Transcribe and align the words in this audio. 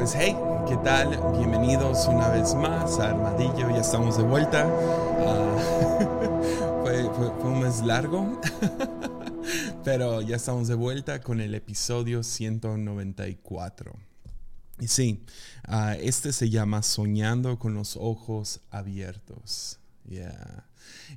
Pues 0.00 0.14
hey, 0.16 0.34
¿qué 0.66 0.78
tal? 0.78 1.10
Bienvenidos 1.36 2.08
una 2.08 2.30
vez 2.30 2.54
más 2.54 2.98
a 2.98 3.10
Armadillo, 3.10 3.68
ya 3.68 3.82
estamos 3.82 4.16
de 4.16 4.22
vuelta. 4.22 4.66
Ah, 4.66 6.80
fue, 6.82 7.06
un 7.44 7.60
mes 7.60 7.82
largo, 7.82 8.40
pero 9.84 10.22
ya 10.22 10.36
estamos 10.36 10.68
de 10.68 10.74
vuelta 10.74 11.20
con 11.20 11.38
el 11.38 11.54
episodio 11.54 12.22
194. 12.22 13.92
Y 14.80 14.88
sí, 14.88 15.22
ah, 15.64 15.94
este 16.00 16.32
se 16.32 16.48
llama 16.48 16.82
Soñando 16.82 17.58
con 17.58 17.74
los 17.74 17.98
ojos 18.00 18.62
abiertos. 18.70 19.80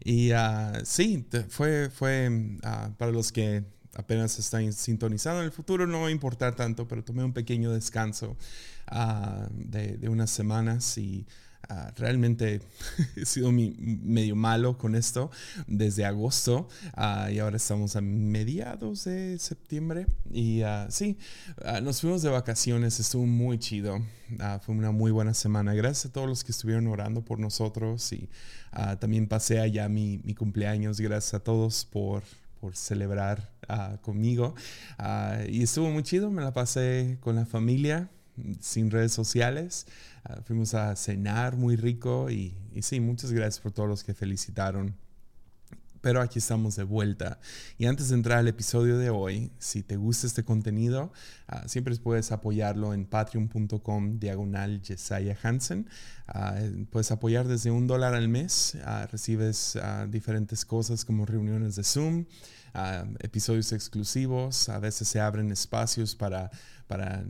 Y 0.04 0.34
uh, 0.34 0.84
sí, 0.84 1.26
fue, 1.48 1.90
fue 1.90 2.30
para 2.98 3.14
los 3.14 3.32
que 3.32 3.64
apenas 3.96 4.38
están 4.40 4.72
sintonizando 4.74 5.40
en 5.42 5.46
el 5.46 5.52
futuro, 5.52 5.86
no 5.88 6.02
va 6.02 6.08
a 6.08 6.12
importar 6.12 6.56
tanto, 6.56 6.88
pero 6.88 7.04
tomé 7.04 7.24
un 7.24 7.34
pequeño 7.34 7.72
descanso 7.72 8.36
ah, 8.88 9.48
de, 9.52 10.10
unas 10.10 10.32
semanas 10.32 10.98
y 10.98 11.28
ah, 11.70 11.92
realmente 11.96 12.62
he 13.16 13.26
sido 13.26 13.52
medio 13.52 14.36
malo 14.36 14.78
con 14.78 14.96
esto 14.96 15.30
desde 15.68 16.06
agosto 16.06 16.68
ah, 16.94 17.30
y 17.32 17.40
ahora 17.40 17.58
estamos 17.58 17.96
a 17.96 18.02
mediados 18.02 19.04
de 19.04 19.38
septiembre 19.38 20.08
y 20.32 20.62
sí, 20.90 21.18
nos 21.82 22.02
fuimos 22.02 22.22
de 22.24 22.30
vacaciones, 22.30 23.00
estuvo 23.00 23.26
muy 23.26 23.60
chido, 23.60 24.02
fue 24.62 24.76
una 24.76 24.92
muy 24.92 25.12
buena 25.12 25.34
semana. 25.34 25.74
Gracias 25.74 26.08
a 26.08 26.12
todos 26.14 26.28
los 26.28 26.44
que 26.44 26.52
estuvieron 26.52 26.88
orando 26.88 27.24
por 27.24 27.40
nosotros 27.40 28.12
y 28.12 28.30
también 29.00 29.28
pasé 29.28 29.60
allá 29.60 29.88
mi, 29.88 30.20
mi 30.24 30.34
cumpleaños, 30.34 31.00
gracias 31.00 31.36
a 31.36 31.40
todos 31.40 31.86
por 31.86 32.24
por 32.64 32.78
celebrar 32.78 33.53
ah, 33.70 33.98
conmigo. 34.02 34.56
Ah, 34.98 35.40
y 35.48 35.64
estuvo 35.64 35.90
muy 35.90 36.04
chido, 36.04 36.30
me 36.32 36.42
la 36.42 36.54
pasé 36.54 37.18
con 37.22 37.36
la 37.36 37.46
familia, 37.46 38.10
sin 38.60 38.92
redes 38.92 39.14
sociales. 39.14 39.88
Ah, 40.24 40.42
fuimos 40.44 40.74
a 40.74 40.96
cenar 40.96 41.56
muy 41.56 41.76
rico 41.76 42.30
y, 42.30 42.56
y 42.74 42.82
sí, 42.82 43.00
muchas 43.00 43.32
gracias 43.32 43.62
por 43.62 43.72
todos 43.72 43.90
los 43.90 44.04
que 44.04 44.14
felicitaron 44.14 44.96
pero 46.04 46.20
aquí 46.20 46.40
estamos 46.40 46.76
de 46.76 46.84
vuelta. 46.84 47.40
Y 47.78 47.86
antes 47.86 48.10
de 48.10 48.16
entrar 48.16 48.40
al 48.40 48.50
episodio 48.50 48.98
de 48.98 49.10
hoy, 49.10 49.54
si 49.58 49.84
te 49.84 49.96
gusta 49.96 50.28
este 50.28 50.44
contenido, 50.44 51.14
uh, 51.50 51.66
siempre 51.66 51.96
puedes 51.96 52.34
apoyarlo 52.34 52.94
en 52.94 53.06
patreon.com 53.06 54.20
diagonal 54.20 54.82
Jesiah 54.84 55.38
Hansen. 55.42 55.88
Uh, 56.28 56.84
puedes 56.88 57.10
apoyar 57.12 57.48
desde 57.48 57.72
un 57.72 57.88
dólar 57.88 58.16
al 58.16 58.28
mes. 58.28 58.78
Recibes 59.14 59.80
diferentes 60.10 60.66
cosas 60.66 61.06
como 61.06 61.26
reuniones 61.26 61.78
de 61.78 61.86
Zoom, 61.86 62.26
episodios 63.20 63.72
exclusivos. 63.72 64.70
A 64.70 64.80
veces 64.80 65.08
se 65.08 65.20
abren 65.20 65.52
espacios 65.52 66.16
para 66.16 66.52
para 66.88 67.24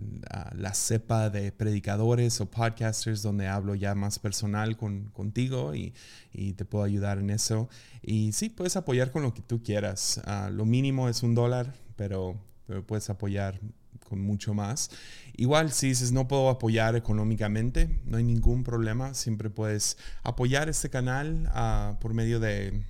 la 0.55 0.73
cepa 0.73 1.30
de 1.30 1.52
predicadores 1.52 2.41
o 2.41 2.50
podcasters 2.50 3.22
donde 3.22 3.47
hablo 3.47 3.75
ya 3.75 3.95
más 3.95 4.19
personal 4.19 4.75
con, 4.77 5.09
contigo 5.09 5.75
y, 5.75 5.94
y, 6.33 6.53
te 6.53 6.66
puedo 6.66 6.83
ayudar 6.83 7.19
en 7.19 7.30
eso. 7.30 7.69
Y 8.02 8.31
sí, 8.33 8.50
puedes 8.50 8.75
apoyar 8.75 9.11
con 9.11 9.22
lo 9.22 9.33
que 9.33 9.41
tú 9.41 9.63
quieras. 9.63 10.22
Ah, 10.25 10.50
lo 10.52 10.66
mínimo 10.66 11.08
es 11.08 11.23
un 11.23 11.35
dólar, 11.35 11.73
pero, 11.95 12.38
puedes 12.88 13.09
apoyar 13.09 13.59
con 14.09 14.19
mucho 14.22 14.53
más. 14.53 14.89
Igual 15.35 15.72
si 15.72 15.89
dices 15.89 16.11
no 16.11 16.28
puedo 16.28 16.50
apoyar 16.50 16.95
económicamente, 16.95 18.02
no 18.05 18.17
hay 18.17 18.23
ningún 18.23 18.63
problema. 18.63 19.13
Siempre 19.13 19.50
puedes 19.50 19.97
apoyar 20.23 20.69
este 20.69 20.89
canal 20.89 21.50
uh, 21.55 22.00
por 22.00 22.13
medio 22.13 22.39
de 22.39 22.83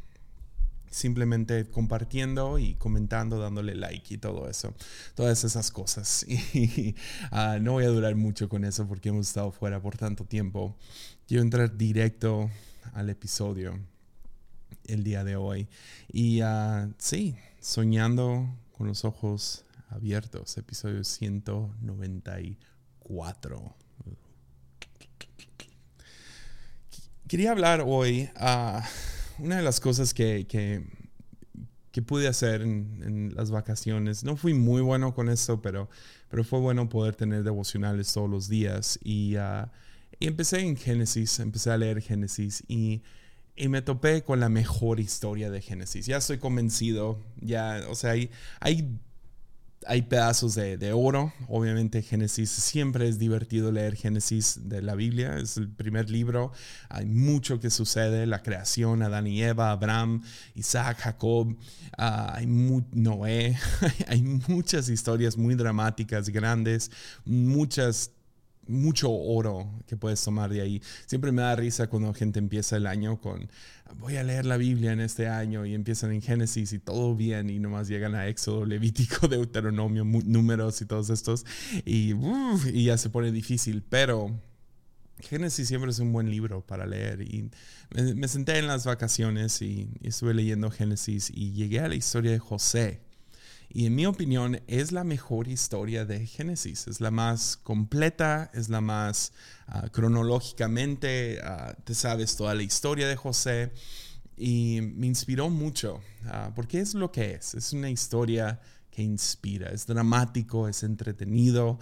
simplemente 0.93 1.65
compartiendo 1.65 2.57
y 2.59 2.75
comentando, 2.75 3.39
dándole 3.39 3.73
like 3.73 4.13
y 4.13 4.19
todo 4.19 4.47
eso, 4.47 4.75
todas 5.15 5.43
esas 5.43 5.71
cosas. 5.71 6.23
Y 6.53 6.95
ah, 7.31 7.57
no 7.59 7.71
voy 7.73 7.83
a 7.85 7.89
durar 7.89 8.15
mucho 8.15 8.47
con 8.47 8.63
eso 8.63 8.87
porque 8.87 9.09
hemos 9.09 9.27
estado 9.27 9.51
fuera 9.51 9.81
por 9.81 9.97
tanto 9.97 10.23
tiempo. 10.23 10.77
Quiero 11.27 11.41
entrar 11.41 11.75
directo 11.75 12.51
al 12.93 13.09
episodio 13.09 13.79
el 14.85 15.03
día 15.03 15.23
de 15.23 15.35
hoy. 15.35 15.67
Y 16.11 16.43
uh, 16.43 16.93
sí, 16.99 17.35
soñando 17.59 18.47
con 18.77 18.85
los 18.87 19.03
ojos 19.03 19.65
abiertos, 19.89 20.55
episodio 20.57 21.03
194. 21.03 23.75
Quería 27.27 27.49
hablar 27.51 27.81
hoy... 27.83 28.29
a 28.35 28.87
una 29.43 29.57
de 29.57 29.61
las 29.61 29.81
cosas 29.81 30.13
que, 30.13 30.47
que, 30.47 32.01
pude 32.01 32.27
hacer 32.27 32.61
en, 32.61 33.33
las 33.35 33.51
vacaciones, 33.51 34.23
no 34.23 34.37
fui 34.37 34.53
muy 34.53 34.81
bueno 34.81 35.13
con 35.13 35.29
esto, 35.29 35.61
pero, 35.61 35.89
pero 36.29 36.43
fue 36.43 36.59
bueno 36.59 36.87
poder 36.89 37.15
tener 37.15 37.43
devocionales 37.43 38.11
todos 38.13 38.29
los 38.29 38.47
días. 38.47 38.97
Y, 39.03 39.35
ah, 39.35 39.71
y 40.19 40.27
empecé 40.27 40.61
en 40.61 40.77
Génesis, 40.77 41.39
empecé 41.39 41.71
a 41.71 41.77
leer 41.77 42.01
Génesis 42.01 42.63
y, 42.67 43.03
y, 43.55 43.67
me 43.67 43.81
topé 43.81 44.23
con 44.23 44.39
la 44.39 44.49
mejor 44.49 44.99
historia 44.99 45.51
de 45.51 45.61
Génesis. 45.61 46.05
Ya 46.05 46.17
estoy 46.17 46.37
convencido, 46.37 47.19
ya, 47.41 47.81
o 47.89 47.95
sea, 47.95 48.11
hay, 48.11 48.31
hay 48.61 48.97
hay 49.87 50.03
pedazos 50.03 50.55
de, 50.55 50.93
oro. 50.93 51.33
Obviamente 51.47 52.01
Génesis 52.01 52.49
siempre 52.49 53.07
es 53.07 53.19
divertido 53.19 53.71
leer 53.71 53.95
Génesis 53.95 54.59
de 54.63 54.81
la 54.81 54.95
Biblia. 54.95 55.37
Es 55.37 55.57
el 55.57 55.69
primer 55.69 56.09
libro. 56.09 56.51
Hay 56.89 57.05
mucho 57.05 57.59
que 57.59 57.69
sucede. 57.69 58.25
La 58.25 58.41
creación, 58.41 59.01
Adán 59.01 59.27
y 59.27 59.43
Eva, 59.43 59.71
Abraham, 59.71 60.23
Isaac, 60.55 60.99
Jacob, 60.99 61.55
ah, 61.97 62.33
hay 62.35 62.45
Noé. 62.45 63.57
hay 64.07 64.21
muchas 64.21 64.89
historias 64.89 65.37
muy 65.37 65.55
dramáticas, 65.55 66.29
grandes, 66.29 66.91
muchas 67.25 68.11
mucho 68.67 69.11
oro 69.11 69.69
que 69.87 69.97
puedes 69.97 70.23
tomar 70.23 70.51
de 70.51 70.61
ahí. 70.61 70.81
Siempre 71.05 71.31
me 71.31 71.41
da 71.41 71.55
risa 71.55 71.87
cuando 71.87 72.13
gente 72.13 72.39
empieza 72.39 72.77
el 72.77 72.87
año 72.87 73.19
con, 73.19 73.49
voy 73.97 74.17
a 74.17 74.23
leer 74.23 74.45
la 74.45 74.57
Biblia 74.57 74.91
en 74.91 74.99
este 74.99 75.27
año 75.27 75.65
y 75.65 75.73
empiezan 75.73 76.11
en 76.11 76.21
Génesis 76.21 76.73
y 76.73 76.79
todo 76.79 77.15
bien 77.15 77.49
y 77.49 77.59
nomás 77.59 77.87
llegan 77.87 78.15
a 78.15 78.27
Éxodo, 78.27 78.65
Levítico, 78.65 79.27
Deuteronomio, 79.29 80.03
números 80.05 80.81
y 80.81 80.85
todos 80.85 81.09
estos 81.09 81.45
y, 81.85 82.13
y 82.73 82.85
ya 82.85 82.97
se 82.97 83.09
pone 83.09 83.31
difícil, 83.31 83.83
pero... 83.87 84.31
Génesis 85.19 85.69
siempre 85.69 85.89
es 85.89 85.99
un 85.99 86.11
buen 86.11 86.29
libro 86.29 86.65
para 86.65 86.85
leer 86.85 87.21
y 87.21 87.49
me, 87.91 88.27
senté 88.27 88.57
en 88.57 88.67
las 88.67 88.85
vacaciones 88.85 89.61
y 89.61 89.87
estuve 90.01 90.33
leyendo 90.33 90.69
Génesis 90.69 91.31
y 91.33 91.53
llegué 91.53 91.79
a 91.79 91.87
la 91.87 91.95
historia 91.95 92.31
de 92.31 92.39
José. 92.39 93.01
Y 93.75 93.87
en 93.87 93.95
mi 93.95 94.05
opinión 94.05 94.61
es 94.67 94.91
la 94.91 95.03
mejor 95.03 95.47
historia 95.47 96.05
de 96.05 96.27
Génesis. 96.27 96.87
Es 96.87 97.01
la 97.01 97.09
más 97.09 97.57
completa, 97.57 98.51
es 98.53 98.69
la 98.69 98.81
más 98.81 99.33
ah, 99.65 99.89
cronológicamente, 99.91 101.39
uh, 101.43 101.73
te 101.83 101.95
sabes 101.95 102.35
toda 102.35 102.53
la 102.53 102.61
historia 102.61 103.07
de 103.07 103.15
José. 103.15 103.71
Y 104.37 104.79
me 104.81 105.07
inspiró 105.07 105.49
mucho, 105.49 106.01
uh, 106.25 106.53
porque 106.53 106.81
es 106.81 106.93
lo 106.93 107.11
que 107.11 107.31
es. 107.33 107.55
Es 107.55 107.73
una 107.73 107.89
historia 107.89 108.61
que 108.91 109.01
inspira. 109.01 109.71
Es 109.71 109.87
dramático, 109.87 110.67
es 110.67 110.83
entretenido, 110.83 111.79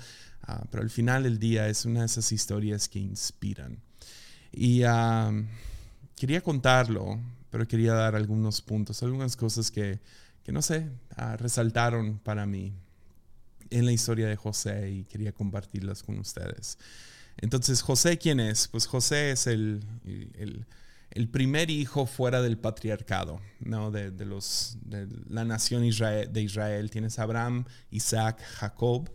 pero 0.70 0.84
al 0.84 0.90
final 0.90 1.24
del 1.24 1.40
día 1.40 1.68
es 1.68 1.84
una 1.84 2.00
de 2.00 2.06
esas 2.06 2.32
historias 2.32 2.88
que 2.88 3.00
inspiran. 3.00 3.82
Y 4.54 4.84
quería 6.16 6.42
contarlo, 6.42 7.20
pero 7.50 7.68
quería 7.68 7.94
dar 7.94 8.16
algunos 8.16 8.62
puntos, 8.62 9.04
algunas 9.04 9.36
cosas 9.36 9.72
que 9.72 10.00
que 10.44 10.52
no 10.52 10.62
sé, 10.62 10.90
ah, 11.16 11.38
resaltaron 11.38 12.20
para 12.20 12.46
mí 12.46 12.74
en 13.70 13.86
la 13.86 13.92
historia 13.92 14.28
de 14.28 14.36
José 14.36 14.92
y 14.92 15.04
quería 15.06 15.32
compartirlas 15.32 16.04
con 16.04 16.20
ustedes. 16.20 16.78
Entonces, 17.38 17.82
José, 17.82 18.18
¿quién 18.18 18.40
es? 18.40 18.68
Pues 18.68 18.86
José 18.86 19.32
es 19.32 19.48
el, 19.48 19.82
el, 20.04 21.30
primer 21.30 21.70
hijo 21.70 22.06
fuera 22.06 22.42
del 22.42 22.58
patriarcado, 22.58 23.42
¿no? 23.60 23.90
De, 23.90 24.12
los, 24.26 24.78
de 24.84 25.08
la 25.30 25.46
nación 25.46 25.86
Israel, 25.86 26.32
de 26.32 26.42
Israel. 26.42 26.92
Tienes 26.92 27.18
Abraham, 27.20 27.66
Isaac, 27.90 28.42
Jacob. 28.42 29.10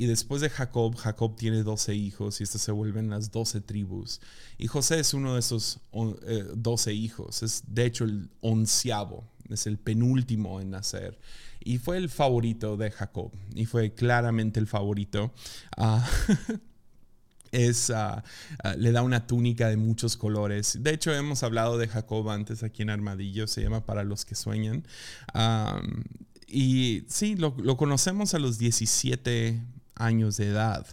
Y 0.00 0.06
después 0.06 0.40
de 0.40 0.48
Jacob, 0.48 0.96
Jacob 0.96 1.36
tiene 1.36 1.62
12 1.62 1.94
hijos 1.94 2.40
y 2.40 2.44
estas 2.44 2.62
se 2.62 2.72
vuelven 2.72 3.10
las 3.10 3.30
12 3.32 3.60
tribus. 3.60 4.22
Y 4.56 4.66
José 4.66 4.98
es 4.98 5.12
uno 5.12 5.34
de 5.34 5.40
esos 5.40 5.80
12 5.92 6.90
eh, 6.90 6.94
hijos. 6.94 7.42
Es 7.42 7.64
de 7.66 7.84
hecho 7.84 8.04
el 8.04 8.30
onceavo 8.40 9.28
es 9.50 9.66
el 9.66 9.76
penúltimo 9.76 10.58
en 10.58 10.70
nacer. 10.70 11.18
Y 11.62 11.76
fue 11.76 11.98
el 11.98 12.08
favorito 12.08 12.78
de 12.78 12.90
Jacob, 12.90 13.30
y 13.54 13.66
fue 13.66 13.92
claramente 13.92 14.58
el 14.58 14.66
favorito. 14.66 15.34
Ah, 15.76 16.08
es, 17.52 17.90
ah, 17.90 18.24
ah, 18.64 18.74
le 18.76 18.92
da 18.92 19.02
una 19.02 19.26
túnica 19.26 19.68
de 19.68 19.76
muchos 19.76 20.16
colores. 20.16 20.78
De 20.80 20.94
hecho, 20.94 21.12
hemos 21.12 21.42
hablado 21.42 21.76
de 21.76 21.88
Jacob 21.88 22.30
antes 22.30 22.62
aquí 22.62 22.80
en 22.80 22.88
Armadillo, 22.88 23.46
se 23.46 23.60
llama 23.60 23.84
Para 23.84 24.02
los 24.04 24.24
que 24.24 24.34
sueñan. 24.34 24.82
y 26.46 27.04
sí, 27.06 27.36
lo, 27.36 27.54
lo, 27.58 27.76
conocemos 27.76 28.32
a 28.32 28.38
los 28.38 28.56
17 28.56 29.60
años 30.00 30.36
de 30.36 30.48
edad. 30.48 30.86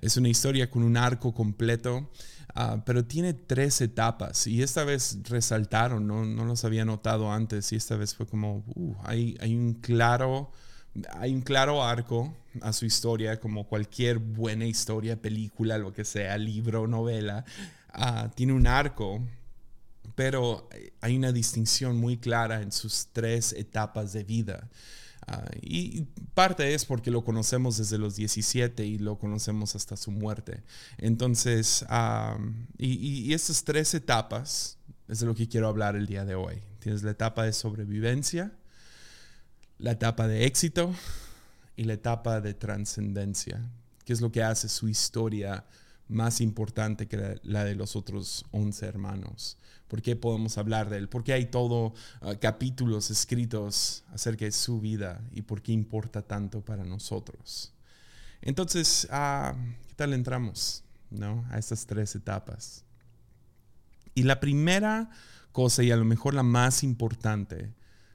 Es 0.00 0.16
una 0.16 0.28
historia 0.28 0.70
con 0.70 0.82
un 0.82 0.96
arco 0.96 1.34
completo. 1.34 2.10
Ah, 2.54 2.82
pero 2.84 3.04
tiene 3.04 3.34
tres 3.34 3.80
etapas 3.82 4.46
y 4.46 4.62
esta 4.62 4.82
vez 4.82 5.18
resaltaron, 5.28 6.06
no, 6.06 6.24
no 6.24 6.44
los 6.44 6.64
había 6.64 6.84
notado 6.84 7.30
antes 7.30 7.70
y 7.72 7.76
esta 7.76 7.94
vez 7.94 8.14
fue 8.14 8.26
como, 8.26 8.64
uh, 8.74 8.96
hay, 9.04 9.36
hay 9.40 9.54
un 9.54 9.74
claro 9.74 10.50
hay 11.12 11.34
un 11.34 11.42
claro 11.42 11.84
arco 11.84 12.34
a 12.60 12.72
su 12.72 12.84
historia, 12.84 13.38
como 13.38 13.68
cualquier 13.68 14.18
buena 14.18 14.64
historia, 14.64 15.20
película, 15.20 15.78
lo 15.78 15.92
que 15.92 16.04
sea, 16.04 16.36
libro, 16.38 16.86
novela, 16.86 17.44
ah, 17.92 18.30
tiene 18.34 18.52
un 18.52 18.66
arco, 18.66 19.20
pero 20.14 20.68
hay 21.00 21.16
una 21.16 21.32
distinción 21.32 21.96
muy 21.96 22.16
clara 22.16 22.62
en 22.62 22.72
sus 22.72 23.08
tres 23.12 23.52
etapas 23.52 24.12
de 24.12 24.24
vida. 24.24 24.68
Ah, 25.30 25.44
y 25.60 26.02
parte 26.32 26.72
es 26.72 26.86
porque 26.86 27.10
lo 27.10 27.22
conocemos 27.22 27.76
desde 27.76 27.98
los 27.98 28.16
17 28.16 28.86
y 28.86 28.98
lo 28.98 29.18
conocemos 29.18 29.76
hasta 29.76 29.96
su 29.96 30.10
muerte. 30.10 30.62
Entonces, 30.96 31.84
y, 32.78 32.86
y, 32.94 33.34
estas 33.34 33.62
tres 33.62 33.92
etapas 33.92 34.78
es 35.06 35.20
de 35.20 35.26
lo 35.26 35.34
que 35.34 35.46
quiero 35.46 35.68
hablar 35.68 35.96
el 35.96 36.06
día 36.06 36.24
de 36.24 36.34
hoy. 36.34 36.62
Tienes 36.78 37.02
la 37.02 37.10
etapa 37.10 37.44
de 37.44 37.52
sobrevivencia, 37.52 38.52
la 39.78 39.90
etapa 39.92 40.26
de 40.26 40.46
éxito 40.46 40.94
y 41.76 41.84
la 41.84 41.92
etapa 41.92 42.40
de 42.40 42.54
trascendencia, 42.54 43.60
que 44.06 44.14
es 44.14 44.22
lo 44.22 44.32
que 44.32 44.42
hace 44.42 44.70
su 44.70 44.88
historia 44.88 45.66
más 46.08 46.40
importante 46.40 47.06
que 47.06 47.38
la, 47.42 47.64
de 47.64 47.74
los 47.74 47.96
otros 47.96 48.46
11 48.52 48.86
hermanos. 48.86 49.58
¿Por 49.88 50.02
qué 50.02 50.16
podemos 50.16 50.58
hablar 50.58 50.90
de 50.90 50.98
él? 50.98 51.08
Porque 51.08 51.32
hay 51.32 51.46
todo 51.46 51.94
ah, 52.20 52.34
capítulos 52.36 53.10
escritos 53.10 54.04
acerca 54.12 54.44
de 54.44 54.52
su 54.52 54.80
vida 54.80 55.20
y 55.32 55.42
por 55.42 55.62
qué 55.62 55.72
importa 55.72 56.22
tanto 56.22 56.60
para 56.62 56.84
nosotros. 56.84 57.72
Entonces, 58.42 59.08
uh, 59.10 59.56
¿qué 59.88 59.94
tal 59.96 60.12
entramos 60.12 60.84
¿no? 61.10 61.44
a 61.50 61.58
estas 61.58 61.86
tres 61.86 62.14
etapas? 62.14 62.84
Y 64.14 64.24
la 64.24 64.38
primera 64.40 65.10
cosa, 65.52 65.82
y 65.82 65.90
a 65.90 65.96
lo 65.96 66.04
mejor 66.04 66.34
la 66.34 66.42
más 66.42 66.84
importante 66.84 67.72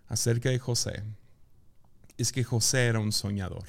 acerca 0.07 0.49
de 0.49 0.59
José, 0.59 1.03
es 2.17 2.31
que 2.31 2.43
José 2.43 2.85
era 2.85 2.99
un 2.99 3.11
soñador. 3.11 3.67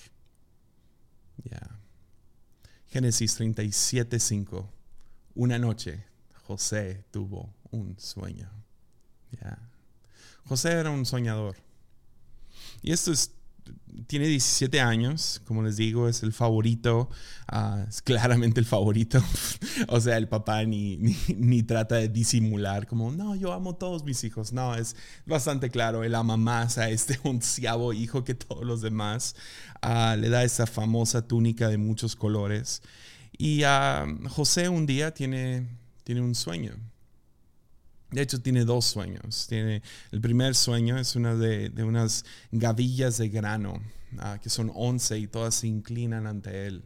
Génesis 2.94 3.34
37, 3.34 4.20
5. 4.20 4.72
Una 5.34 5.58
noche 5.58 6.04
José 6.44 7.04
tuvo 7.10 7.52
un 7.74 7.98
sueño. 7.98 8.50
José 10.46 10.72
era 10.72 10.90
un 10.90 11.04
soñador. 11.04 11.56
Y 12.82 12.92
esto 12.92 13.12
es 13.12 13.32
tiene 14.06 14.26
17 14.26 14.80
años, 14.80 15.40
como 15.46 15.62
les 15.62 15.76
digo, 15.76 16.08
es 16.08 16.22
el 16.22 16.32
favorito, 16.32 17.08
ah, 17.46 17.84
es 17.88 18.02
claramente 18.02 18.60
el 18.60 18.66
favorito. 18.66 19.22
o 19.88 20.00
sea, 20.00 20.16
el 20.16 20.28
papá 20.28 20.64
ni, 20.64 20.96
ni, 21.28 21.62
trata 21.62 21.96
de 21.96 22.08
disimular 22.08 22.86
como, 22.86 23.12
no, 23.12 23.36
yo 23.36 23.52
amo 23.52 23.76
todos 23.76 24.04
mis 24.04 24.24
hijos. 24.24 24.52
No, 24.52 24.74
es 24.74 24.96
bastante 25.26 25.70
claro, 25.70 26.04
él 26.04 26.14
ama 26.14 26.36
más 26.36 26.78
a 26.78 26.90
este 26.90 27.18
onceavo 27.24 27.92
hijo 27.92 28.24
que 28.24 28.34
todos 28.34 28.64
los 28.64 28.80
demás. 28.80 29.36
Ah, 29.80 30.16
le 30.18 30.28
da 30.28 30.44
esa 30.44 30.66
famosa 30.66 31.26
túnica 31.26 31.68
de 31.68 31.78
muchos 31.78 32.16
colores. 32.16 32.82
Y 33.36 33.64
uh, 33.64 34.28
José 34.28 34.68
un 34.68 34.86
día 34.86 35.12
tiene, 35.12 35.68
tiene 36.04 36.20
un 36.20 36.34
sueño. 36.34 36.74
De 38.14 38.22
hecho, 38.22 38.40
tiene 38.40 38.64
dos 38.64 38.84
sueños. 38.84 39.46
Tiene, 39.48 39.82
el 40.12 40.20
primer 40.20 40.54
sueño 40.54 40.96
es 40.96 41.16
una 41.16 41.34
de, 41.34 41.72
unas 41.82 42.24
gavillas 42.52 43.18
de 43.18 43.28
grano, 43.28 43.82
ah, 44.18 44.38
que 44.40 44.50
son 44.50 44.70
once 44.72 45.18
y 45.18 45.26
todas 45.26 45.56
se 45.56 45.66
inclinan 45.66 46.28
ante 46.28 46.68
él. 46.68 46.84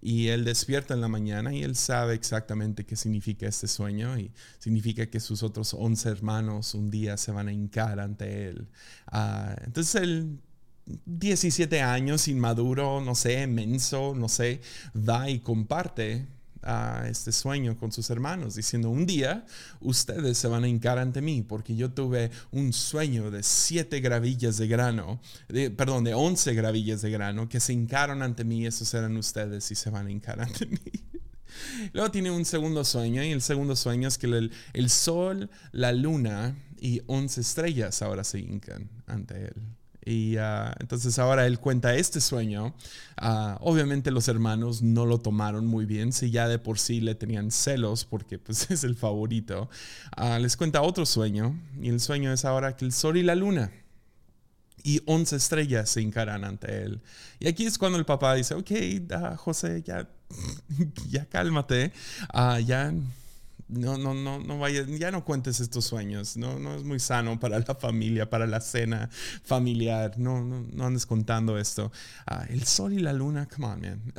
Y 0.00 0.28
él 0.28 0.44
despierta 0.44 0.92
en 0.92 1.00
la 1.00 1.06
mañana 1.06 1.54
y 1.54 1.62
él 1.62 1.76
sabe 1.76 2.14
exactamente 2.14 2.84
qué 2.84 2.96
significa 2.96 3.46
este 3.46 3.68
sueño 3.68 4.18
y 4.18 4.32
significa 4.58 5.06
que 5.06 5.20
sus 5.20 5.44
otros 5.44 5.74
once 5.74 6.08
hermanos 6.08 6.74
un 6.74 6.90
día 6.90 7.16
se 7.16 7.30
van 7.30 7.46
a 7.46 7.52
hincar 7.52 8.00
ante 8.00 8.48
él. 8.48 8.66
Ah, 9.06 9.54
entonces 9.64 10.02
él 10.02 10.40
17 11.06 11.80
años, 11.82 12.26
inmaduro, 12.26 13.00
no 13.00 13.14
sé, 13.14 13.46
menso, 13.46 14.12
no 14.16 14.28
sé, 14.28 14.60
va 14.96 15.30
y 15.30 15.38
comparte 15.38 16.26
a 16.64 17.06
este 17.08 17.32
sueño 17.32 17.76
con 17.76 17.92
sus 17.92 18.10
hermanos, 18.10 18.54
diciendo, 18.54 18.90
un 18.90 19.06
día 19.06 19.44
ustedes 19.80 20.38
se 20.38 20.48
van 20.48 20.64
a 20.64 20.68
hincar 20.68 20.98
ante 20.98 21.20
mí, 21.20 21.42
porque 21.42 21.76
yo 21.76 21.92
tuve 21.92 22.30
un 22.50 22.72
sueño 22.72 23.30
de 23.30 23.42
siete 23.42 24.00
gravillas 24.00 24.56
de 24.56 24.66
grano, 24.66 25.20
de, 25.48 25.70
perdón, 25.70 26.04
de 26.04 26.14
once 26.14 26.54
gravillas 26.54 27.02
de 27.02 27.10
grano, 27.10 27.48
que 27.48 27.60
se 27.60 27.72
hincaron 27.72 28.22
ante 28.22 28.44
mí, 28.44 28.66
esos 28.66 28.92
eran 28.94 29.16
ustedes 29.16 29.70
y 29.70 29.74
se 29.74 29.90
van 29.90 30.06
a 30.06 30.10
hincar 30.10 30.40
ante 30.40 30.66
mí. 30.66 30.78
Luego 31.92 32.10
tiene 32.10 32.30
un 32.30 32.44
segundo 32.44 32.84
sueño 32.84 33.22
y 33.22 33.30
el 33.30 33.42
segundo 33.42 33.76
sueño 33.76 34.08
es 34.08 34.18
que 34.18 34.26
el, 34.26 34.50
el 34.72 34.90
sol, 34.90 35.50
la 35.72 35.92
luna 35.92 36.56
y 36.80 37.02
once 37.06 37.40
estrellas 37.40 38.02
ahora 38.02 38.24
se 38.24 38.40
hincan 38.40 38.90
ante 39.06 39.46
él. 39.46 39.73
Y 40.04 40.36
ah, 40.36 40.74
entonces 40.80 41.18
ahora 41.18 41.46
él 41.46 41.58
cuenta 41.58 41.94
este 41.94 42.20
sueño. 42.20 42.74
Ah, 43.16 43.58
obviamente 43.60 44.10
los 44.10 44.28
hermanos 44.28 44.82
no 44.82 45.06
lo 45.06 45.18
tomaron 45.18 45.66
muy 45.66 45.86
bien, 45.86 46.12
si 46.12 46.30
ya 46.30 46.48
de 46.48 46.58
por 46.58 46.78
sí 46.78 47.00
le 47.00 47.14
tenían 47.14 47.50
celos 47.50 48.04
porque 48.04 48.38
pues 48.38 48.70
es 48.70 48.84
el 48.84 48.96
favorito. 48.96 49.68
Ah, 50.16 50.38
les 50.38 50.56
cuenta 50.56 50.82
otro 50.82 51.06
sueño 51.06 51.58
y 51.80 51.88
el 51.88 52.00
sueño 52.00 52.32
es 52.32 52.44
ahora 52.44 52.76
que 52.76 52.84
el 52.84 52.92
sol 52.92 53.16
y 53.16 53.22
la 53.22 53.34
luna 53.34 53.70
y 54.86 55.00
once 55.06 55.34
estrellas 55.34 55.88
se 55.88 56.02
encaran 56.02 56.44
ante 56.44 56.82
él. 56.82 57.00
Y 57.40 57.48
aquí 57.48 57.64
es 57.64 57.78
cuando 57.78 57.98
el 57.98 58.04
papá 58.04 58.34
dice, 58.34 58.54
ok, 58.54 58.70
José, 59.38 59.82
ya, 59.82 60.08
ya 61.08 61.24
cálmate, 61.24 61.92
ya 62.66 62.92
no, 63.68 63.96
no, 63.96 64.14
no, 64.14 64.38
no 64.38 64.58
vayas, 64.58 64.86
ya 64.88 65.10
no 65.10 65.24
cuentes 65.24 65.60
estos 65.60 65.86
sueños, 65.86 66.36
no, 66.36 66.58
no 66.58 66.74
es 66.74 66.84
muy 66.84 67.00
sano 67.00 67.40
para 67.40 67.58
la 67.58 67.74
familia, 67.74 68.28
para 68.28 68.46
la 68.46 68.60
cena 68.60 69.08
familiar, 69.42 70.18
no, 70.18 70.44
no, 70.44 70.66
no 70.70 70.86
andes 70.86 71.06
contando 71.06 71.58
esto. 71.58 71.90
Ah, 72.26 72.44
el 72.48 72.64
sol 72.64 72.92
y 72.92 72.98
la 72.98 73.12
luna, 73.12 73.48
come 73.48 73.66
on, 73.66 73.80
man. 73.80 74.12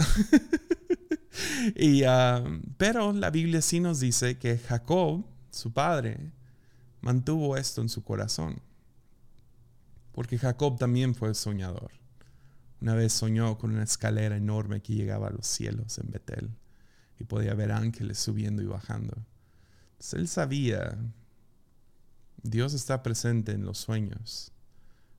y, 1.76 2.04
ah, 2.04 2.44
pero 2.78 3.14
la 3.14 3.30
Biblia 3.30 3.62
sí 3.62 3.80
nos 3.80 4.00
dice 4.00 4.38
que 4.38 4.58
Jacob, 4.58 5.26
su 5.52 5.72
padre, 5.72 6.32
mantuvo 7.02 7.56
esto 7.56 7.82
en 7.82 7.90
su 7.90 8.04
corazón. 8.04 8.60
Porque 10.12 10.38
Jacob 10.40 10.80
también 10.80 11.14
fue 11.14 11.34
soñador. 11.36 11.92
Una 12.82 12.96
vez 12.96 13.14
soñó 13.14 13.58
con 13.58 13.72
una 13.72 13.84
escalera 13.84 14.38
enorme 14.38 14.82
que 14.82 14.94
llegaba 14.94 15.28
a 15.28 15.32
los 15.32 15.46
cielos 15.46 15.98
en 16.00 16.10
Betel 16.10 16.50
y 17.20 17.24
podía 17.26 17.54
ver 17.54 17.72
ángeles 17.72 18.20
subiendo 18.20 18.62
y 18.62 18.66
bajando 18.66 19.26
él 20.14 20.28
sabía, 20.28 20.98
Dios 22.42 22.74
está 22.74 23.02
presente 23.02 23.52
en 23.52 23.66
los 23.66 23.78
sueños. 23.78 24.52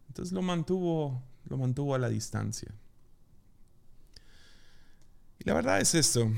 Entonces 0.09 0.33
lo 0.33 0.42
mantuvo, 0.42 1.23
lo 1.45 1.59
mantuvo 1.59 1.95
a 1.95 1.99
la 1.99 2.09
distancia. 2.09 2.73
Y 5.38 5.45
la 5.45 5.54
verdad 5.54 5.80
es 5.80 5.95
esto, 5.95 6.30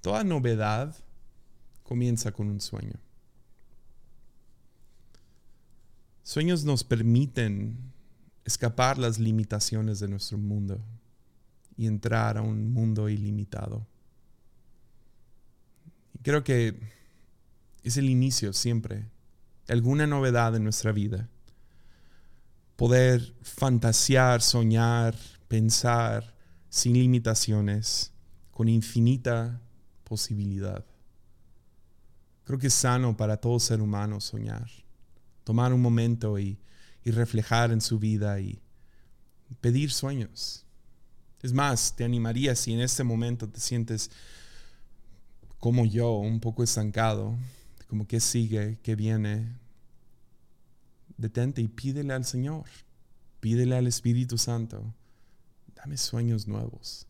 toda 0.00 0.24
novedad 0.24 0.94
comienza 1.82 2.32
con 2.32 2.48
un 2.48 2.60
sueño. 2.60 2.98
Sueños 6.22 6.64
nos 6.64 6.84
permiten 6.84 7.92
escapar 8.44 8.98
las 8.98 9.18
limitaciones 9.18 10.00
de 10.00 10.08
nuestro 10.08 10.38
mundo 10.38 10.80
y 11.76 11.86
entrar 11.86 12.38
a 12.38 12.42
un 12.42 12.72
mundo 12.72 13.08
ilimitado. 13.08 13.86
Creo 16.22 16.44
que 16.44 16.78
es 17.82 17.96
el 17.96 18.10
inicio 18.10 18.52
siempre 18.52 19.06
de 19.66 19.72
alguna 19.72 20.06
novedad 20.06 20.54
en 20.54 20.64
nuestra 20.64 20.92
vida. 20.92 21.28
Poder 22.76 23.34
fantasear, 23.42 24.42
soñar, 24.42 25.16
pensar 25.48 26.34
sin 26.68 26.94
limitaciones, 26.94 28.12
con 28.50 28.68
infinita 28.68 29.60
posibilidad. 30.04 30.84
Creo 32.44 32.58
que 32.58 32.66
es 32.66 32.74
sano 32.74 33.16
para 33.16 33.38
todo 33.38 33.58
ser 33.58 33.80
humano 33.80 34.20
soñar, 34.20 34.68
tomar 35.44 35.72
un 35.72 35.80
momento 35.80 36.38
y, 36.38 36.58
y 37.04 37.10
reflejar 37.12 37.70
en 37.70 37.80
su 37.80 37.98
vida 37.98 38.40
y 38.40 38.60
pedir 39.60 39.90
sueños. 39.90 40.66
Es 41.42 41.52
más, 41.52 41.96
te 41.96 42.04
animaría 42.04 42.54
si 42.54 42.72
en 42.72 42.80
este 42.80 43.04
momento 43.04 43.48
te 43.48 43.60
sientes 43.60 44.10
como 45.60 45.84
yo, 45.84 46.14
un 46.14 46.40
poco 46.40 46.62
estancado, 46.62 47.36
como 47.86 48.06
que 48.06 48.18
sigue, 48.20 48.78
que 48.82 48.96
viene, 48.96 49.56
detente 51.18 51.60
y 51.60 51.68
pídele 51.68 52.14
al 52.14 52.24
Señor, 52.24 52.64
pídele 53.40 53.76
al 53.76 53.86
Espíritu 53.86 54.38
Santo, 54.38 54.94
dame 55.74 55.98
sueños 55.98 56.48
nuevos. 56.48 57.06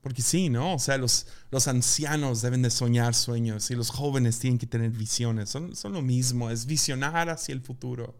Porque 0.00 0.22
sí, 0.22 0.48
¿no? 0.48 0.74
O 0.74 0.78
sea, 0.78 0.96
los, 0.96 1.26
los 1.50 1.68
ancianos 1.68 2.40
deben 2.40 2.62
de 2.62 2.70
soñar 2.70 3.14
sueños 3.14 3.70
y 3.70 3.74
los 3.74 3.90
jóvenes 3.90 4.38
tienen 4.38 4.58
que 4.58 4.66
tener 4.66 4.90
visiones. 4.90 5.50
Son, 5.50 5.76
son 5.76 5.92
lo 5.92 6.02
mismo, 6.02 6.50
es 6.50 6.64
visionar 6.64 7.28
hacia 7.28 7.52
el 7.52 7.60
futuro 7.60 8.16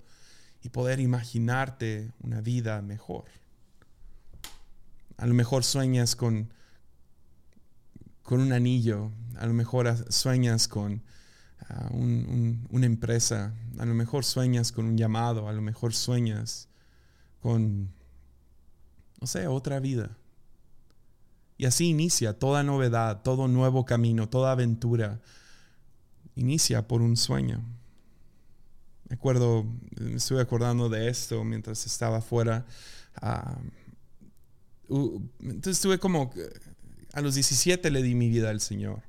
y 0.63 0.69
poder 0.69 1.01
imaginarte 1.01 2.13
una 2.21 2.43
vida 2.43 2.83
mejor. 2.83 3.25
A 5.17 5.27
lo 5.27 5.35
mejor 5.35 5.65
sueñas 5.65 6.17
con 6.17 6.53
con 8.31 8.41
un 8.41 8.53
anillo, 8.53 9.11
a 9.41 9.47
lo 9.49 9.53
mejor 9.53 9.93
sueñas 10.13 10.69
con 10.69 11.03
ah, 11.69 11.91
una 11.93 12.87
empresa, 12.87 13.53
a 13.77 13.85
lo 13.85 13.93
mejor 13.93 14.25
sueñas 14.25 14.71
con 14.71 14.87
un 14.87 14.97
llamado, 14.97 15.49
a 15.49 15.53
lo 15.53 15.61
mejor 15.61 15.93
sueñas 15.93 16.69
con, 17.41 17.93
no 19.21 19.27
sé, 19.27 19.49
otra 19.49 19.81
vida. 19.81 20.17
Y 21.59 21.65
así 21.65 21.89
inicia 21.89 22.39
toda 22.39 22.63
novedad, 22.63 23.23
todo 23.23 23.49
nuevo 23.49 23.85
camino, 23.85 24.29
toda 24.29 24.53
aventura. 24.53 25.21
Inicia 26.37 26.87
por 26.87 27.03
un 27.03 27.17
sueño. 27.17 27.65
Me 29.09 29.17
acuerdo, 29.17 29.67
me 29.99 30.15
estuve 30.15 30.41
acordando 30.41 30.89
de 30.89 31.09
esto 31.09 31.43
mientras 31.43 31.85
estaba 31.85 32.19
afuera. 32.19 32.65
Ah, 33.17 33.59
entonces 34.89 35.79
estuve 35.79 35.99
como, 35.99 36.31
a 37.13 37.21
los 37.21 37.35
17 37.35 37.91
le 37.91 38.03
di 38.03 38.15
mi 38.15 38.29
vida 38.29 38.51
al 38.51 38.61
Señor. 38.61 39.03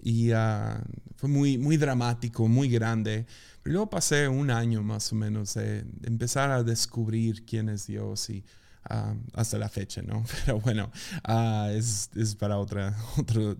Y 0.00 0.32
ah, 0.32 0.82
fue 1.16 1.28
muy, 1.28 1.58
muy 1.58 1.76
dramático, 1.76 2.46
muy 2.46 2.68
grande. 2.68 3.26
Pero 3.62 3.72
luego 3.74 3.90
pasé 3.90 4.28
un 4.28 4.50
año 4.50 4.82
más 4.82 5.12
o 5.12 5.16
menos 5.16 5.54
de, 5.54 5.84
empezar 6.04 6.50
a 6.50 6.62
descubrir 6.62 7.44
quién 7.44 7.68
es 7.68 7.86
Dios 7.86 8.30
y 8.30 8.44
ah, 8.84 9.14
hasta 9.32 9.58
la 9.58 9.68
fecha, 9.68 10.02
¿no? 10.02 10.24
Pero 10.44 10.60
bueno, 10.60 10.92
ah, 11.24 11.70
es, 11.72 12.08
para 12.38 12.58
otra, 12.58 12.96
otro, 13.18 13.56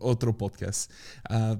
otro 0.00 0.36
podcast. 0.36 0.90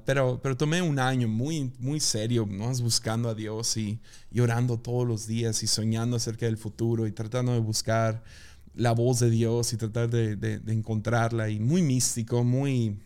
pero, 0.05 0.39
pero 0.41 0.55
tomé 0.55 0.81
un 0.81 0.99
año 0.99 1.27
muy, 1.27 1.73
muy 1.79 1.99
serio, 1.99 2.45
más 2.45 2.81
buscando 2.81 3.29
a 3.29 3.33
Dios 3.33 3.75
y, 3.77 3.99
y 4.29 4.39
orando 4.41 4.77
todos 4.77 5.07
los 5.07 5.25
días 5.25 5.63
y 5.63 5.67
soñando 5.67 6.17
acerca 6.17 6.45
del 6.45 6.57
futuro 6.57 7.07
y 7.07 7.11
tratando 7.11 7.53
de 7.53 7.59
buscar 7.59 8.23
la 8.77 8.91
voz 8.91 9.19
de 9.19 9.29
Dios 9.29 9.73
y 9.73 9.77
tratar 9.77 10.09
de, 10.09 10.35
de, 10.35 10.73
encontrarla 10.73 11.49
y 11.49 11.59
muy 11.59 11.81
místico, 11.81 12.43
muy 12.43 12.99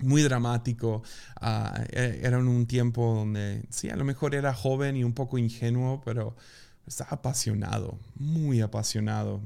muy 0.00 0.22
dramático. 0.22 1.02
E, 1.90 2.20
era 2.22 2.38
un 2.38 2.66
tiempo 2.66 3.14
donde, 3.14 3.64
sí, 3.70 3.90
a 3.90 3.96
lo 3.96 4.04
mejor 4.04 4.34
era 4.34 4.54
joven 4.54 4.96
y 4.96 5.04
un 5.04 5.12
poco 5.12 5.38
ingenuo, 5.38 6.00
pero 6.04 6.36
estaba 6.86 7.10
apasionado, 7.12 7.98
muy 8.14 8.60
apasionado. 8.60 9.40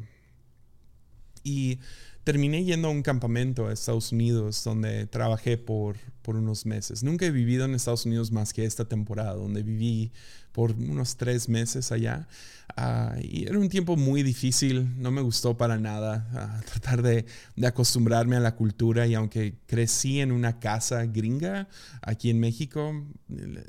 Y 1.42 1.80
terminé 2.24 2.64
yendo 2.64 2.88
a 2.88 2.90
un 2.90 3.02
campamento 3.02 3.66
a 3.66 3.72
Estados 3.72 4.12
Unidos 4.12 4.62
donde 4.64 5.06
trabajé 5.06 5.58
por, 5.58 5.96
por 6.22 6.36
unos 6.36 6.66
meses. 6.66 7.02
Nunca 7.02 7.26
he 7.26 7.30
vivido 7.30 7.64
en 7.64 7.74
Estados 7.74 8.06
Unidos 8.06 8.30
más 8.30 8.52
que 8.52 8.64
esta 8.64 8.84
temporada, 8.84 9.34
donde 9.34 9.62
viví 9.62 10.12
por 10.52 10.72
unos 10.72 11.16
tres 11.16 11.48
meses 11.48 11.92
allá. 11.92 12.28
Ah, 12.76 13.16
y 13.20 13.46
era 13.46 13.58
un 13.58 13.68
tiempo 13.68 13.96
muy 13.96 14.22
difícil, 14.22 14.88
no 14.98 15.10
me 15.10 15.20
gustó 15.20 15.58
para 15.58 15.78
nada 15.78 16.26
ah, 16.32 16.60
tratar 16.70 17.02
de, 17.02 17.26
de, 17.54 17.66
acostumbrarme 17.66 18.36
a 18.36 18.40
la 18.40 18.54
cultura. 18.54 19.06
Y 19.06 19.14
aunque 19.14 19.56
crecí 19.66 20.20
en 20.20 20.32
una 20.32 20.58
casa 20.58 21.04
gringa 21.04 21.68
aquí 22.00 22.30
en 22.30 22.40
México, 22.40 22.94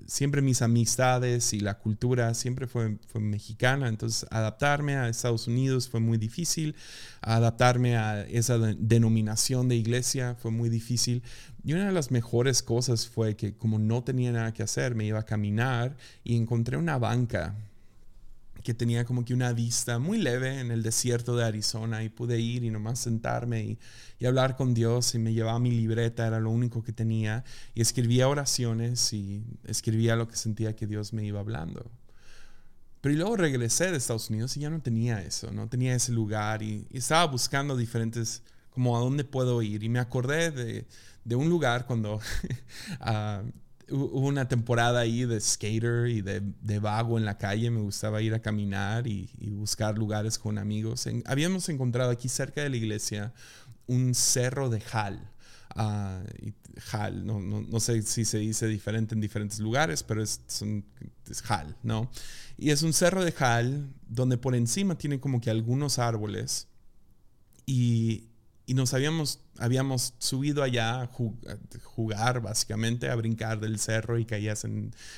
siempre 0.06 0.42
mis 0.42 0.62
amistades 0.62 1.54
y 1.54 1.60
la 1.60 1.80
cultura 1.80 2.34
siempre 2.34 2.68
fue, 2.68 2.98
fue 3.08 3.20
mexicana, 3.22 3.88
entonces 3.88 4.26
adaptarme 4.32 4.96
a 4.96 5.10
Estados 5.10 5.48
Unidos 5.48 5.90
fue 5.90 6.00
muy 6.00 6.18
difícil, 6.18 6.76
adaptarme 7.22 7.98
a 7.98 8.22
esa 8.22 8.58
denominación 8.58 9.68
de 9.68 9.76
iglesia 9.76 10.36
fue 10.40 10.52
muy 10.52 10.70
difícil, 10.70 11.24
y 11.66 11.74
una 11.74 11.86
de 11.86 11.94
las 11.94 12.12
mejores 12.12 12.62
cosas 12.62 13.08
fue 13.08 13.38
que 13.38 13.56
como 13.56 13.80
no 13.80 14.04
tenía 14.04 14.34
nada 14.34 14.54
que 14.54 14.64
hacer, 14.64 14.96
me 14.96 15.06
iba 15.06 15.20
a 15.20 15.26
caminar 15.26 15.96
y 16.24 16.36
encontré 16.36 16.73
una 16.78 16.98
banca 16.98 17.56
que 18.64 18.74
tenía 18.74 19.04
como 19.04 19.26
que 19.26 19.34
una 19.34 19.52
vista 19.52 20.00
muy 20.00 20.18
leve 20.20 20.60
en 20.60 20.72
el 20.72 20.84
desierto 20.84 21.36
de 21.36 21.44
Arizona 21.44 22.04
y 22.04 22.10
pude 22.10 22.40
ir 22.40 22.64
y 22.64 22.70
nomás 22.70 23.00
sentarme 23.00 23.62
y, 23.62 23.80
y, 24.20 24.26
hablar 24.26 24.56
con 24.56 24.74
Dios 24.74 25.16
y 25.16 25.20
me 25.20 25.34
llevaba 25.34 25.60
mi 25.60 25.72
libreta, 25.72 26.26
era 26.26 26.40
lo 26.40 26.50
único 26.50 26.82
que 26.82 26.94
tenía 26.94 27.44
y 27.76 27.82
escribía 27.82 28.30
oraciones 28.30 29.12
y 29.12 29.44
escribía 29.66 30.16
lo 30.16 30.30
que 30.30 30.38
sentía 30.38 30.76
que 30.76 30.88
Dios 30.88 31.12
me 31.12 31.26
iba 31.26 31.42
hablando. 31.42 31.92
Pero 33.02 33.16
luego 33.16 33.36
regresé 33.36 33.92
de 33.92 33.98
Estados 33.98 34.30
Unidos 34.30 34.56
y 34.56 34.62
ya 34.62 34.70
no 34.70 34.82
tenía 34.82 35.22
eso, 35.22 35.52
no 35.52 35.68
tenía 35.68 35.94
ese 35.94 36.14
lugar 36.14 36.64
y, 36.64 36.88
y 36.90 37.00
estaba 37.00 37.26
buscando 37.26 37.76
diferentes, 37.76 38.44
como 38.70 38.96
a 38.96 39.02
dónde 39.02 39.26
puedo 39.26 39.62
ir 39.62 39.84
y 39.84 39.90
me 39.90 40.00
acordé 40.00 40.52
de 40.52 40.86
de 41.26 41.36
un 41.36 41.50
lugar 41.50 41.86
cuando 41.86 42.16
uh, 42.16 42.22
hubo 43.90 44.28
una 44.28 44.48
temporada 44.48 45.02
ahí 45.02 45.26
de 45.26 45.40
skater 45.40 46.08
y 46.08 46.22
de, 46.22 46.42
de, 46.62 46.80
vago 46.80 47.18
en 47.18 47.26
la 47.26 47.38
calle. 47.38 47.70
Me 47.72 47.82
gustaba 47.82 48.22
ir 48.22 48.34
a 48.34 48.42
caminar 48.42 49.08
y, 49.08 49.30
buscar 49.52 49.98
lugares 49.98 50.38
con 50.38 50.58
amigos. 50.58 51.08
habíamos 51.26 51.70
encontrado 51.70 52.12
aquí 52.12 52.30
cerca 52.30 52.62
de 52.62 52.70
la 52.70 52.78
iglesia 52.78 53.34
un 53.88 54.14
cerro 54.14 54.70
de 54.70 54.82
Jal. 54.82 55.30
Uh, 55.76 56.52
Jal, 56.80 57.26
no, 57.26 57.40
no, 57.40 57.62
no, 57.62 57.80
sé 57.80 58.02
si 58.04 58.26
se 58.26 58.38
dice 58.38 58.68
diferente 58.68 59.16
en 59.16 59.22
diferentes 59.22 59.60
lugares, 59.60 60.04
pero 60.04 60.22
es, 60.22 60.42
es 61.30 61.42
Jal, 61.42 61.76
¿no? 61.84 62.10
Y 62.58 62.72
es 62.72 62.84
un 62.84 62.94
cerro 62.94 63.24
de 63.24 63.32
Jal 63.32 63.90
donde 64.08 64.38
por 64.38 64.56
encima 64.56 64.98
tiene 64.98 65.20
como 65.20 65.42
que 65.42 65.50
algunos 65.50 66.00
árboles 66.00 66.68
y, 67.66 68.26
y 68.66 68.74
nos 68.74 68.94
habíamos, 68.94 69.40
habíamos 69.58 70.14
subido 70.20 70.64
allá 70.64 71.02
a 71.02 71.08
jugar, 71.08 72.42
básicamente, 72.42 73.10
a 73.10 73.16
brincar 73.16 73.60
del 73.60 73.80
cerro 73.80 74.18
y 74.18 74.26
caías 74.26 74.66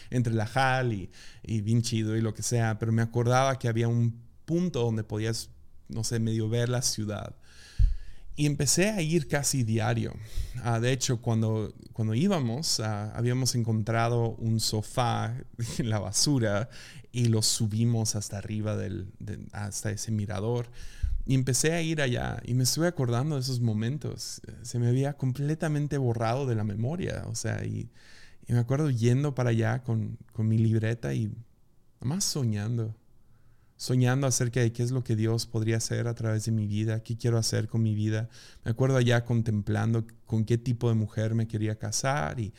entre 0.09 0.33
la 0.33 0.47
jal 0.47 0.93
y, 0.93 1.11
y 1.43 1.61
bien 1.61 1.81
chido 1.81 2.15
y 2.15 2.21
lo 2.21 2.33
que 2.33 2.43
sea, 2.43 2.79
pero 2.79 2.91
me 2.91 3.01
acordaba 3.01 3.59
que 3.59 3.67
había 3.67 3.87
un 3.87 4.19
punto 4.45 4.81
donde 4.81 5.03
podías, 5.03 5.49
no 5.89 6.03
sé, 6.03 6.19
medio 6.19 6.49
ver 6.49 6.69
la 6.69 6.81
ciudad. 6.81 7.35
Y 8.37 8.47
empecé 8.47 8.89
a 8.89 9.01
ir 9.01 9.29
casi 9.29 9.63
diario. 9.63 10.13
Ah, 10.61 10.79
de 10.81 10.91
hecho, 10.91 11.21
cuando, 11.21 11.73
cuando 11.93 12.13
íbamos, 12.15 12.81
ah, 12.81 13.13
habíamos 13.15 13.55
encontrado 13.55 14.35
un 14.35 14.59
sofá 14.59 15.37
en 15.77 15.89
la 15.89 15.99
basura 15.99 16.69
y 17.13 17.25
lo 17.25 17.41
subimos 17.41 18.15
hasta 18.15 18.37
arriba 18.37 18.75
del, 18.75 19.07
hasta 19.53 19.91
ese 19.91 20.11
mirador. 20.11 20.67
Y 21.25 21.33
empecé 21.33 21.73
a 21.73 21.81
ir 21.81 22.01
allá 22.01 22.39
y 22.45 22.53
me 22.53 22.63
estuve 22.63 22.87
acordando 22.87 23.35
de 23.35 23.41
esos 23.41 23.59
momentos. 23.59 24.41
Se 24.61 24.77
me 24.77 24.87
había 24.87 25.13
completamente 25.13 25.97
borrado 25.97 26.45
de 26.45 26.55
la 26.55 26.63
memoria. 26.63 27.23
O 27.27 27.35
sea, 27.35 27.65
y, 27.65 27.89
me 28.47 28.59
acuerdo 28.59 28.91
yendo 28.91 29.33
para 29.33 29.49
allá 29.49 29.81
con, 29.83 30.19
con 30.31 30.47
mi 30.47 30.59
libreta 30.59 31.15
y 31.15 31.33
más 31.99 32.23
soñando. 32.25 32.95
Soñando 33.77 34.27
acerca 34.27 34.61
de 34.61 34.71
qué 34.71 34.83
es 34.83 34.91
lo 34.91 35.03
que 35.03 35.15
Dios 35.15 35.47
podría 35.47 35.77
hacer 35.77 36.07
a 36.07 36.13
través 36.13 36.45
de 36.45 36.51
mi 36.51 36.67
vida, 36.67 37.01
qué 37.03 37.17
quiero 37.17 37.39
hacer 37.39 37.67
con 37.67 37.81
mi 37.81 37.95
vida. 37.95 38.29
Me 38.63 38.71
acuerdo 38.71 38.97
allá 38.97 39.25
contemplando 39.25 40.05
con 40.25 40.45
qué 40.45 40.57
tipo 40.59 40.89
de 40.89 40.95
mujer 40.95 41.33
me 41.33 41.47
quería 41.47 41.77
casar 41.77 42.39
y 42.39 42.53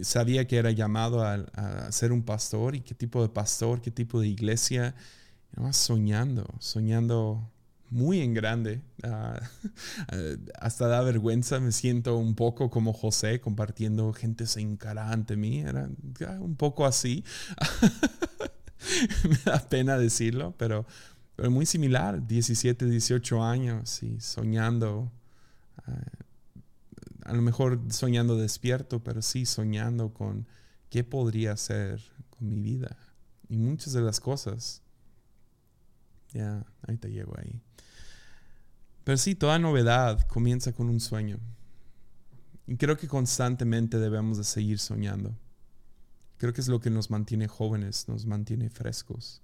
sabía 0.00 0.46
que 0.46 0.56
era 0.56 0.70
llamado 0.70 1.22
a, 1.22 1.34
a 1.34 1.92
ser 1.92 2.12
un 2.12 2.24
pastor 2.24 2.74
y 2.74 2.80
qué 2.80 2.94
tipo 2.94 3.22
de 3.22 3.28
pastor, 3.28 3.80
qué 3.80 3.90
tipo 3.90 4.20
de 4.20 4.28
iglesia. 4.28 4.94
más 5.56 5.76
soñando, 5.76 6.46
soñando 6.58 7.53
muy 7.94 8.20
en 8.20 8.34
grande. 8.34 8.82
Ah, 9.04 9.40
hasta 10.60 10.88
da 10.88 11.00
vergüenza, 11.02 11.60
me 11.60 11.70
siento 11.70 12.16
un 12.16 12.34
poco 12.34 12.68
como 12.68 12.92
José 12.92 13.40
compartiendo 13.40 14.12
gente 14.12 14.46
se 14.46 14.60
encara 14.60 15.12
ante 15.12 15.36
mí. 15.36 15.60
Era 15.60 15.88
un 16.40 16.56
poco 16.56 16.86
así. 16.86 17.24
me 19.28 19.38
da 19.44 19.60
pena 19.60 19.96
decirlo, 19.96 20.54
pero, 20.58 20.86
muy 21.38 21.66
similar. 21.66 22.26
17, 22.26 22.86
18 22.86 23.44
años 23.44 24.02
y 24.02 24.20
soñando. 24.20 25.12
Ah, 25.86 25.92
a 27.26 27.32
lo 27.32 27.42
mejor 27.42 27.80
soñando 27.90 28.36
despierto, 28.36 29.04
pero 29.04 29.22
sí 29.22 29.46
soñando 29.46 30.12
con 30.12 30.48
qué 30.90 31.04
podría 31.04 31.52
hacer 31.52 32.02
con 32.28 32.48
mi 32.48 32.60
vida. 32.60 32.96
Y 33.48 33.56
muchas 33.56 33.92
de 33.92 34.02
las 34.02 34.18
cosas. 34.18 34.82
Ya, 36.32 36.66
ahí 36.82 36.96
te 36.96 37.12
llego 37.12 37.34
ahí. 37.38 37.62
Pero 39.04 39.18
sí, 39.18 39.34
toda 39.34 39.58
novedad 39.58 40.26
comienza 40.28 40.72
con 40.72 40.88
un 40.88 40.98
sueño. 40.98 41.38
Y 42.66 42.76
creo 42.76 42.96
que 42.96 43.06
constantemente 43.06 43.98
debemos 43.98 44.38
de 44.38 44.44
seguir 44.44 44.78
soñando. 44.78 45.36
Creo 46.38 46.54
que 46.54 46.62
es 46.62 46.68
lo 46.68 46.80
que 46.80 46.90
nos 46.90 47.10
mantiene 47.10 47.46
jóvenes, 47.46 48.08
nos 48.08 48.24
mantiene 48.24 48.70
frescos. 48.70 49.42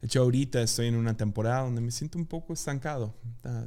De 0.00 0.06
hecho, 0.06 0.22
ahorita 0.22 0.62
estoy 0.62 0.86
en 0.86 0.94
una 0.94 1.16
temporada 1.16 1.62
donde 1.62 1.80
me 1.80 1.90
siento 1.90 2.18
un 2.18 2.26
poco 2.26 2.52
estancado. 2.52 3.16
Ah, 3.42 3.64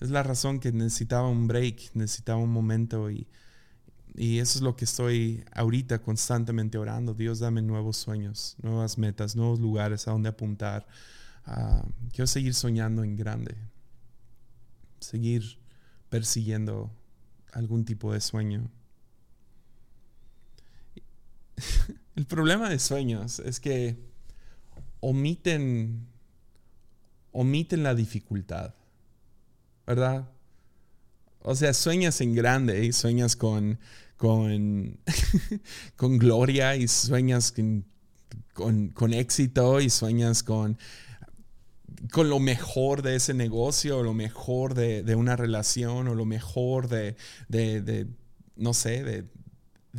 es 0.00 0.08
la 0.08 0.22
razón 0.22 0.58
que 0.58 0.72
necesitaba 0.72 1.28
un 1.28 1.46
break, 1.46 1.90
necesitaba 1.92 2.38
un 2.38 2.50
momento 2.50 3.10
y, 3.10 3.28
y 4.14 4.38
eso 4.38 4.58
es 4.58 4.62
lo 4.62 4.74
que 4.74 4.86
estoy 4.86 5.44
ahorita 5.52 6.00
constantemente 6.00 6.78
orando. 6.78 7.12
Dios, 7.12 7.40
dame 7.40 7.60
nuevos 7.60 7.98
sueños, 7.98 8.56
nuevas 8.62 8.96
metas, 8.96 9.36
nuevos 9.36 9.60
lugares 9.60 10.08
a 10.08 10.12
donde 10.12 10.30
apuntar. 10.30 10.86
Ah, 11.44 11.84
quiero 12.10 12.26
seguir 12.26 12.54
soñando 12.54 13.04
en 13.04 13.16
grande 13.16 13.54
seguir 15.00 15.58
persiguiendo 16.08 16.90
algún 17.52 17.84
tipo 17.84 18.12
de 18.12 18.20
sueño. 18.20 18.70
El 22.16 22.26
problema 22.26 22.68
de 22.68 22.78
sueños 22.78 23.40
es 23.40 23.60
que 23.60 23.98
omiten, 25.00 26.06
omiten 27.32 27.82
la 27.82 27.94
dificultad, 27.94 28.74
¿verdad? 29.86 30.28
O 31.40 31.54
sea, 31.54 31.72
sueñas 31.74 32.20
en 32.20 32.34
grande 32.34 32.84
y 32.84 32.92
sueñas 32.92 33.36
con, 33.36 33.78
con, 34.16 34.98
con 35.96 36.18
gloria 36.18 36.76
y 36.76 36.88
sueñas 36.88 37.52
con, 37.52 37.84
con, 38.52 38.88
con 38.88 39.12
éxito 39.14 39.80
y 39.80 39.90
sueñas 39.90 40.42
con 40.42 40.78
con 42.12 42.28
lo 42.28 42.38
mejor 42.38 43.02
de 43.02 43.16
ese 43.16 43.34
negocio, 43.34 43.98
o 43.98 44.02
lo 44.02 44.14
mejor 44.14 44.74
de, 44.74 45.14
una 45.14 45.36
relación, 45.36 46.08
o 46.08 46.14
lo 46.14 46.24
mejor 46.24 46.88
de, 46.88 47.16
de 47.48 48.06
no 48.56 48.74
sé, 48.74 49.02
de, 49.02 49.24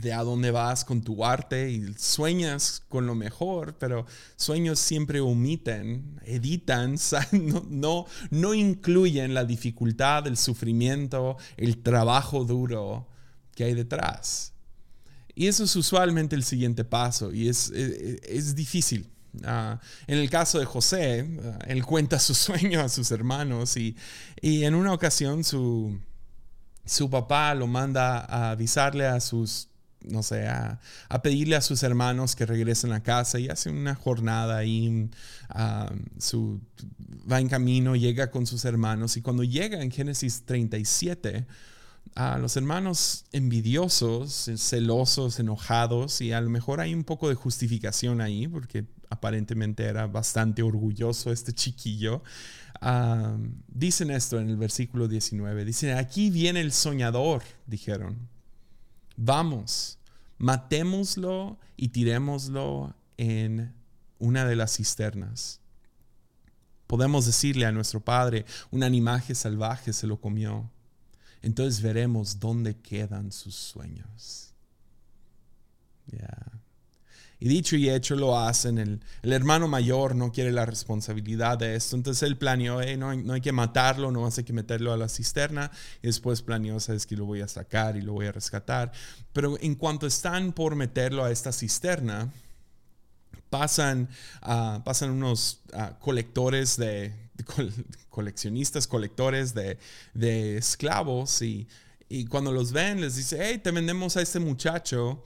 de 0.01 0.13
a 0.13 0.24
dónde 0.24 0.51
vas 0.51 0.86
con 0.86 1.01
tu 1.01 1.25
arte 1.25 1.72
y 1.72 1.94
sueñas 1.98 2.84
con 2.88 3.08
lo 3.08 3.16
mejor, 3.16 3.75
pero 3.80 4.06
sueños 4.36 4.80
siempre 4.80 5.20
omiten, 5.20 6.20
editan, 6.24 6.98
no, 7.70 8.06
no, 8.30 8.54
incluyen 8.54 9.34
la 9.34 9.44
dificultad, 9.44 10.27
el 10.27 10.38
sufrimiento, 10.38 11.38
el 11.58 11.82
trabajo 11.82 12.46
duro 12.46 13.08
que 13.56 13.63
hay 13.63 13.74
detrás. 13.74 14.54
Y 15.34 15.48
eso 15.48 15.63
es 15.63 15.75
usualmente 15.75 16.36
el 16.36 16.44
siguiente 16.44 16.84
paso 16.84 17.34
y 17.34 17.48
es, 17.48 17.70
es, 17.72 18.56
difícil. 18.56 19.08
Ah, 19.44 19.79
en 20.08 20.17
el 20.17 20.29
caso 20.29 20.60
de 20.60 20.65
José, 20.65 21.27
ah, 21.44 21.60
él 21.67 21.86
cuenta 21.86 22.20
su 22.20 22.34
sueño 22.36 22.82
a 22.82 22.89
sus 22.89 23.12
hermanos 23.12 23.77
y, 23.77 23.96
y 24.41 24.63
en 24.63 24.75
una 24.75 24.94
ocasión 24.94 25.44
su, 25.44 26.00
su 26.86 27.10
papá 27.10 27.53
lo 27.53 27.67
manda 27.67 28.20
a 28.20 28.51
avisarle 28.51 29.06
a 29.06 29.20
sus 29.20 29.70
no 30.10 30.24
sé, 30.24 30.48
a, 30.48 30.79
pedirle 31.22 31.56
a 31.56 31.62
sus 31.62 31.84
hermanos 31.84 32.36
que 32.36 32.46
regresen 32.46 32.91
a 32.94 33.03
casa 33.03 33.39
y 33.39 33.50
hace 33.50 33.70
una 33.70 33.96
jornada 33.96 34.58
ahí, 34.58 35.10
su, 36.17 36.62
va 37.29 37.39
en 37.39 37.50
camino, 37.50 37.96
llega 37.96 38.32
con 38.32 38.46
sus 38.46 38.65
hermanos 38.65 39.17
y 39.17 39.22
cuando 39.22 39.44
llega 39.44 39.82
en 39.82 39.91
Génesis 39.91 40.44
37, 40.46 41.46
a 42.15 42.38
los 42.38 42.56
hermanos 42.58 43.25
envidiosos, 43.32 44.50
celosos, 44.58 45.39
enojados 45.39 46.22
y 46.22 46.32
a 46.32 46.41
lo 46.41 46.50
mejor 46.50 46.79
hay 46.79 46.94
un 46.94 47.03
poco 47.03 47.29
de 47.29 47.36
justificación 47.36 48.22
ahí 48.22 48.48
porque 48.48 48.86
aparentemente 49.10 49.84
era 49.84 50.08
bastante 50.08 50.62
orgulloso 50.62 51.32
este 51.32 51.54
chiquillo. 51.54 52.24
dicen 53.68 54.12
esto 54.12 54.40
en 54.40 54.50
el 54.50 54.58
versículo 54.58 55.08
19, 55.08 55.66
dicen, 55.66 55.98
aquí 55.98 56.30
viene 56.30 56.62
el 56.62 56.72
soñador, 56.72 57.44
dijeron 57.66 58.38
vamos, 59.18 59.98
matémoslo 60.38 61.60
y 61.76 61.90
tirémoslo 61.90 62.96
en 63.18 63.74
una 64.20 64.46
de 64.46 64.56
las 64.56 64.78
cisternas. 64.78 65.60
Podemos 66.86 67.26
decirle 67.26 67.66
a 67.66 67.72
nuestro 67.74 68.00
Padre, 68.00 68.46
un 68.72 68.84
animaje 68.84 69.36
salvaje 69.36 69.92
se 69.92 70.08
lo 70.08 70.22
comió. 70.22 70.72
Entonces 71.42 71.82
veremos 71.82 72.40
dónde 72.40 72.78
quedan 72.78 73.32
sus 73.32 73.56
sueños. 73.56 74.54
Y 77.39 77.48
dicho 77.48 77.75
y 77.75 77.89
hecho 77.89 78.15
lo 78.15 78.38
hacen. 78.38 78.79
El, 78.79 79.32
hermano 79.32 79.67
mayor 79.67 80.15
no 80.15 80.32
quiere 80.32 80.51
la 80.51 80.65
responsabilidad 80.65 81.60
de 81.60 81.75
esto. 81.75 81.96
Entonces 81.96 82.24
él 82.24 82.38
planeó, 82.38 82.82
no, 82.98 83.34
hay, 83.34 83.41
que 83.41 83.51
matarlo, 83.51 84.12
no 84.12 84.25
hay 84.25 84.44
que 84.44 84.53
meterlo 84.53 84.91
a 84.91 84.98
la 84.98 85.08
cisterna. 85.08 85.72
Y 86.01 86.08
después 86.08 86.41
planeó, 86.41 86.79
sabes 86.79 87.06
que 87.06 87.15
lo 87.15 87.25
voy 87.25 87.41
a 87.41 87.48
sacar 87.48 87.96
y 87.96 88.01
lo 88.01 88.13
voy 88.13 88.25
a 88.25 88.32
rescatar. 88.32 88.91
Pero 89.34 89.58
en 89.62 89.75
cuanto 89.75 90.08
están 90.08 90.51
por 90.51 90.75
meterlo 90.75 91.24
a 91.24 91.32
esta 91.32 91.51
cisterna, 91.51 92.32
pasan, 93.51 94.10
ah, 94.41 94.82
pasan 94.84 95.12
unos 95.12 95.62
ah, 95.74 95.98
colectores 96.00 96.75
de, 96.77 97.13
coleccionistas, 98.10 98.88
colectores 98.88 99.53
de, 99.53 100.58
esclavos. 100.58 101.44
Y, 101.44 101.67
y 102.10 102.25
cuando 102.25 102.51
los 102.51 102.72
ven, 102.72 103.00
les 103.00 103.15
dice, 103.15 103.38
hey, 103.39 103.60
te 103.63 103.70
vendemos 103.70 104.17
a 104.17 104.24
este 104.24 104.39
muchacho 104.39 105.24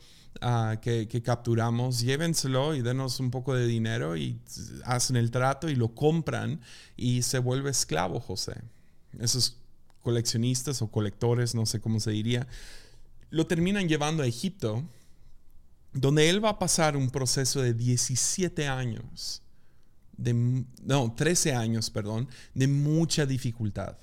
que, 0.82 1.22
capturamos, 1.24 2.00
llévenselo 2.00 2.76
y 2.76 2.82
denos 2.82 3.20
un 3.20 3.32
poco 3.32 3.54
de 3.54 3.68
dinero 3.68 4.18
y 4.18 4.40
hacen 4.86 5.16
el 5.16 5.32
trato 5.32 5.70
y 5.70 5.76
lo 5.76 5.94
compran 5.94 6.62
y 6.96 7.22
se 7.22 7.40
vuelve 7.40 7.70
esclavo 7.70 8.20
José. 8.20 8.62
Esos 9.20 9.58
coleccionistas 10.02 10.82
o 10.82 10.88
colectores, 10.90 11.54
no 11.54 11.66
sé 11.66 11.80
cómo 11.80 12.00
se 12.00 12.12
diría, 12.12 12.48
lo 13.30 13.46
terminan 13.46 13.88
llevando 13.88 14.24
a 14.24 14.28
Egipto, 14.28 14.84
donde 15.94 16.30
él 16.30 16.44
va 16.44 16.50
a 16.50 16.60
pasar 16.60 16.98
un 16.98 17.10
proceso 17.10 17.62
de 17.62 17.74
17 17.74 18.68
años, 18.68 19.42
de, 20.18 20.66
no, 20.84 21.14
13 21.14 21.54
años, 21.54 21.90
perdón, 21.90 22.28
de 22.54 22.68
mucha 22.68 23.26
dificultad. 23.26 23.98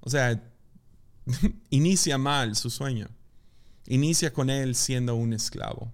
O 0.00 0.10
sea, 0.10 0.42
inicia 1.70 2.18
mal 2.18 2.54
su 2.54 2.70
sueño. 2.70 3.08
Inicia 3.86 4.32
con 4.32 4.48
él 4.50 4.74
siendo 4.74 5.14
un 5.14 5.32
esclavo. 5.32 5.92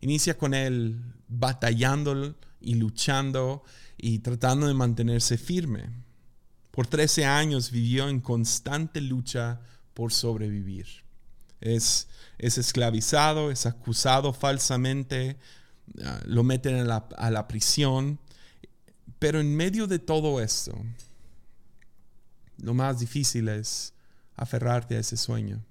Inicia 0.00 0.38
con 0.38 0.54
él 0.54 1.00
batallando 1.28 2.36
y 2.60 2.74
luchando 2.74 3.64
y 3.96 4.20
tratando 4.20 4.66
de 4.66 4.74
mantenerse 4.74 5.36
firme. 5.36 5.90
Por 6.70 6.86
13 6.86 7.24
años 7.24 7.70
vivió 7.70 8.08
en 8.08 8.20
constante 8.20 9.00
lucha 9.00 9.60
por 9.94 10.12
sobrevivir. 10.12 10.86
Es, 11.60 12.08
es 12.38 12.58
esclavizado, 12.58 13.50
es 13.50 13.66
acusado 13.66 14.32
falsamente, 14.32 15.38
ah, 16.04 16.20
lo 16.26 16.44
meten 16.44 16.76
a 16.76 16.84
la, 16.84 17.08
a 17.16 17.30
la 17.30 17.48
prisión. 17.48 18.18
Pero 19.18 19.40
en 19.40 19.56
medio 19.56 19.86
de 19.86 19.98
todo 19.98 20.40
esto, 20.40 20.76
lo 22.58 22.74
más 22.74 23.00
difícil 23.00 23.48
es 23.48 23.94
aferrarte 24.36 24.96
a 24.96 25.00
ese 25.00 25.16
sueño 25.16 25.64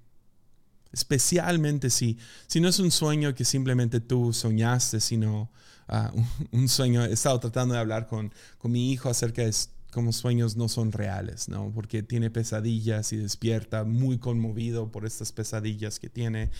especialmente 0.94 1.90
si, 1.90 2.18
si 2.46 2.60
no 2.60 2.68
es 2.68 2.78
un 2.78 2.90
sueño 2.90 3.34
que 3.34 3.44
simplemente 3.44 4.00
tú 4.00 4.32
soñaste, 4.32 5.00
sino 5.00 5.50
ah, 5.88 6.12
un, 6.52 6.68
sueño. 6.68 7.04
He 7.04 7.12
estado 7.12 7.40
tratando 7.40 7.74
de 7.74 7.80
hablar 7.80 8.06
con, 8.06 8.32
con 8.58 8.70
mi 8.70 8.92
hijo 8.92 9.10
acerca 9.10 9.42
de 9.42 9.52
cómo 9.90 10.12
sueños 10.12 10.56
no 10.56 10.68
son 10.68 10.92
reales, 10.92 11.48
¿no? 11.48 11.72
Porque 11.74 12.02
tiene 12.02 12.30
pesadillas 12.30 13.12
y 13.12 13.16
despierta 13.16 13.84
muy 13.84 14.18
conmovido 14.18 14.90
por 14.90 15.04
estas 15.04 15.32
pesadillas 15.32 15.98
que 15.98 16.08
tiene. 16.08 16.50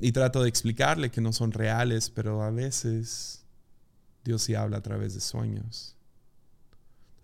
Y 0.00 0.12
trato 0.12 0.42
de 0.42 0.48
explicarle 0.48 1.10
que 1.10 1.20
no 1.20 1.32
son 1.32 1.52
reales, 1.52 2.10
pero 2.10 2.42
a 2.42 2.50
veces 2.50 3.44
Dios 4.24 4.42
sí 4.42 4.54
habla 4.54 4.78
a 4.78 4.82
través 4.82 5.14
de 5.14 5.20
sueños. 5.20 5.96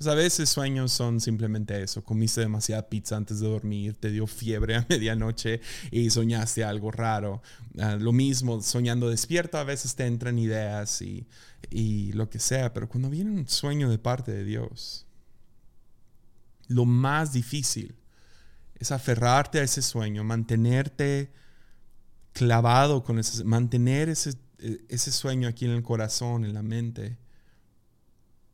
Pues 0.00 0.08
a 0.08 0.14
veces 0.14 0.48
sueños 0.48 0.92
son 0.92 1.20
simplemente 1.20 1.82
eso. 1.82 2.02
Comiste 2.02 2.40
demasiada 2.40 2.88
pizza 2.88 3.18
antes 3.18 3.38
de 3.38 3.48
dormir, 3.48 3.96
te 3.96 4.10
dio 4.10 4.26
fiebre 4.26 4.76
a 4.76 4.86
medianoche 4.88 5.60
y 5.90 6.08
soñaste 6.08 6.64
algo 6.64 6.90
raro. 6.90 7.42
Ah, 7.78 7.96
lo 8.00 8.10
mismo, 8.10 8.62
soñando 8.62 9.10
despierto, 9.10 9.58
a 9.58 9.64
veces 9.64 9.94
te 9.96 10.06
entran 10.06 10.38
ideas 10.38 11.02
y, 11.02 11.26
y 11.68 12.12
lo 12.12 12.30
que 12.30 12.38
sea, 12.38 12.72
pero 12.72 12.88
cuando 12.88 13.10
viene 13.10 13.30
un 13.30 13.46
sueño 13.46 13.90
de 13.90 13.98
parte 13.98 14.32
de 14.32 14.42
Dios, 14.42 15.04
lo 16.66 16.86
más 16.86 17.34
difícil 17.34 17.94
es 18.76 18.92
aferrarte 18.92 19.60
a 19.60 19.64
ese 19.64 19.82
sueño, 19.82 20.24
mantenerte 20.24 21.30
clavado 22.32 23.04
con 23.04 23.18
ese, 23.18 23.44
mantener 23.44 24.08
ese, 24.08 24.32
ese 24.88 25.12
sueño 25.12 25.46
aquí 25.46 25.66
en 25.66 25.72
el 25.72 25.82
corazón, 25.82 26.46
en 26.46 26.54
la 26.54 26.62
mente, 26.62 27.18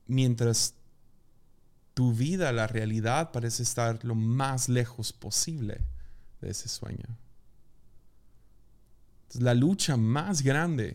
mientras 0.09 0.75
tu 1.97 2.13
vida, 2.13 2.53
la 2.53 2.67
realidad, 2.67 3.33
parece 3.33 3.63
estar 3.63 4.05
lo 4.05 4.15
más 4.15 4.69
lejos 4.69 5.15
posible 5.15 5.81
de 6.43 6.51
ese 6.51 6.69
sueño. 6.69 7.07
la 9.41 9.55
lucha 9.55 9.97
más 9.97 10.43
grande 10.43 10.95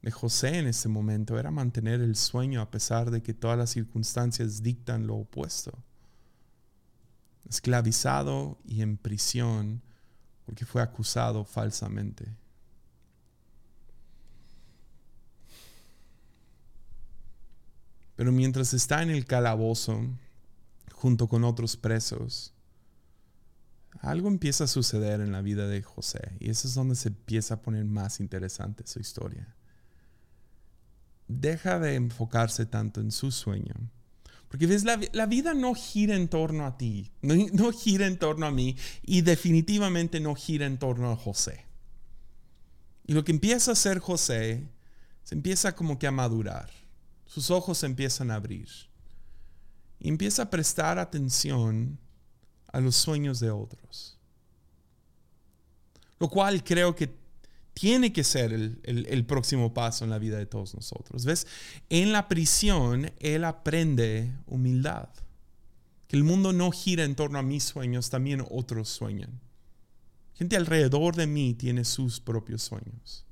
de 0.00 0.10
José 0.10 0.58
en 0.58 0.68
ese 0.68 0.88
momento 0.88 1.38
era 1.38 1.50
mantener 1.50 2.00
el 2.00 2.16
sueño 2.16 2.62
a 2.62 2.70
pesar 2.70 3.10
de 3.10 3.22
que 3.22 3.34
todas 3.34 3.58
las 3.58 3.70
circunstancias 3.70 4.62
dictan 4.62 5.06
lo 5.06 5.16
opuesto. 5.16 5.78
Esclavizado 7.46 8.56
y 8.64 8.80
en 8.80 8.96
prisión 8.96 9.82
porque 10.46 10.64
fue 10.64 10.80
acusado 10.80 11.44
falsamente. 11.44 12.24
Pero 18.16 18.32
mientras 18.32 18.74
está 18.74 19.02
en 19.02 19.10
el 19.10 19.24
calabozo, 19.24 20.00
junto 20.92 21.28
con 21.28 21.44
otros 21.44 21.76
presos, 21.76 22.54
algo 24.00 24.28
empieza 24.28 24.64
a 24.64 24.68
suceder 24.68 25.20
en 25.20 25.32
la 25.32 25.42
vida 25.42 25.66
de 25.66 25.82
José. 25.82 26.32
Y 26.38 26.50
eso 26.50 26.68
es 26.68 26.74
donde 26.74 26.94
se 26.94 27.08
empieza 27.08 27.54
a 27.54 27.62
poner 27.62 27.84
más 27.84 28.20
interesante 28.20 28.86
su 28.86 29.00
historia. 29.00 29.54
Deja 31.26 31.78
de 31.78 31.94
enfocarse 31.94 32.66
tanto 32.66 33.00
en 33.00 33.10
su 33.10 33.30
sueño. 33.32 33.74
Porque 34.48 34.66
ves, 34.66 34.84
la, 34.84 35.26
vida 35.26 35.52
no 35.52 35.74
gira 35.74 36.14
en 36.14 36.28
torno 36.28 36.64
a 36.64 36.76
ti, 36.76 37.10
no, 37.22 37.34
no 37.52 37.72
gira 37.72 38.06
en 38.06 38.18
torno 38.18 38.46
a 38.46 38.52
mí 38.52 38.76
y 39.02 39.22
definitivamente 39.22 40.20
no 40.20 40.36
gira 40.36 40.66
en 40.66 40.78
torno 40.78 41.10
a 41.10 41.16
José. 41.16 41.64
Y 43.04 43.14
lo 43.14 43.24
que 43.24 43.32
empieza 43.32 43.72
a 43.72 43.74
hacer 43.74 43.98
José, 43.98 44.68
se 45.24 45.34
empieza 45.34 45.74
como 45.74 45.98
que 45.98 46.06
a 46.06 46.12
madurar 46.12 46.83
sus 47.26 47.50
ojos 47.50 47.82
empiezan 47.82 48.30
a 48.30 48.36
abrir. 48.36 48.68
Y 49.98 50.08
empieza 50.08 50.42
a 50.42 50.50
prestar 50.50 50.98
atención 50.98 51.98
a 52.72 52.80
los 52.80 52.96
sueños 52.96 53.40
de 53.40 53.50
otros. 53.50 54.18
Lo 56.18 56.28
cual 56.28 56.62
creo 56.62 56.94
que 56.94 57.14
tiene 57.74 58.12
que 58.12 58.22
ser 58.22 58.52
el, 58.52 58.80
el, 58.84 59.24
próximo 59.26 59.74
paso 59.74 60.04
en 60.04 60.10
la 60.10 60.18
vida 60.18 60.38
de 60.38 60.46
todos 60.46 60.74
nosotros. 60.74 61.24
¿Ves? 61.24 61.46
En 61.90 62.12
la 62.12 62.28
prisión, 62.28 63.12
él 63.18 63.44
aprende 63.44 64.32
humildad. 64.46 65.08
Que 66.06 66.16
el 66.16 66.22
mundo 66.22 66.52
no 66.52 66.70
gira 66.70 67.04
en 67.04 67.16
torno 67.16 67.38
a 67.38 67.42
mis 67.42 67.64
sueños, 67.64 68.10
también 68.10 68.44
otros 68.48 68.88
sueñan. 68.88 69.40
Gente 70.34 70.56
alrededor 70.56 71.16
de 71.16 71.26
mí 71.26 71.54
tiene 71.54 71.84
sus 71.84 72.20
propios 72.20 72.62
sueños. 72.62 73.24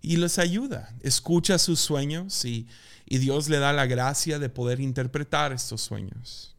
Y 0.00 0.16
les 0.16 0.38
ayuda, 0.38 0.94
escucha 1.00 1.58
sus 1.58 1.80
sueños 1.80 2.44
y, 2.44 2.68
y 3.04 3.18
Dios 3.18 3.48
le 3.48 3.58
da 3.58 3.72
la 3.72 3.86
gracia 3.86 4.38
de 4.38 4.48
poder 4.48 4.80
interpretar 4.80 5.52
estos 5.52 5.80
sueños. 5.80 6.54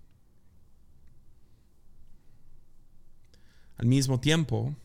Al 3.77 3.85
mismo 3.85 4.19
tiempo, 4.19 4.75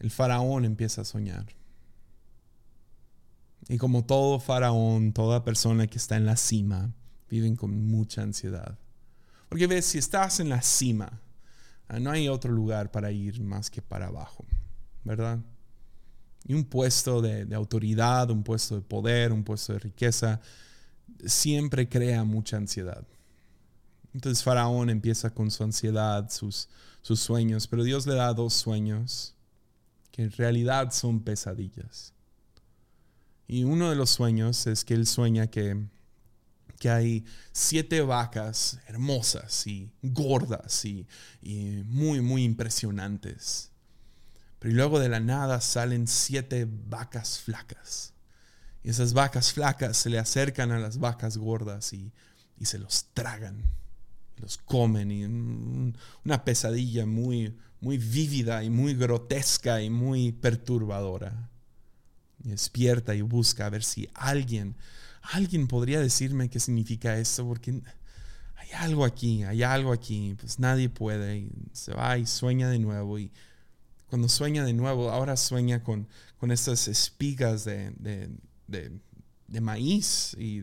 el 0.00 0.10
faraón 0.10 0.66
empieza 0.66 1.00
a 1.00 1.04
soñar. 1.04 1.46
Y 3.68 3.78
como 3.78 4.04
todo 4.04 4.38
faraón, 4.38 5.12
toda 5.12 5.44
persona 5.44 5.86
que 5.86 5.96
está 5.96 6.16
en 6.16 6.26
la 6.26 6.36
cima, 6.36 6.92
viven 7.30 7.56
con 7.56 7.86
mucha 7.86 8.20
ansiedad. 8.20 8.78
Porque 9.48 9.66
ves, 9.66 9.86
si 9.86 9.98
estás 9.98 10.40
en 10.40 10.50
la 10.50 10.60
cima, 10.60 11.22
ah, 11.88 11.98
no 11.98 12.10
hay 12.10 12.28
otro 12.28 12.52
lugar 12.52 12.90
para 12.90 13.10
ir 13.12 13.40
más 13.40 13.70
que 13.70 13.80
para 13.80 14.08
abajo, 14.08 14.44
¿verdad? 15.04 15.38
Y 16.46 16.54
un 16.54 16.64
puesto 16.64 17.22
de, 17.22 17.54
autoridad, 17.54 18.30
un 18.30 18.42
puesto 18.42 18.76
de 18.76 18.82
poder, 18.82 19.32
un 19.32 19.44
puesto 19.44 19.72
de 19.72 19.78
riqueza, 19.78 20.40
siempre 21.24 21.88
crea 21.88 22.24
mucha 22.24 22.56
ansiedad. 22.56 23.06
Entonces 24.12 24.44
Faraón 24.44 24.90
empieza 24.90 25.30
con 25.30 25.50
su 25.50 25.64
ansiedad, 25.64 26.30
sus, 26.30 26.68
sus 27.02 27.20
sueños, 27.20 27.66
pero 27.66 27.82
Dios 27.82 28.06
le 28.06 28.14
da 28.14 28.32
dos 28.32 28.54
sueños 28.54 29.34
que 30.12 30.22
en 30.22 30.30
realidad 30.30 30.92
son 30.92 31.20
pesadillas. 31.20 32.12
Y 33.46 33.64
uno 33.64 33.90
de 33.90 33.96
los 33.96 34.10
sueños 34.10 34.66
es 34.66 34.84
que 34.84 34.94
él 34.94 35.06
sueña 35.06 35.48
que, 35.48 35.86
que 36.78 36.90
hay 36.90 37.24
siete 37.52 38.00
vacas 38.00 38.78
hermosas 38.86 39.66
y 39.66 39.90
gordas 40.02 40.84
y, 40.84 41.06
y 41.42 41.82
muy, 41.86 42.20
muy 42.20 42.44
impresionantes. 42.44 43.70
Pero 44.64 44.76
luego 44.76 44.98
de 44.98 45.10
la 45.10 45.20
nada 45.20 45.60
salen 45.60 46.06
siete 46.06 46.66
vacas 46.66 47.38
flacas. 47.38 48.14
Y 48.82 48.88
esas 48.88 49.12
vacas 49.12 49.52
flacas 49.52 49.98
se 49.98 50.08
le 50.08 50.18
acercan 50.18 50.72
a 50.72 50.78
las 50.78 50.96
vacas 50.96 51.36
gordas 51.36 51.92
y, 51.92 52.14
y 52.58 52.64
se 52.64 52.78
los 52.78 53.08
tragan 53.12 53.62
los 54.40 54.56
comen 54.56 55.12
y 55.12 55.24
una 56.24 56.44
pesadilla 56.44 57.04
muy, 57.04 57.54
muy 57.80 57.98
vívida 57.98 58.64
y 58.64 58.70
muy 58.70 58.94
grotesca 58.94 59.82
y 59.82 59.90
muy 59.90 60.32
perturbadora. 60.32 61.50
Despierta 62.38 63.14
y 63.14 63.20
busca 63.20 63.66
a 63.66 63.70
ver 63.70 63.84
si 63.84 64.08
alguien, 64.14 64.76
alguien 65.20 65.68
podría 65.68 66.00
decirme 66.00 66.48
qué 66.48 66.58
significa 66.58 67.18
esto, 67.18 67.46
porque 67.46 67.82
hay 68.56 68.68
algo 68.72 69.04
aquí, 69.04 69.44
hay 69.44 69.62
algo 69.62 69.92
aquí, 69.92 70.34
pues 70.40 70.58
nadie 70.58 70.88
puede. 70.88 71.36
Y 71.36 71.50
se 71.72 71.92
va 71.92 72.16
y 72.16 72.24
sueña 72.24 72.70
de 72.70 72.78
nuevo. 72.78 73.18
Y 73.18 73.30
cuando 74.14 74.28
sueña 74.28 74.64
de 74.64 74.72
nuevo, 74.72 75.10
ahora 75.10 75.36
sueña 75.36 75.82
con, 75.82 76.06
con 76.38 76.52
estas 76.52 76.86
espigas 76.86 77.64
de, 77.64 77.92
de, 77.98 78.92
de 79.48 79.60
maíz 79.60 80.36
y 80.38 80.62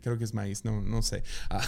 creo 0.00 0.16
que 0.16 0.24
es 0.24 0.32
maíz, 0.32 0.64
no, 0.64 0.80
no 0.80 1.02
sé, 1.02 1.22
ah, 1.50 1.60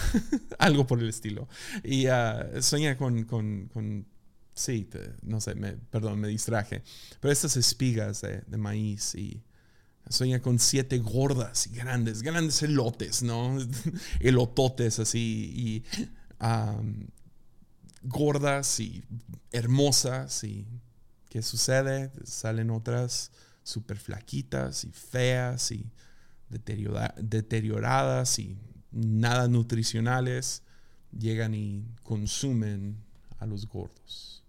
algo 0.57 0.87
por 0.87 0.99
el 0.99 1.07
estilo. 1.07 1.47
Y 1.83 2.07
uh, 2.07 2.63
sueña 2.63 2.97
con, 2.97 3.25
con, 3.25 3.69
con 3.71 4.07
sí, 4.55 4.89
no 5.21 5.39
sé, 5.39 5.53
me, 5.53 5.73
perdón, 5.73 6.19
me 6.19 6.29
distraje, 6.29 6.81
pero 7.19 7.31
estas 7.31 7.57
espigas 7.57 8.21
de, 8.21 8.41
de, 8.47 8.57
maíz 8.57 9.13
y 9.13 9.43
sueña 10.09 10.41
con 10.41 10.57
siete 10.57 10.97
gordas 10.97 11.67
y 11.67 11.75
grandes, 11.75 12.23
grandes 12.23 12.63
elotes, 12.63 13.21
¿no? 13.21 13.59
Elototes 14.19 14.97
así 14.97 15.53
y 15.55 15.83
gordas 18.01 18.79
y 18.79 19.03
hermosas 19.51 20.43
y 20.43 20.65
¿qué 21.33 21.41
sucede? 21.41 22.11
Salen 22.25 22.69
otras 22.69 23.31
súper 23.63 23.97
flaquitas 23.97 24.83
y 24.83 24.91
feas 24.91 25.71
y 25.71 25.91
deterioradas 26.47 28.37
y 28.37 28.55
nada 28.91 29.47
nutricionales, 29.47 30.61
llegan 31.11 31.55
y 31.55 31.87
consumen 32.03 33.03
a 33.39 33.47
los 33.47 33.67
gordos, 33.67 34.43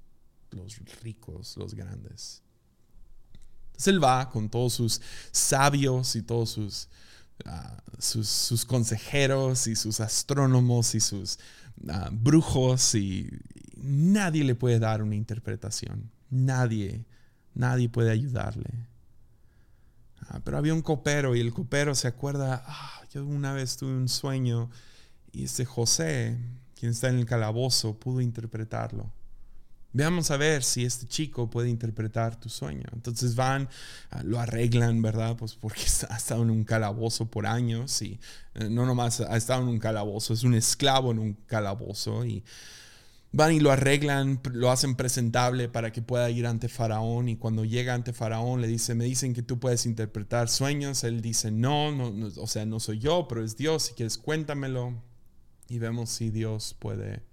los 0.51 0.77
ricos, 1.01 1.57
los 1.57 1.73
grandes. 1.73 2.43
Entonces 3.69 3.89
él 3.89 4.05
va 4.05 4.29
con 4.29 4.51
todos 4.51 4.75
sus 4.75 5.01
sabios 5.33 6.15
y 6.17 6.23
todos 6.23 6.51
sus, 6.51 6.91
ah, 7.47 7.83
sus, 7.99 8.67
consejeros 8.67 9.69
y 9.69 9.75
sus 9.75 10.01
astrónomos 10.01 10.95
y 10.95 11.01
sus 11.01 11.39
ah, 11.89 12.11
brujos 12.13 12.95
y 12.95 13.31
nadie 13.79 14.45
le 14.45 14.55
puede 14.55 14.79
dar 14.79 15.03
una 15.03 15.15
interpretación. 15.15 16.13
Nadie, 16.31 17.05
nadie 17.55 17.89
puede 17.89 18.11
ayudarle. 18.11 18.71
Ah, 20.29 20.41
pero 20.45 20.57
había 20.59 20.75
un 20.75 20.83
copero 20.83 21.35
y 21.37 21.41
el 21.41 21.53
copero 21.53 21.95
se 21.95 22.09
acuerda, 22.09 22.65
ah, 22.67 23.03
yo 23.13 23.25
una 23.27 23.53
vez 23.53 23.77
tuve 23.77 23.93
un 23.93 24.09
sueño 24.09 24.71
y 25.33 25.45
este 25.45 25.65
José, 25.65 26.39
quien 26.79 26.93
está 26.93 27.09
en 27.09 27.19
el 27.19 27.27
calabozo, 27.27 27.99
pudo 27.99 28.21
interpretarlo. 28.21 29.11
Veamos 29.93 30.33
a 30.33 30.37
ver 30.37 30.65
si 30.65 30.85
este 30.85 31.07
chico 31.07 31.49
puede 31.49 31.69
interpretar 31.69 32.35
tu 32.35 32.49
sueño. 32.49 32.83
Entonces 32.93 33.37
van, 33.37 33.69
ah, 34.11 34.23
lo 34.25 34.41
arreglan, 34.41 35.01
¿verdad? 35.03 35.37
Pues 35.37 35.55
porque 35.55 35.83
ha 36.11 36.17
estado 36.17 36.43
en 36.43 36.51
un 36.51 36.65
calabozo 36.65 37.27
por 37.27 37.47
años 37.47 38.03
y 38.03 38.19
eh, 38.55 38.69
no 38.69 38.87
nomás 38.87 39.21
ha 39.21 39.37
estado 39.37 39.63
en 39.63 39.69
un 39.69 39.79
calabozo, 39.79 40.35
es 40.35 40.43
un 40.43 40.55
esclavo 40.55 41.13
en 41.13 41.21
un 41.21 41.35
calabozo 41.47 42.25
y 42.25 42.43
van 43.35 43.53
y 43.53 43.59
lo 43.59 43.73
arreglan, 43.73 44.41
lo 44.53 44.71
hacen 44.71 44.95
presentable 44.95 45.69
para 45.69 45.91
que 45.91 46.03
pueda 46.03 46.31
ir 46.31 46.47
ante 46.47 46.69
Faraón 46.69 47.29
y 47.29 47.37
cuando 47.37 47.65
llega 47.65 47.93
ante 47.93 48.13
Faraón 48.13 48.61
le 48.61 48.69
dice, 48.69 48.95
me 48.95 49.07
dicen 49.07 49.35
que 49.35 49.43
tú 49.43 49.59
puedes 49.59 49.87
interpretar 49.87 50.49
sueños, 50.49 51.03
él 51.03 51.21
dice, 51.21 51.51
no, 51.51 51.91
no, 51.91 52.29
o 52.41 52.47
sea, 52.47 52.65
no 52.65 52.79
soy 52.79 53.01
yo, 53.01 53.27
pero 53.27 53.45
es 53.45 53.57
Dios, 53.57 53.83
si 53.83 53.95
quieres 53.95 54.19
cuéntamelo 54.19 55.03
y 55.69 55.81
vemos 55.81 56.11
si 56.11 56.31
Dios 56.31 56.77
puede 56.79 57.25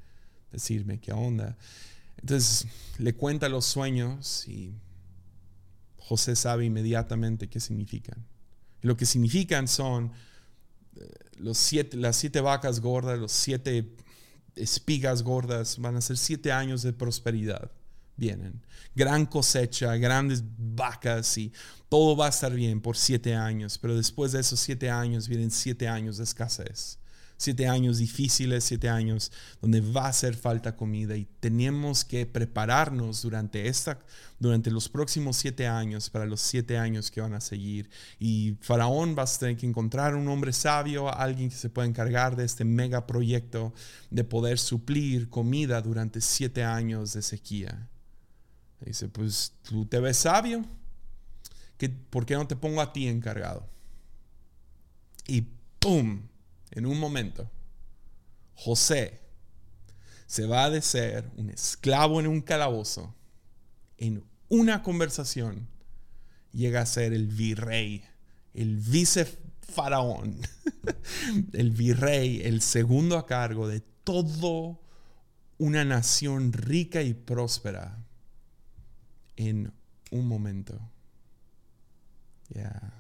decirme 0.52 1.00
qué 1.00 1.14
onda. 1.14 1.56
Entonces 2.20 2.66
le 2.98 3.14
cuenta 3.14 3.48
los 3.48 3.66
sueños 3.66 4.48
y 4.48 4.74
José 5.98 6.36
sabe 6.36 6.66
inmediatamente 6.66 7.48
qué 7.48 7.60
significan. 7.60 8.26
Y 8.82 8.88
lo 8.88 8.98
que 8.98 9.06
significan 9.06 9.68
son 9.68 10.14
eh, 10.96 11.08
los 11.38 11.60
siete, 11.60 11.96
las 11.98 12.16
siete 12.16 12.42
vacas 12.42 12.80
gordas, 12.80 13.20
los 13.20 13.32
siete 13.32 13.96
espigas 14.56 15.24
gordas, 15.24 15.78
van 15.78 15.96
a 15.96 16.02
ser 16.02 16.18
siete 16.18 16.52
años 16.52 16.82
de 16.82 16.94
prosperidad. 16.94 17.72
Vienen. 18.18 18.62
Gran 18.94 19.26
cosecha, 19.26 19.96
grandes 19.96 20.44
vacas 20.58 21.38
y 21.38 21.52
todo 21.90 22.16
va 22.16 22.28
a 22.28 22.30
estar 22.30 22.54
bien 22.54 22.82
por 22.82 22.98
siete 22.98 23.36
años, 23.36 23.78
pero 23.78 23.96
después 23.96 24.32
de 24.32 24.42
esos 24.42 24.60
siete 24.60 24.90
años 24.90 25.28
vienen 25.28 25.50
siete 25.50 25.88
años 25.88 26.18
de 26.18 26.26
escasez 26.26 27.01
siete 27.42 27.68
años 27.68 27.98
difíciles, 27.98 28.64
siete 28.64 28.88
años 28.88 29.32
donde 29.62 29.82
va 29.82 30.06
a 30.06 30.10
hacer 30.10 30.36
falta 30.36 30.76
comida 30.76 31.16
y 31.16 31.28
tenemos 31.40 32.06
que 32.06 32.26
prepararnos 32.26 33.24
durante, 33.24 33.68
esta, 33.68 34.00
durante 34.40 34.70
los 34.70 34.90
próximos 34.90 35.38
siete 35.38 35.68
años 35.68 36.10
para 36.10 36.26
los 36.26 36.40
siete 36.42 36.78
años 36.78 37.10
que 37.10 37.20
van 37.20 37.34
a 37.34 37.42
seguir. 37.42 37.90
Y 38.20 38.58
Faraón 38.62 39.16
va 39.18 39.24
a 39.24 39.26
tener 39.26 39.58
que 39.58 39.66
encontrar 39.66 40.16
un 40.16 40.28
hombre 40.28 40.54
sabio, 40.54 41.14
alguien 41.14 41.50
que 41.50 41.56
se 41.56 41.70
pueda 41.70 41.88
encargar 41.88 42.36
de 42.36 42.46
este 42.46 42.64
mega 42.64 43.08
proyecto 43.08 43.74
de 44.12 44.24
poder 44.24 44.60
suplir 44.60 45.30
comida 45.30 45.82
durante 45.82 46.22
siete 46.22 46.64
años 46.64 47.14
de 47.14 47.24
sequía. 47.24 47.90
dice, 48.86 49.08
pues 49.10 49.54
tú 49.64 49.86
te 49.86 50.00
ves 50.00 50.18
sabio, 50.18 50.64
¿por 52.10 52.26
qué 52.26 52.36
no 52.36 52.48
te 52.48 52.56
pongo 52.56 52.82
a 52.82 52.94
ti 52.94 53.08
encargado? 53.08 53.68
Y 55.28 55.48
¡pum! 55.80 56.31
En 56.72 56.86
un 56.86 57.00
momento, 57.00 57.50
José 58.56 59.20
se 60.26 60.46
va 60.46 60.70
de 60.70 60.82
ser 60.82 61.30
un 61.36 61.50
esclavo 61.50 62.20
en 62.20 62.28
un 62.28 62.42
calabozo, 62.42 63.14
en 63.98 64.24
una 64.48 64.82
conversación, 64.82 65.68
llega 66.54 66.82
a 66.82 66.86
ser 66.86 67.14
el 67.14 67.28
virrey, 67.28 68.04
el 68.54 68.78
vicefaraón, 68.78 70.38
el 71.54 71.72
virrey, 71.72 72.42
el 72.44 72.62
segundo 72.62 73.18
a 73.18 73.26
cargo 73.26 73.68
de 73.68 73.82
todo 74.04 74.80
una 75.58 75.84
nación 75.84 76.54
rica 76.54 77.02
y 77.02 77.14
próspera 77.14 78.04
en 79.36 79.74
un 80.12 80.28
momento. 80.28 80.80
Ya, 82.50 82.94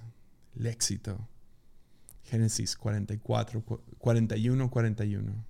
el 0.55 0.67
éxito 0.67 1.27
Génesis 2.31 2.77
44, 2.77 3.61
41, 3.97 4.71
41. 4.71 5.45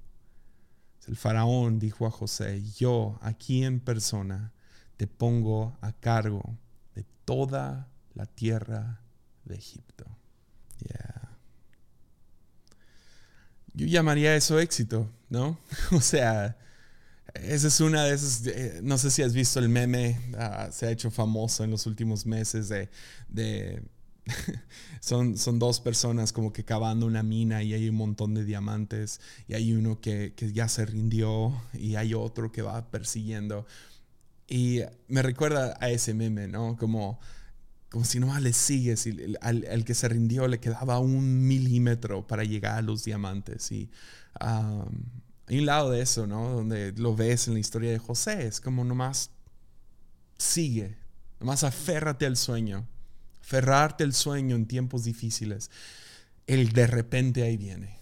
El 1.08 1.16
faraón 1.16 1.78
dijo 1.78 2.08
a 2.08 2.12
José, 2.12 2.64
yo 2.76 3.20
aquí 3.22 3.64
en 3.64 3.80
persona 3.80 4.52
te 4.98 5.06
pongo 5.06 5.78
a 5.82 5.92
cargo 5.92 6.58
de 6.96 7.06
toda 7.24 7.88
la 8.16 8.26
tierra 8.26 9.00
de 9.46 9.56
Egipto. 9.56 10.06
Yo 13.74 13.86
llamaría 13.86 14.36
eso 14.36 14.60
éxito, 14.60 15.08
¿no? 15.30 15.60
o 15.92 16.02
sea, 16.02 16.58
esa 17.36 17.68
es 17.68 17.80
una 17.80 18.06
de 18.06 18.16
esas, 18.16 18.48
eh, 18.48 18.80
no 18.82 18.98
sé 18.98 19.12
si 19.12 19.22
has 19.22 19.34
visto 19.34 19.60
el 19.60 19.70
meme, 19.70 20.20
ah, 20.36 20.70
se 20.72 20.88
ha 20.88 20.92
hecho 20.92 21.12
famoso 21.12 21.64
en 21.64 21.70
los 21.70 21.86
últimos 21.86 22.26
meses 22.26 22.70
de, 22.70 23.84
son, 25.00 25.38
son 25.38 25.60
dos 25.60 25.80
personas 25.80 26.32
como 26.32 26.54
que 26.54 26.64
cavando 26.64 27.06
una 27.06 27.24
mina 27.24 27.64
y 27.64 27.74
hay 27.74 27.90
un 27.90 27.96
montón 27.96 28.34
de 28.34 28.46
diamantes 28.46 29.20
y 29.48 29.54
hay 29.56 29.74
uno 29.74 30.00
que, 30.00 30.34
que 30.36 30.54
ya 30.54 30.68
se 30.68 30.86
rindió 30.86 31.54
y 31.74 31.96
hay 31.96 32.14
otro 32.14 32.52
que 32.52 32.62
va 32.62 32.90
persiguiendo. 32.92 33.66
Y 34.48 34.82
me 35.08 35.22
recuerda 35.22 35.78
a 35.80 35.90
ese 35.90 36.14
meme, 36.14 36.50
¿no? 36.50 36.76
Como, 36.76 37.22
como 37.90 38.04
si 38.04 38.20
nomás 38.20 38.42
le 38.42 38.52
sigues 38.52 39.08
y 39.08 39.36
al, 39.40 39.86
que 39.86 39.94
se 39.96 40.10
rindió 40.10 40.48
le 40.50 40.60
quedaba 40.60 41.00
un 41.00 41.48
milímetro 41.48 42.28
para 42.28 42.44
llegar 42.44 42.78
a 42.78 42.82
los 42.82 43.06
diamantes. 43.06 43.72
Y 43.72 43.90
hay 44.40 45.60
un 45.60 45.66
lado 45.66 45.92
de 45.92 46.02
eso, 46.02 46.28
¿no? 46.28 46.50
Donde 46.50 46.92
lo 46.94 47.16
ves 47.16 47.48
en 47.48 47.54
la 47.54 47.62
historia 47.62 47.92
de 47.92 47.98
José, 47.98 48.46
es 48.46 48.60
como 48.60 48.84
nomás 48.84 49.32
sigue, 50.38 50.98
nomás 51.40 51.64
aférrate 51.64 52.26
al 52.26 52.36
sueño, 52.36 52.86
aferrarte 53.42 54.04
al 54.04 54.14
sueño 54.14 54.56
en 54.56 54.66
tiempos 54.66 55.04
difíciles. 55.04 55.70
El 56.48 56.72
de 56.74 56.88
repente 56.88 57.44
ahí 57.44 57.58
viene 57.58 58.02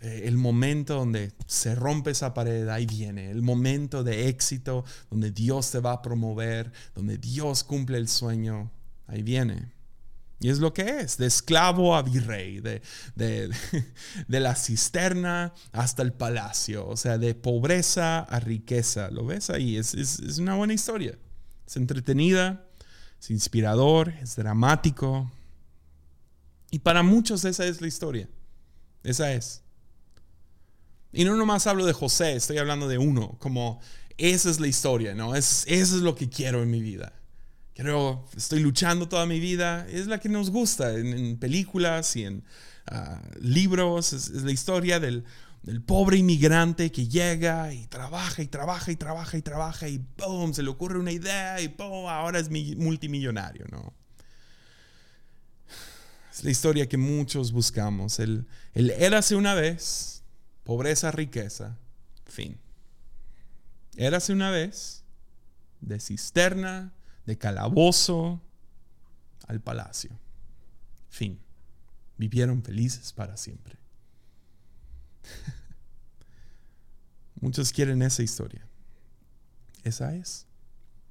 el 0.00 0.36
momento 0.36 0.94
donde 0.94 1.32
se 1.46 1.74
rompe 1.74 2.12
esa 2.12 2.32
pared, 2.32 2.68
ahí 2.68 2.86
viene. 2.86 3.30
El 3.30 3.42
momento 3.42 4.04
de 4.04 4.28
éxito, 4.28 4.84
donde 5.10 5.30
Dios 5.30 5.70
te 5.70 5.80
va 5.80 5.92
a 5.92 6.02
promover, 6.02 6.72
donde 6.94 7.18
Dios 7.18 7.64
cumple 7.64 7.98
el 7.98 8.08
sueño, 8.08 8.70
ahí 9.06 9.22
viene. 9.22 9.72
Y 10.40 10.50
es 10.50 10.60
lo 10.60 10.72
que 10.72 11.00
es, 11.00 11.18
de 11.18 11.26
esclavo 11.26 11.96
a 11.96 12.02
virrey, 12.02 12.60
de, 12.60 12.80
de, 13.16 13.50
la 14.28 14.54
cisterna 14.54 15.52
hasta 15.72 16.02
el 16.02 16.12
palacio, 16.12 16.86
o 16.86 16.96
sea, 16.96 17.18
de 17.18 17.34
pobreza 17.34 18.20
a 18.20 18.38
riqueza. 18.38 19.10
¿Lo 19.10 19.26
ves 19.26 19.50
ahí? 19.50 19.76
Es, 19.76 19.94
es 19.94 20.38
una 20.38 20.54
buena 20.54 20.74
historia. 20.74 21.18
Es 21.66 21.76
entretenida, 21.76 22.67
es 23.20 23.30
inspirador, 23.30 24.10
es 24.20 24.36
dramático. 24.36 25.30
Y 26.70 26.80
para 26.80 27.02
muchos 27.02 27.44
esa 27.44 27.64
es 27.66 27.80
la 27.80 27.86
historia. 27.86 28.28
Esa 29.02 29.32
es. 29.32 29.62
Y 31.12 31.24
no 31.24 31.36
nomás 31.36 31.66
hablo 31.66 31.86
de 31.86 31.92
José, 31.92 32.34
estoy 32.36 32.58
hablando 32.58 32.86
de 32.86 32.98
uno, 32.98 33.36
como 33.38 33.80
esa 34.18 34.50
es 34.50 34.60
la 34.60 34.66
historia, 34.66 35.14
¿no? 35.14 35.34
Es, 35.34 35.64
eso 35.66 35.96
es 35.96 36.02
lo 36.02 36.14
que 36.14 36.28
quiero 36.28 36.62
en 36.62 36.70
mi 36.70 36.82
vida. 36.82 37.14
Quiero, 37.74 38.26
estoy 38.36 38.60
luchando 38.60 39.08
toda 39.08 39.24
mi 39.24 39.40
vida, 39.40 39.86
es 39.88 40.06
la 40.06 40.18
que 40.18 40.28
nos 40.28 40.50
gusta 40.50 40.92
en, 40.94 41.38
películas 41.38 42.14
y 42.16 42.24
en 42.24 42.44
ah, 42.86 43.22
libros, 43.40 44.12
es, 44.12 44.30
la 44.30 44.52
historia 44.52 45.00
del, 45.00 45.24
del 45.62 45.82
pobre 45.82 46.16
inmigrante 46.18 46.90
que 46.90 47.08
llega 47.08 47.72
y 47.72 47.86
trabaja 47.86 48.42
y 48.42 48.46
trabaja 48.46 48.90
y 48.90 48.96
trabaja 48.96 49.36
y 49.36 49.42
trabaja 49.42 49.88
y 49.88 49.98
¡boom! 50.16 50.54
Se 50.54 50.62
le 50.62 50.70
ocurre 50.70 50.98
una 50.98 51.12
idea 51.12 51.60
y 51.60 51.68
¡boom! 51.68 52.08
Ahora 52.08 52.38
es 52.38 52.50
multimillonario, 52.50 53.66
¿no? 53.70 53.92
Es 56.32 56.44
la 56.44 56.50
historia 56.50 56.88
que 56.88 56.96
muchos 56.96 57.52
buscamos. 57.52 58.18
El, 58.20 58.46
el 58.74 58.90
érase 58.90 59.34
una 59.34 59.54
vez 59.54 60.22
pobreza, 60.62 61.10
riqueza, 61.10 61.76
fin. 62.26 62.58
Érase 63.96 64.32
una 64.32 64.50
vez 64.50 65.02
de 65.80 65.98
cisterna, 65.98 66.92
de 67.26 67.36
calabozo 67.36 68.40
al 69.48 69.60
palacio. 69.60 70.10
Fin. 71.08 71.40
Vivieron 72.16 72.62
felices 72.62 73.12
para 73.12 73.36
siempre. 73.36 73.76
Muchos 77.40 77.72
quieren 77.72 78.02
esa 78.02 78.22
historia. 78.22 78.66
Esa 79.84 80.14
es. 80.14 80.46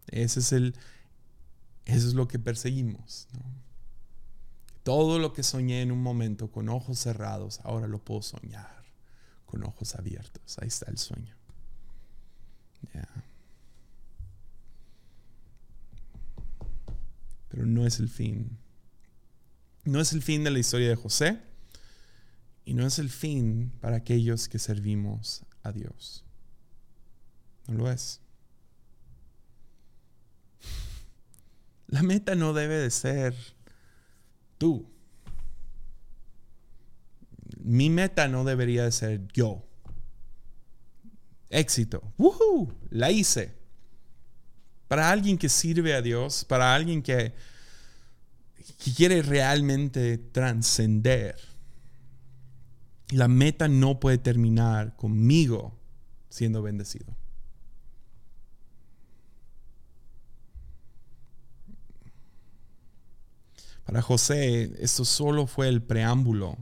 Ese 0.07 0.39
es 0.39 0.51
el. 0.51 0.75
Eso 1.85 2.07
es 2.07 2.13
lo 2.13 2.27
que 2.27 2.39
perseguimos. 2.39 3.27
Todo 4.83 5.19
lo 5.19 5.33
que 5.33 5.43
soñé 5.43 5.81
en 5.81 5.91
un 5.91 6.01
momento 6.01 6.51
con 6.51 6.69
ojos 6.69 6.99
cerrados, 6.99 7.59
ahora 7.63 7.87
lo 7.87 7.99
puedo 7.99 8.21
soñar 8.21 8.83
con 9.45 9.63
ojos 9.63 9.95
abiertos. 9.95 10.57
Ahí 10.59 10.67
está 10.67 10.89
el 10.91 10.97
sueño. 10.97 11.35
Pero 17.49 17.65
no 17.65 17.85
es 17.85 17.99
el 17.99 18.09
fin. 18.09 18.57
No 19.83 19.99
es 19.99 20.13
el 20.13 20.21
fin 20.21 20.43
de 20.43 20.51
la 20.51 20.59
historia 20.59 20.89
de 20.89 20.95
José 20.95 21.41
y 22.67 22.73
no 22.73 22.85
es 22.85 22.99
el 22.99 23.09
fin 23.09 23.71
para 23.79 23.95
aquellos 23.97 24.47
que 24.47 24.59
servimos 24.59 25.43
a 25.63 25.71
Dios. 25.71 26.23
No 27.67 27.75
lo 27.75 27.91
es. 27.91 28.21
La 31.87 32.03
meta 32.03 32.35
no 32.35 32.53
debe 32.53 32.75
de 32.75 32.91
ser 32.91 33.33
tú 34.57 34.85
mi 37.67 37.89
meta 37.89 38.27
no 38.27 38.43
debería 38.43 38.83
de 38.83 38.91
ser 38.91 39.27
yo. 39.33 39.65
Éxito. 41.49 42.01
¡Woohoo! 42.17 42.73
La 42.89 43.11
hice. 43.11 43.55
Para 44.87 45.11
alguien 45.11 45.37
que 45.37 45.49
sirve 45.49 45.93
a 45.93 46.01
Dios, 46.01 46.45
para 46.45 46.73
alguien 46.73 47.01
que, 47.01 47.33
que 48.83 48.93
quiere 48.93 49.21
realmente 49.21 50.17
trascender, 50.17 51.35
la 53.09 53.27
meta 53.27 53.67
no 53.67 53.99
puede 53.99 54.17
terminar 54.17 54.95
conmigo 54.95 55.77
siendo 56.29 56.61
bendecido. 56.61 57.15
Para 63.85 64.01
José, 64.01 64.73
esto 64.79 65.05
solo 65.05 65.47
fue 65.47 65.69
el 65.69 65.81
preámbulo 65.81 66.57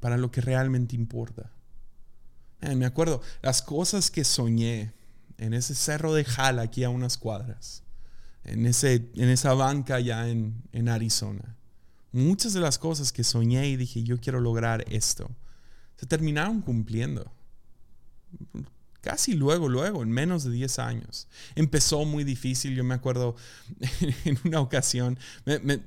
para 0.00 0.16
lo 0.16 0.30
que, 0.30 0.40
realmente 0.40 0.96
importa. 0.96 1.50
me 2.60 2.86
acuerdo 2.86 3.22
las 3.40 3.62
cosas 3.62 4.10
que 4.10 4.24
soñé 4.24 4.92
en 5.38 5.54
ese 5.54 5.74
cerro 5.74 6.12
de 6.12 6.24
Jala, 6.24 6.62
aquí 6.62 6.84
a 6.84 6.90
unas 6.90 7.16
cuadras, 7.16 7.82
en, 8.42 8.66
ese, 8.66 9.10
en 9.14 9.28
esa 9.28 9.54
banca 9.54 9.96
allá 9.96 10.28
en, 10.28 10.62
en 10.72 10.88
Arizona. 10.88 11.56
Muchas 12.14 12.52
de 12.52 12.60
las 12.60 12.78
cosas 12.78 13.10
que 13.10 13.24
soñé 13.24 13.66
y 13.68 13.76
dije, 13.76 14.04
yo 14.04 14.20
quiero 14.20 14.38
lograr 14.38 14.84
esto, 14.88 15.28
se 15.96 16.06
terminaron 16.06 16.60
cumpliendo 16.60 17.28
casi 19.00 19.34
luego, 19.34 19.68
luego, 19.68 20.00
en 20.04 20.12
menos 20.12 20.44
de 20.44 20.52
10 20.52 20.78
años. 20.78 21.26
Empezó 21.56 22.04
muy 22.04 22.22
difícil, 22.22 22.76
yo 22.76 22.84
me 22.84 22.94
acuerdo 22.94 23.34
en 24.24 24.38
una 24.44 24.60
ocasión, 24.60 25.18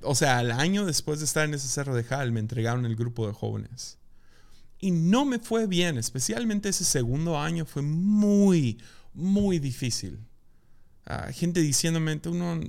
o 0.01 0.15
sea, 0.15 0.39
al 0.39 0.51
año 0.51 0.85
después 0.85 1.19
de 1.19 1.25
estar 1.25 1.45
en 1.45 1.53
ese 1.53 1.69
cerro 1.69 1.95
de 1.95 2.03
Jal, 2.03 2.33
me 2.33 2.41
entregaron 2.41 2.85
el 2.85 2.97
grupo 2.97 3.25
de 3.25 3.31
jóvenes. 3.31 3.97
Y 4.81 4.91
no 4.91 5.23
me 5.23 5.39
fue 5.39 5.65
bien, 5.65 5.97
especialmente 5.97 6.67
ese 6.67 6.83
segundo 6.83 7.39
año 7.39 7.65
fue 7.65 7.83
muy, 7.83 8.79
muy 9.13 9.59
difícil 9.59 10.26
gente 11.33 11.61
diciéndome, 11.61 12.17
tú 12.17 12.33
no, 12.33 12.59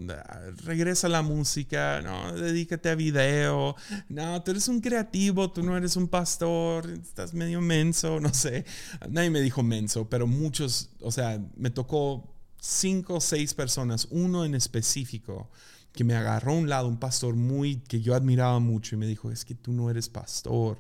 regresa 0.64 1.08
a 1.08 1.10
la 1.10 1.22
música, 1.22 2.00
no, 2.02 2.32
dedícate 2.34 2.88
a 2.88 2.94
video, 2.94 3.74
no, 4.08 4.42
tú 4.42 4.52
eres 4.52 4.68
un 4.68 4.80
creativo, 4.80 5.50
tú 5.50 5.62
no 5.62 5.76
eres 5.76 5.96
un 5.96 6.08
pastor, 6.08 6.88
estás 6.90 7.34
medio 7.34 7.60
menso, 7.60 8.20
no 8.20 8.32
sé. 8.32 8.64
Nadie 9.08 9.30
me 9.30 9.40
dijo 9.40 9.62
menso, 9.62 10.08
pero 10.08 10.26
muchos, 10.26 10.90
o 11.00 11.10
sea, 11.10 11.40
me 11.56 11.70
tocó 11.70 12.32
cinco 12.60 13.14
o 13.14 13.20
seis 13.20 13.54
personas, 13.54 14.06
uno 14.10 14.44
en 14.44 14.54
específico, 14.54 15.50
que 15.92 16.04
me 16.04 16.14
agarró 16.14 16.52
a 16.52 16.56
un 16.56 16.68
lado, 16.68 16.86
un 16.86 16.98
pastor 16.98 17.34
muy, 17.34 17.80
que 17.80 18.00
yo 18.00 18.14
admiraba 18.14 18.60
mucho 18.60 18.94
y 18.94 18.98
me 18.98 19.06
dijo, 19.06 19.32
es 19.32 19.44
que 19.44 19.54
tú 19.54 19.72
no 19.72 19.90
eres 19.90 20.08
pastor, 20.08 20.78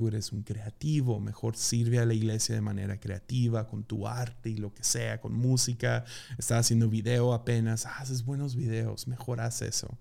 tú 0.00 0.08
eres 0.08 0.32
un 0.32 0.42
creativo, 0.42 1.20
mejor 1.20 1.58
sirve 1.58 1.98
a 1.98 2.06
la 2.06 2.14
iglesia 2.14 2.54
de 2.54 2.62
manera 2.62 2.98
creativa, 2.98 3.68
con 3.68 3.84
tu 3.84 4.08
arte 4.08 4.48
y 4.48 4.56
lo 4.56 4.72
que 4.72 4.82
sea, 4.82 5.20
con 5.20 5.34
música, 5.34 6.06
estás 6.38 6.60
haciendo 6.60 6.88
video 6.88 7.34
apenas, 7.34 7.84
haces 7.84 8.24
buenos 8.24 8.56
videos, 8.56 9.06
mejor 9.08 9.42
haz 9.42 9.60
eso. 9.60 9.98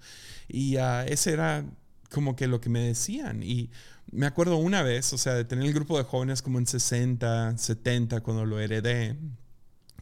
Y 0.48 0.78
uh, 0.78 1.02
ese 1.06 1.34
era 1.34 1.66
como 2.12 2.38
que 2.38 2.48
lo 2.48 2.62
que 2.62 2.70
me 2.70 2.80
decían. 2.80 3.44
Y 3.44 3.72
me 4.10 4.26
acuerdo 4.26 4.56
una 4.56 4.84
vez, 4.84 5.12
o 5.12 5.18
sea, 5.18 5.34
de 5.34 5.44
tener 5.44 5.66
el 5.66 5.74
grupo 5.74 5.98
de 5.98 6.06
jóvenes 6.06 6.42
como 6.42 6.60
en 6.60 6.66
60, 6.66 7.58
70, 7.58 8.22
cuando 8.22 8.46
lo 8.46 8.58
heredé, 8.58 9.18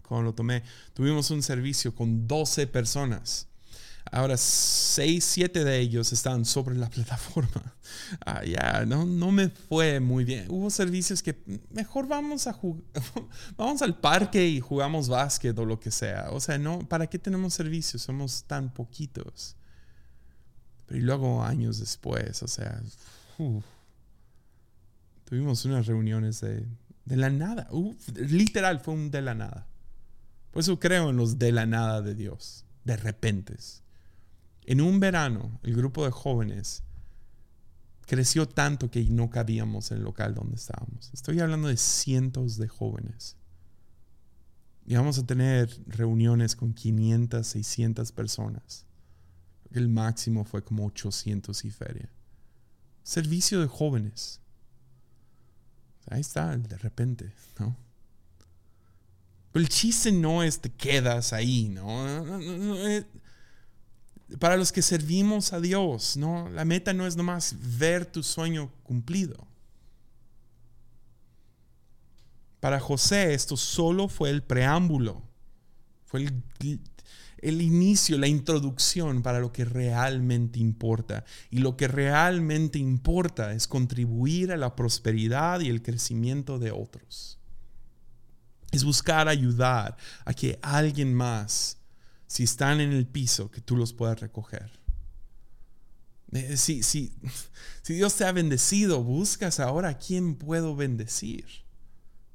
cuando 0.08 0.26
lo 0.26 0.36
tomé, 0.36 0.62
tuvimos 0.94 1.32
un 1.32 1.42
servicio 1.42 1.96
con 1.96 2.28
12 2.28 2.68
personas. 2.68 3.48
Ahora, 4.12 4.38
seis, 4.38 5.26
siete 5.26 5.64
de 5.64 5.80
ellos 5.80 6.14
estaban 6.14 6.46
sobre 6.46 6.76
la 6.76 6.90
plataforma. 6.92 7.76
Ah, 8.26 8.44
ya, 8.44 8.86
no, 8.86 9.06
no 9.06 9.32
me 9.32 9.50
fue 9.50 10.00
muy 10.00 10.24
bien. 10.24 10.46
Hubo 10.50 10.70
servicios 10.70 11.22
que 11.22 11.42
mejor 11.72 12.08
vamos 12.08 12.48
a 12.48 12.54
jugar, 12.54 12.84
vamos 13.58 13.82
al 13.82 14.00
parque 14.00 14.48
y 14.48 14.60
jugamos 14.60 15.10
básquet 15.10 15.58
o 15.58 15.66
lo 15.66 15.80
que 15.80 15.92
sea. 15.92 16.30
O 16.32 16.40
sea, 16.40 16.58
no, 16.58 16.80
¿para 16.80 17.08
qué 17.08 17.20
tenemos 17.20 17.54
servicios? 17.54 18.02
Somos 18.02 18.44
tan 18.46 18.74
poquitos. 18.74 19.56
Pero 20.86 21.00
y 21.00 21.04
luego 21.04 21.44
años 21.44 21.80
después, 21.80 22.42
o 22.44 22.48
sea, 22.48 22.82
tuvimos 25.26 25.66
unas 25.66 25.86
reuniones 25.86 26.40
de, 26.40 26.66
de 27.06 27.18
la 27.18 27.30
nada. 27.30 27.68
literal, 28.16 28.80
fue 28.80 28.94
un 28.94 29.12
de 29.12 29.22
la 29.22 29.34
nada. 29.34 29.68
Por 30.52 30.62
eso 30.62 30.80
creo 30.80 31.10
en 31.10 31.18
los 31.18 31.38
de 31.38 31.52
la 31.52 31.66
nada 31.66 32.02
de 32.02 32.16
Dios, 32.16 32.66
de 32.86 32.96
repentes. 32.96 33.84
En 34.68 34.82
un 34.82 35.00
verano, 35.00 35.60
el 35.64 35.76
grupo 35.76 36.04
de 36.04 36.12
jóvenes 36.12 36.84
creció 38.06 38.48
tanto 38.50 38.92
que 38.92 39.02
no 39.06 39.30
cabíamos 39.30 39.92
en 39.92 40.00
el 40.00 40.04
local 40.04 40.36
donde 40.36 40.58
estábamos. 40.58 41.10
Estoy 41.14 41.40
hablando 41.40 41.70
de 41.70 41.78
cientos 41.78 42.58
de 42.58 42.68
jóvenes. 42.68 43.38
Y 44.86 44.96
vamos 44.96 45.18
a 45.20 45.26
tener 45.26 45.70
reuniones 45.88 46.58
con 46.58 46.74
500, 46.74 47.48
600 47.48 48.12
personas. 48.12 48.86
El 49.72 49.88
máximo 49.88 50.44
fue 50.44 50.62
como 50.62 50.86
800 50.86 51.64
y 51.64 51.72
feria. 51.72 52.10
Servicio 53.04 53.62
de 53.62 53.68
jóvenes. 53.68 54.42
Ahí 56.10 56.20
está, 56.20 56.58
de 56.58 56.78
repente, 56.78 57.32
¿no? 57.58 57.74
Pero 59.54 59.64
el 59.64 59.70
chiste 59.70 60.12
no 60.12 60.44
es 60.44 60.60
te 60.60 60.70
quedas 60.70 61.32
ahí, 61.32 61.70
¿no? 61.70 62.06
Para 64.40 64.58
los 64.58 64.72
que 64.72 64.82
servimos 64.82 65.54
a 65.54 65.62
Dios, 65.62 66.18
¿no? 66.18 66.50
La 66.50 66.66
meta 66.66 66.94
no 66.94 67.08
es 67.08 67.16
nomás 67.16 67.56
ver 67.60 68.06
tu 68.06 68.24
sueño 68.24 68.72
cumplido. 68.84 69.48
Para 72.60 72.80
José 72.80 73.34
esto 73.34 73.56
solo 73.56 74.08
fue 74.08 74.30
el 74.30 74.44
preámbulo, 74.44 75.22
fue 76.06 76.22
el, 76.24 76.44
el 77.40 77.62
inicio, 77.62 78.18
la 78.18 78.28
introducción 78.28 79.22
para 79.22 79.40
lo 79.40 79.52
que 79.52 79.66
realmente 79.66 80.60
importa. 80.60 81.24
Y 81.50 81.60
lo 81.60 81.78
que 81.78 81.88
realmente 81.88 82.80
importa 82.80 83.54
es 83.54 83.68
contribuir 83.68 84.52
a 84.52 84.58
la 84.58 84.76
prosperidad 84.76 85.60
y 85.60 85.70
el 85.70 85.82
crecimiento 85.82 86.60
de 86.60 86.72
otros. 86.72 87.40
Es 88.72 88.84
buscar 88.84 89.28
ayudar 89.28 89.98
a 90.26 90.34
que 90.34 90.60
alguien 90.62 91.14
más, 91.14 91.78
si 92.28 92.44
están 92.44 92.82
en 92.82 92.92
el 92.92 93.08
piso, 93.08 93.50
que 93.50 93.62
tú 93.62 93.76
los 93.76 93.94
puedas 93.94 94.20
recoger. 94.20 94.80
Eh, 96.34 96.58
si, 96.58 96.84
si, 96.84 97.14
si 97.82 97.94
Dios 97.94 98.16
te 98.16 98.26
ha 98.26 98.32
bendecido, 98.32 99.04
buscas 99.04 99.60
ahora 99.60 99.90
a 99.90 99.98
quién 99.98 100.36
puedo 100.36 100.76
bendecir. 100.76 101.46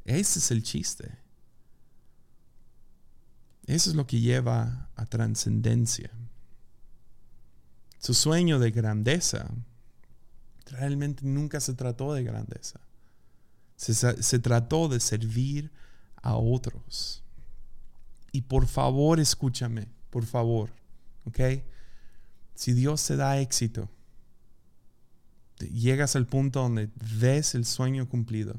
Ese 0.04 0.38
es 0.38 0.50
el 0.50 0.62
chiste. 0.62 1.18
Eso 3.66 3.90
es 3.90 3.96
lo 3.96 4.06
que 4.06 4.20
lleva 4.20 4.90
a 4.96 5.06
trascendencia. 5.06 6.10
Su 7.98 8.14
sueño 8.14 8.58
de 8.58 8.72
grandeza 8.72 9.48
realmente 10.66 11.24
nunca 11.24 11.60
se 11.60 11.74
trató 11.74 12.14
de 12.14 12.24
grandeza. 12.24 12.80
Se, 13.76 13.94
se, 13.94 14.38
trató 14.38 14.88
de 14.88 15.00
servir 15.00 15.70
a 16.16 16.36
otros. 16.36 17.21
Y 18.32 18.42
por 18.42 18.66
favor, 18.66 19.20
escúchame, 19.20 19.88
por 20.10 20.24
favor, 20.24 20.70
¿ok? 21.24 21.40
Si 22.54 22.72
Dios 22.72 23.06
te 23.06 23.16
da 23.16 23.38
éxito, 23.38 23.88
llegas 25.58 26.16
al 26.16 26.26
punto 26.26 26.60
donde 26.60 26.90
ves 27.18 27.54
el 27.54 27.64
sueño 27.64 28.08
cumplido 28.08 28.58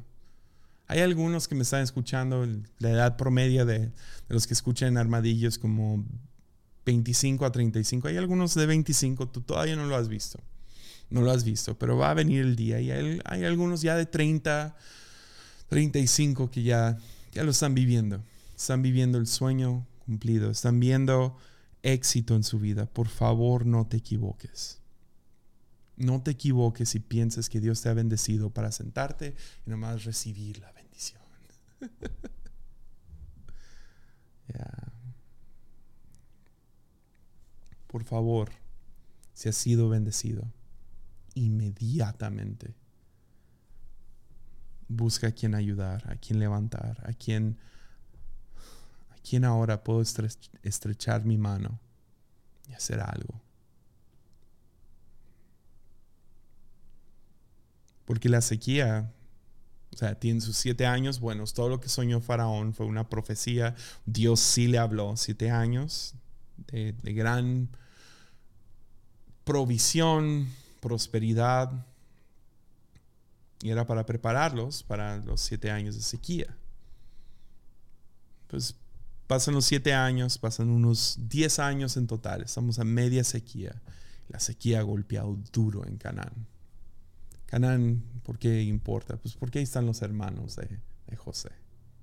hay 0.87 0.99
algunos 0.99 1.47
que 1.47 1.55
me 1.55 1.63
están 1.63 1.81
escuchando, 1.81 2.47
la 2.79 2.89
edad 2.89 3.17
promedio 3.17 3.65
de, 3.65 3.91
los 4.27 4.47
que 4.47 4.53
escuchan 4.53 4.97
armadillos 4.97 5.57
como 5.57 6.05
25 6.85 7.45
a 7.45 7.51
35. 7.51 8.09
Hay 8.09 8.17
algunos 8.17 8.53
de 8.53 8.65
25, 8.65 9.29
tú 9.29 9.41
todavía 9.41 9.75
no 9.75 9.85
lo 9.85 9.95
has 9.95 10.07
visto. 10.07 10.39
No 11.09 11.21
lo 11.21 11.31
has 11.31 11.43
visto, 11.43 11.77
pero 11.77 11.97
va 11.97 12.11
a 12.11 12.13
venir 12.13 12.41
el 12.41 12.55
día. 12.55 12.79
Y 12.79 12.91
hay, 12.91 13.19
hay 13.25 13.43
algunos 13.43 13.81
ya 13.81 13.95
de 13.95 14.05
30, 14.05 14.75
35 15.69 16.51
que 16.51 16.63
ya, 16.63 16.97
ya 17.31 17.43
lo 17.43 17.51
están 17.51 17.73
viviendo. 17.73 18.21
Están 18.63 18.81
viviendo 18.81 19.17
el 19.17 19.27
sueño 19.27 19.85
cumplido. 20.05 20.49
Están 20.49 20.79
viendo 20.79 21.35
éxito 21.81 22.33
en 22.33 22.43
su 22.43 22.59
vida. 22.59 22.85
Por 22.85 23.09
favor, 23.09 23.65
no 23.65 23.85
te 23.87 23.97
equivoques. 23.97 24.79
No 25.97 26.23
te 26.23 26.31
equivoques 26.31 26.95
y 26.95 27.01
pienses 27.01 27.49
que 27.49 27.59
Dios 27.59 27.81
te 27.81 27.89
ha 27.89 27.93
bendecido 27.93 28.51
para 28.51 28.71
sentarte 28.71 29.35
y 29.67 29.69
nomás 29.69 30.05
recibir 30.05 30.59
la 30.59 30.71
bendición. 30.71 31.21
Por 37.87 38.05
favor, 38.05 38.49
si 39.33 39.49
has 39.49 39.57
sido 39.57 39.89
bendecido, 39.89 40.49
inmediatamente 41.35 42.73
busca 44.87 45.27
a 45.27 45.31
quien 45.31 45.53
ayudar, 45.53 46.09
a 46.09 46.15
quien 46.15 46.39
levantar, 46.39 47.03
a 47.05 47.11
quien, 47.11 47.57
a 49.23 49.29
quien 49.29 49.45
ahora 49.45 49.83
puedo 49.83 50.01
estrechar 50.01 51.23
mi 51.23 51.37
mano 51.37 51.79
y 52.67 52.73
hacer 52.73 52.99
algo. 52.99 53.41
Porque 58.05 58.27
la 58.27 58.41
sequía, 58.41 59.11
o 59.93 59.97
sea, 59.97 60.15
tiene 60.19 60.41
sus 60.41 60.57
siete 60.57 60.85
años 60.85 61.19
bueno, 61.19 61.45
Todo 61.45 61.69
lo 61.69 61.79
que 61.79 61.87
soñó 61.87 62.19
Faraón 62.19 62.73
fue 62.73 62.85
una 62.85 63.07
profecía. 63.07 63.75
Dios 64.05 64.41
sí 64.41 64.67
le 64.67 64.77
habló. 64.77 65.15
Siete 65.15 65.51
años 65.51 66.15
de, 66.67 66.93
gran 67.13 67.69
provisión, 69.45 70.49
prosperidad. 70.81 71.85
Y 73.61 73.69
era 73.69 73.87
para 73.87 74.05
prepararlos 74.05 74.83
para 74.83 75.17
los 75.17 75.39
siete 75.39 75.71
años 75.71 75.95
de 75.95 76.01
sequía. 76.01 76.57
Pues 78.47 78.75
pasan 79.33 79.55
los 79.55 79.65
siete 79.65 79.95
años, 79.95 80.37
pasan 80.37 80.69
unos 80.69 81.17
diez 81.27 81.57
años 81.57 81.97
en 81.97 82.05
total. 82.05 82.43
Estamos 82.43 82.77
a 82.77 82.83
media 82.83 83.23
sequía. 83.23 83.81
La 84.27 84.39
sequía 84.39 84.79
ha 84.79 84.83
golpeado 84.83 85.39
duro 85.51 85.87
en 85.87 85.97
Canaán. 85.97 86.45
Canaán, 87.47 88.03
¿por 88.21 88.37
qué 88.37 88.61
importa? 88.61 89.17
Pues 89.17 89.33
porque 89.33 89.57
ahí 89.57 89.63
están 89.63 89.87
los 89.87 90.03
hermanos 90.03 90.55
de, 90.55 90.79
José. 91.15 91.49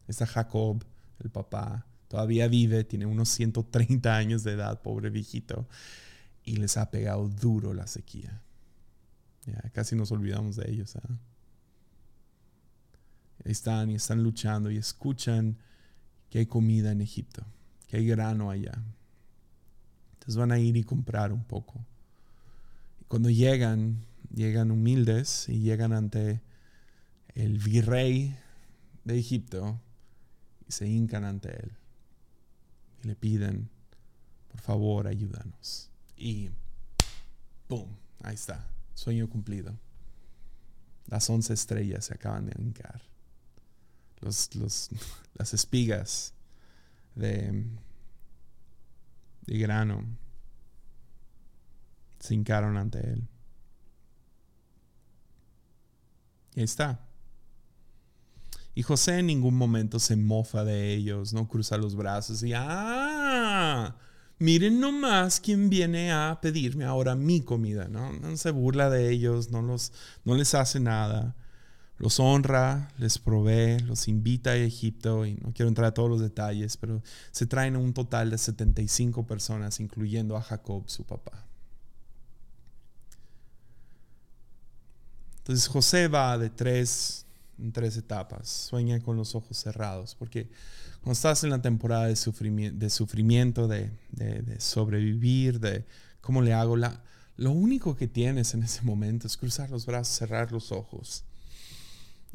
Está 0.08 0.26
Jacob, 0.26 0.84
el 1.20 1.30
papá, 1.30 1.86
todavía 2.08 2.48
vive, 2.48 2.82
tiene 2.82 3.06
unos 3.06 3.28
130 3.28 4.16
años 4.16 4.42
de 4.42 4.54
edad, 4.54 4.82
pobre 4.82 5.08
viejito, 5.10 5.68
y 6.42 6.56
les 6.56 6.76
ha 6.78 6.90
pegado 6.90 7.28
duro 7.28 7.74
la 7.74 7.86
sequía. 7.86 8.42
Ya, 9.46 9.70
casi 9.72 9.94
nos 9.94 10.10
olvidamos 10.10 10.56
de 10.56 10.68
ellos. 10.68 10.96
¿ah? 10.96 11.16
Están 13.44 13.88
y 13.88 13.94
están 13.94 14.20
luchando 14.24 14.68
y 14.68 14.78
escuchan 14.78 15.58
que 16.30 16.38
hay 16.38 16.46
comida 16.46 16.92
en 16.92 17.02
Egipto, 17.02 17.44
que 17.88 17.98
hay 17.98 18.06
grano 18.06 18.50
allá. 18.50 18.82
Entonces 20.14 20.36
van 20.36 20.52
a 20.52 20.58
ir 20.58 20.76
y 20.76 20.84
comprar 20.84 21.32
un 21.32 21.44
poco. 21.44 21.84
Y 23.00 23.04
cuando 23.04 23.28
llegan, 23.28 24.06
llegan 24.32 24.70
humildes 24.70 25.48
y 25.48 25.60
llegan 25.60 25.92
ante 25.92 26.40
el 27.34 27.58
virrey 27.58 28.36
de 29.04 29.18
Egipto 29.18 29.80
y 30.66 30.72
se 30.72 30.88
hincan 30.88 31.24
ante 31.24 31.50
él 31.56 31.72
y 33.02 33.08
le 33.08 33.16
piden, 33.16 33.70
por 34.48 34.60
favor, 34.60 35.06
ayúdanos. 35.06 35.90
Y 36.16 36.50
¡pum! 37.66 37.88
Ahí 38.22 38.34
está, 38.34 38.66
sueño 38.94 39.28
cumplido. 39.28 39.78
Las 41.06 41.28
once 41.30 41.52
estrellas 41.54 42.04
se 42.04 42.14
acaban 42.14 42.46
de 42.46 42.52
hincar. 42.60 43.02
Los, 44.20 44.50
las 45.34 45.54
espigas 45.54 46.34
de, 47.14 47.64
de 49.46 49.58
grano 49.58 50.04
se 52.20 52.34
hincaron 52.34 52.76
ante 52.76 53.00
él. 53.00 53.28
Y 56.54 56.60
ahí 56.60 56.64
está. 56.64 57.06
Y 58.74 58.82
José 58.82 59.18
en 59.18 59.26
ningún 59.26 59.56
momento 59.56 59.98
se 59.98 60.16
mofa 60.16 60.64
de 60.64 60.94
ellos, 60.94 61.32
no 61.32 61.48
cruza 61.48 61.76
los 61.76 61.96
brazos 61.96 62.42
y, 62.42 62.52
ah, 62.54 63.96
miren 64.38 64.80
nomás 64.80 65.40
quién 65.40 65.68
viene 65.68 66.12
a 66.12 66.38
pedirme 66.40 66.84
ahora 66.84 67.14
mi 67.14 67.40
comida, 67.40 67.88
¿no? 67.88 68.12
No 68.12 68.36
se 68.36 68.50
burla 68.52 68.88
de 68.88 69.10
ellos, 69.10 69.50
no, 69.50 69.60
los, 69.60 69.92
no 70.24 70.34
les 70.34 70.54
hace 70.54 70.78
nada. 70.78 71.34
Los 72.00 72.18
honra, 72.18 72.90
les 72.96 73.18
provee, 73.18 73.78
los 73.80 74.08
invita 74.08 74.52
a 74.52 74.56
Egipto, 74.56 75.26
y 75.26 75.34
no 75.34 75.52
quiero 75.52 75.68
entrar 75.68 75.88
a 75.88 75.94
todos 75.94 76.08
los 76.08 76.20
detalles, 76.22 76.78
pero 76.78 77.02
se 77.30 77.44
traen 77.44 77.76
un 77.76 77.92
total 77.92 78.30
de 78.30 78.38
75 78.38 79.26
personas, 79.26 79.80
incluyendo 79.80 80.34
a 80.34 80.40
Jacob, 80.40 80.84
su 80.86 81.04
papá. 81.04 81.44
Entonces 85.40 85.68
José 85.68 86.08
va 86.08 86.38
de 86.38 86.48
tres 86.48 87.26
en 87.58 87.70
tres 87.70 87.98
etapas. 87.98 88.48
Sueña 88.48 88.98
con 89.00 89.18
los 89.18 89.34
ojos 89.34 89.58
cerrados, 89.58 90.14
porque 90.14 90.48
cuando 91.02 91.12
estás 91.12 91.44
en 91.44 91.50
la 91.50 91.60
temporada 91.60 92.06
de 92.06 92.16
sufrimiento, 92.16 93.68
de, 93.68 93.90
sobrevivir, 94.58 95.60
de 95.60 95.84
cómo 96.22 96.40
le 96.40 96.54
hago, 96.54 96.78
la, 96.78 97.02
lo 97.36 97.50
único 97.50 97.94
que 97.94 98.08
tienes 98.08 98.54
en 98.54 98.62
ese 98.62 98.80
momento 98.80 99.26
es 99.26 99.36
cruzar 99.36 99.68
los 99.68 99.84
brazos, 99.84 100.16
cerrar 100.16 100.50
los 100.50 100.72
ojos 100.72 101.24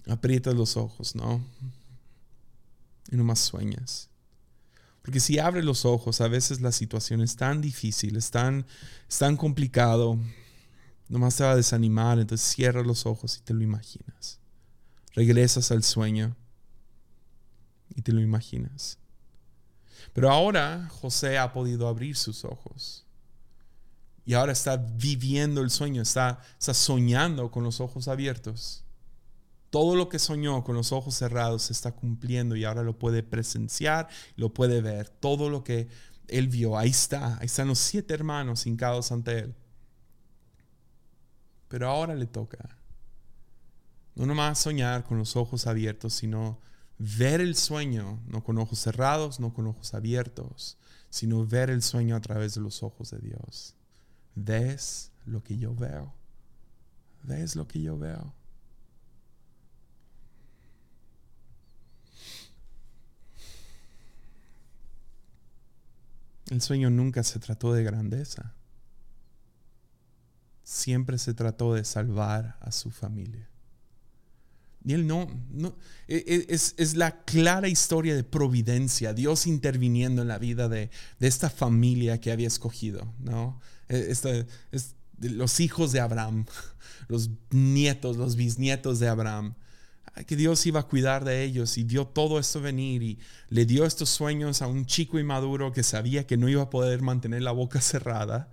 aprietas 0.07 0.53
los 0.53 0.77
ojos, 0.77 1.15
¿no? 1.15 1.43
Y 3.11 3.15
nomás 3.15 3.39
sueñas. 3.39 4.09
Porque 5.01 5.19
si 5.19 5.37
abres 5.37 5.63
los 5.63 5.85
ojos, 5.85 6.21
a 6.21 6.27
veces 6.27 6.61
la 6.61 6.71
situación 6.71 7.21
es 7.21 7.35
tan 7.35 7.61
difícil, 7.61 8.15
es 8.15 8.31
tan, 8.31 8.65
tan 9.19 9.37
complicado, 9.37 10.17
nomás 11.07 11.35
te 11.35 11.43
va 11.43 11.51
a 11.51 11.55
desanimar, 11.55 12.17
entonces 12.17 12.47
cierras 12.47 12.87
los 12.87 13.05
ojos 13.05 13.37
y 13.37 13.41
te 13.41 13.53
lo 13.53 13.61
imaginas. 13.61 14.39
Regresas 15.13 15.71
al 15.71 15.83
sueño 15.83 16.35
y 17.93 18.01
te 18.01 18.11
lo 18.11 18.21
imaginas. 18.21 18.97
Pero 20.13 20.31
ahora 20.31 20.87
José 20.89 21.37
ha 21.37 21.53
podido 21.53 21.87
abrir 21.87 22.15
sus 22.15 22.45
ojos. 22.45 23.05
Y 24.25 24.33
ahora 24.33 24.53
está 24.53 24.77
viviendo 24.77 25.61
el 25.61 25.69
sueño, 25.69 26.01
está, 26.01 26.41
está 26.57 26.73
soñando 26.73 27.51
con 27.51 27.63
los 27.63 27.79
ojos 27.79 28.07
abiertos. 28.07 28.84
Todo 29.75 29.97
lo 29.97 30.07
que 30.07 30.19
soñó 30.19 30.63
con 30.63 30.77
los 30.77 30.93
ojos 30.93 31.15
cerrados 31.15 31.63
se 31.63 31.73
está 31.73 31.91
cumpliendo 31.91 32.55
y 32.55 32.63
ahora 32.63 32.81
lo 32.81 32.97
puede 32.97 33.23
presenciar, 33.23 34.07
lo 34.37 34.53
puede 34.53 34.79
ver. 34.79 35.09
Todo 35.09 35.49
lo 35.49 35.65
que 35.65 35.89
él 36.29 36.47
vio, 36.47 36.77
ahí 36.77 36.91
está. 36.91 37.37
Ahí 37.39 37.47
están 37.47 37.67
los 37.67 37.79
siete 37.79 38.13
hermanos 38.13 38.67
hincados 38.67 39.11
ante 39.11 39.37
él. 39.37 39.55
Pero 41.67 41.89
ahora 41.89 42.15
le 42.15 42.25
toca 42.25 42.77
no 44.15 44.25
nomás 44.25 44.59
soñar 44.59 45.03
con 45.03 45.17
los 45.17 45.35
ojos 45.35 45.67
abiertos, 45.67 46.13
sino 46.13 46.61
ver 46.97 47.41
el 47.41 47.57
sueño, 47.57 48.21
no 48.27 48.45
con 48.45 48.57
ojos 48.57 48.79
cerrados, 48.79 49.41
no 49.41 49.53
con 49.53 49.67
ojos 49.67 49.93
abiertos, 49.93 50.77
sino 51.09 51.45
ver 51.45 51.69
el 51.69 51.81
sueño 51.81 52.15
a 52.15 52.21
través 52.21 52.55
de 52.55 52.61
los 52.61 52.81
ojos 52.81 53.11
de 53.11 53.19
Dios. 53.19 53.75
¿Ves 54.35 55.11
lo 55.25 55.43
que 55.43 55.57
yo 55.57 55.75
veo? 55.75 56.13
¿Ves 57.23 57.57
lo 57.57 57.67
que 57.67 57.81
yo 57.81 57.97
veo? 57.97 58.44
El 66.49 66.61
sueño 66.61 66.89
nunca 66.89 67.23
se 67.23 67.39
trató 67.39 67.73
de 67.73 67.83
grandeza. 67.83 68.53
Siempre 70.63 71.17
se 71.17 71.33
trató 71.33 71.73
de 71.73 71.85
salvar 71.85 72.57
a 72.61 72.71
su 72.71 72.91
familia. 72.91 73.49
Y 74.83 74.93
él 74.93 75.07
no, 75.07 75.27
no 75.49 75.75
e, 76.07 76.23
e, 76.27 76.53
es, 76.53 76.75
es, 76.77 76.95
la 76.95 77.23
clara 77.23 77.67
historia 77.67 78.15
de 78.15 78.23
providencia, 78.23 79.13
Dios 79.13 79.47
interviniendo 79.47 80.21
en 80.21 80.27
la 80.27 80.37
vida 80.37 80.69
de, 80.69 80.91
de 81.19 81.27
esta 81.27 81.49
familia 81.49 82.19
que 82.19 82.31
había 82.31 82.47
escogido, 82.47 83.11
¿no? 83.19 83.59
E, 83.89 84.13
los 85.21 85.59
hijos 85.59 85.91
de 85.91 86.01
Abraham, 86.01 86.45
los 87.07 87.31
nietos, 87.49 88.17
los 88.17 88.35
bisnietos 88.35 88.99
de 88.99 89.07
Abraham 89.07 89.55
que 90.23 90.35
Dios 90.35 90.65
iba 90.65 90.79
a 90.79 90.87
cuidar 90.87 91.25
de 91.25 91.43
ellos 91.43 91.77
y 91.77 91.83
dio 91.83 92.07
todo 92.07 92.39
esto 92.39 92.61
venir 92.61 93.03
y 93.03 93.19
le 93.49 93.65
dio 93.65 93.85
estos 93.85 94.09
sueños 94.09 94.61
a 94.61 94.67
un 94.67 94.85
chico 94.85 95.19
inmaduro 95.19 95.73
que 95.73 95.83
sabía 95.83 96.25
que 96.25 96.37
no 96.37 96.47
iba 96.47 96.63
a 96.63 96.69
poder 96.69 97.01
mantener 97.01 97.41
la 97.41 97.51
boca 97.51 97.81
cerrada. 97.81 98.49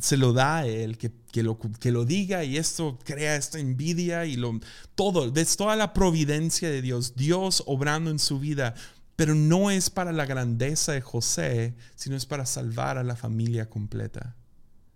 Se 0.00 0.16
lo 0.16 0.32
da 0.32 0.58
a 0.58 0.66
él, 0.66 0.96
que, 0.96 1.12
que, 1.30 1.42
lo, 1.42 1.58
que 1.58 1.92
lo 1.92 2.04
diga 2.04 2.42
y 2.42 2.56
esto 2.56 2.98
crea 3.04 3.36
esta 3.36 3.58
envidia 3.58 4.24
y 4.24 4.36
lo, 4.36 4.58
todo, 4.94 5.32
es 5.34 5.56
toda 5.56 5.76
la 5.76 5.92
providencia 5.92 6.70
de 6.70 6.80
Dios, 6.80 7.14
Dios 7.16 7.62
obrando 7.66 8.10
en 8.10 8.18
su 8.18 8.40
vida, 8.40 8.74
pero 9.16 9.34
no 9.34 9.70
es 9.70 9.90
para 9.90 10.10
la 10.10 10.26
grandeza 10.26 10.92
de 10.92 11.00
José, 11.00 11.74
sino 11.94 12.16
es 12.16 12.26
para 12.26 12.46
salvar 12.46 12.98
a 12.98 13.04
la 13.04 13.14
familia 13.14 13.68
completa. 13.68 14.34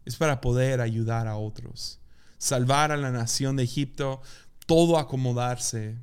Es 0.05 0.17
para 0.17 0.41
poder 0.41 0.81
ayudar 0.81 1.29
a 1.29 1.37
otros. 1.37 2.01
Salvar 2.39 2.93
a 2.93 2.97
la 2.97 3.11
nación 3.11 3.57
de 3.57 3.65
Egipto, 3.65 4.23
todo 4.69 4.99
acomodarse 4.99 5.97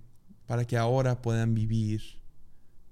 para 0.48 0.66
que 0.66 0.76
ahora 0.76 1.22
puedan 1.22 1.54
vivir, 1.54 2.02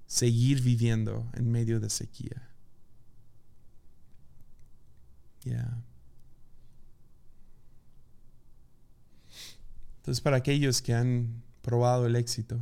seguir 0.06 0.62
viviendo 0.62 1.28
en 1.34 1.50
medio 1.50 1.80
de 1.80 1.90
sequía. 1.90 2.48
Entonces, 9.96 10.20
para 10.20 10.36
aquellos 10.36 10.80
que 10.80 10.94
han 10.94 11.42
probado 11.60 12.06
el 12.06 12.14
éxito, 12.14 12.60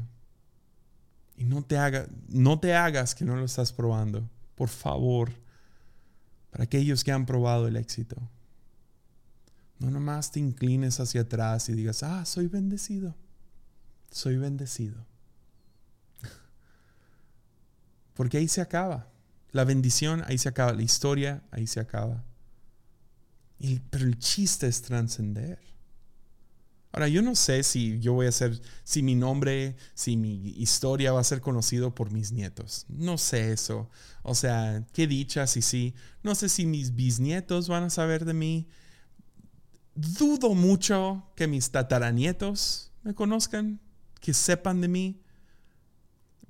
y 1.36 1.44
no 1.44 1.62
te, 1.62 1.76
haga, 1.76 2.06
no 2.28 2.58
te 2.60 2.74
hagas 2.74 3.14
que 3.14 3.26
no 3.26 3.36
lo 3.36 3.44
estás 3.44 3.74
probando, 3.74 4.26
por 4.54 4.70
favor, 4.70 5.32
para 6.50 6.64
aquellos 6.64 7.04
que 7.04 7.12
han 7.12 7.26
probado 7.26 7.68
el 7.68 7.76
éxito, 7.76 8.16
no 9.82 9.90
nomás 9.90 10.30
te 10.30 10.40
inclines 10.40 11.00
hacia 11.00 11.22
atrás 11.22 11.68
y 11.68 11.74
digas, 11.74 12.02
ah, 12.02 12.24
soy 12.24 12.46
bendecido. 12.46 13.14
Soy 14.10 14.36
bendecido. 14.36 15.06
Porque 18.14 18.38
ahí 18.38 18.48
se 18.48 18.60
acaba. 18.60 19.08
La 19.50 19.64
bendición, 19.64 20.22
ahí 20.26 20.38
se 20.38 20.48
acaba. 20.48 20.72
La 20.72 20.82
historia, 20.82 21.42
ahí 21.50 21.66
se 21.66 21.80
acaba. 21.80 22.24
pero 23.90 24.04
el 24.04 24.18
chiste 24.18 24.66
es 24.66 24.82
trascender. 24.82 25.58
Ahora, 26.92 27.08
yo 27.08 27.22
no 27.22 27.34
sé 27.34 27.62
si 27.62 27.98
yo 28.00 28.12
voy 28.12 28.26
a 28.26 28.32
ser, 28.32 28.60
si 28.84 29.02
mi 29.02 29.14
nombre, 29.14 29.76
si 29.94 30.16
mi 30.18 30.50
historia 30.58 31.12
va 31.12 31.20
a 31.20 31.24
ser 31.24 31.40
conocido 31.40 31.94
por 31.94 32.10
mis 32.12 32.32
nietos. 32.32 32.84
No 32.88 33.16
sé 33.16 33.52
eso. 33.52 33.88
O 34.22 34.34
sea, 34.34 34.86
qué 34.92 35.06
dicha, 35.06 35.46
si 35.46 35.62
sí. 35.62 35.94
No 36.22 36.34
sé 36.34 36.50
si 36.50 36.66
mis 36.66 36.94
bisnietos 36.94 37.68
van 37.68 37.84
a 37.84 37.90
saber 37.90 38.26
de 38.26 38.34
mí. 38.34 38.68
Dudo 39.94 40.54
mucho 40.54 41.22
que 41.36 41.46
mis 41.46 41.70
tataranietos 41.70 42.90
me 43.02 43.14
conozcan, 43.14 43.80
que 44.20 44.32
sepan 44.32 44.80
de 44.80 44.88
mí, 44.88 45.20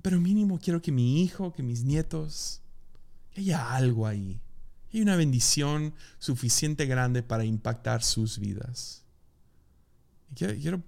pero 0.01 0.19
mínimo 0.19 0.59
quiero 0.59 0.81
que 0.81 0.91
mi 0.91 1.21
hijo, 1.21 1.51
que 1.51 1.63
mis 1.63 1.83
nietos, 1.83 2.61
que 3.31 3.41
haya 3.41 3.73
algo 3.73 4.07
ahí. 4.07 4.39
Hay 4.93 5.01
una 5.01 5.15
bendición 5.15 5.93
suficiente 6.19 6.85
grande 6.85 7.23
para 7.23 7.43
impactar 7.43 8.03
sus 8.03 8.37
vidas. 8.37 9.03
quiero, 10.35 10.83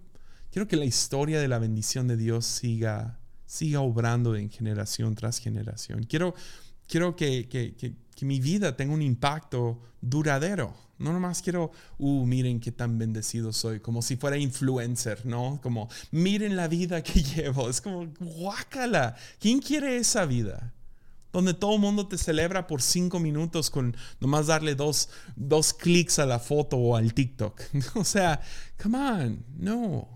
quiero, 0.51 0.67
que 0.67 0.75
la 0.75 0.85
historia 0.85 1.39
de 1.41 1.47
la 1.47 1.59
bendición 1.59 2.07
de 2.07 2.15
Dios 2.15 2.45
siga, 2.45 3.19
siga 3.45 3.81
obrando 3.81 4.35
en 4.35 4.49
generación 4.49 5.15
tras 5.15 5.39
generación. 5.39 6.03
Quiero, 6.03 6.35
quiero 6.87 7.15
que, 7.15 7.49
que, 7.49 7.75
que, 7.75 7.95
que 8.15 8.25
mi 8.25 8.39
vida 8.39 8.77
tenga 8.77 8.93
un 8.93 9.01
impacto 9.01 9.81
duradero. 10.01 10.84
No 10.97 11.11
nomás 11.11 11.41
quiero, 11.41 11.71
uh, 11.97 12.25
miren 12.25 12.59
qué 12.61 12.71
tan 12.71 12.97
bendecido 12.97 13.51
soy, 13.51 13.81
como 13.81 14.01
si 14.01 14.15
fuera 14.15 14.37
influencer, 14.37 15.25
¿no? 15.25 15.59
Como, 15.61 15.89
miren 16.11 16.55
la 16.55 16.67
vida 16.67 17.03
que 17.03 17.21
llevo. 17.35 17.69
Es 17.69 17.81
como, 17.81 18.07
guácala. 18.19 19.15
¿Quién 19.39 19.59
quiere 19.59 19.97
esa 19.97 20.25
vida? 20.25 20.73
Donde 21.33 21.53
todo 21.53 21.75
el 21.75 21.81
mundo 21.81 22.07
te 22.07 22.17
celebra 22.17 22.65
por 22.65 22.81
cinco 22.81 23.19
minutos 23.19 23.69
con 23.69 23.95
nomás 24.21 24.47
darle 24.47 24.73
dos, 24.73 25.09
dos 25.35 25.73
clics 25.73 26.19
a 26.19 26.25
la 26.25 26.39
foto 26.39 26.77
o 26.77 26.95
al 26.95 27.13
TikTok. 27.13 27.61
o 27.95 28.05
sea, 28.05 28.39
come 28.81 28.97
on, 28.97 29.45
no. 29.57 30.07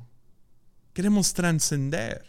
Queremos 0.94 1.34
trascender. 1.34 2.26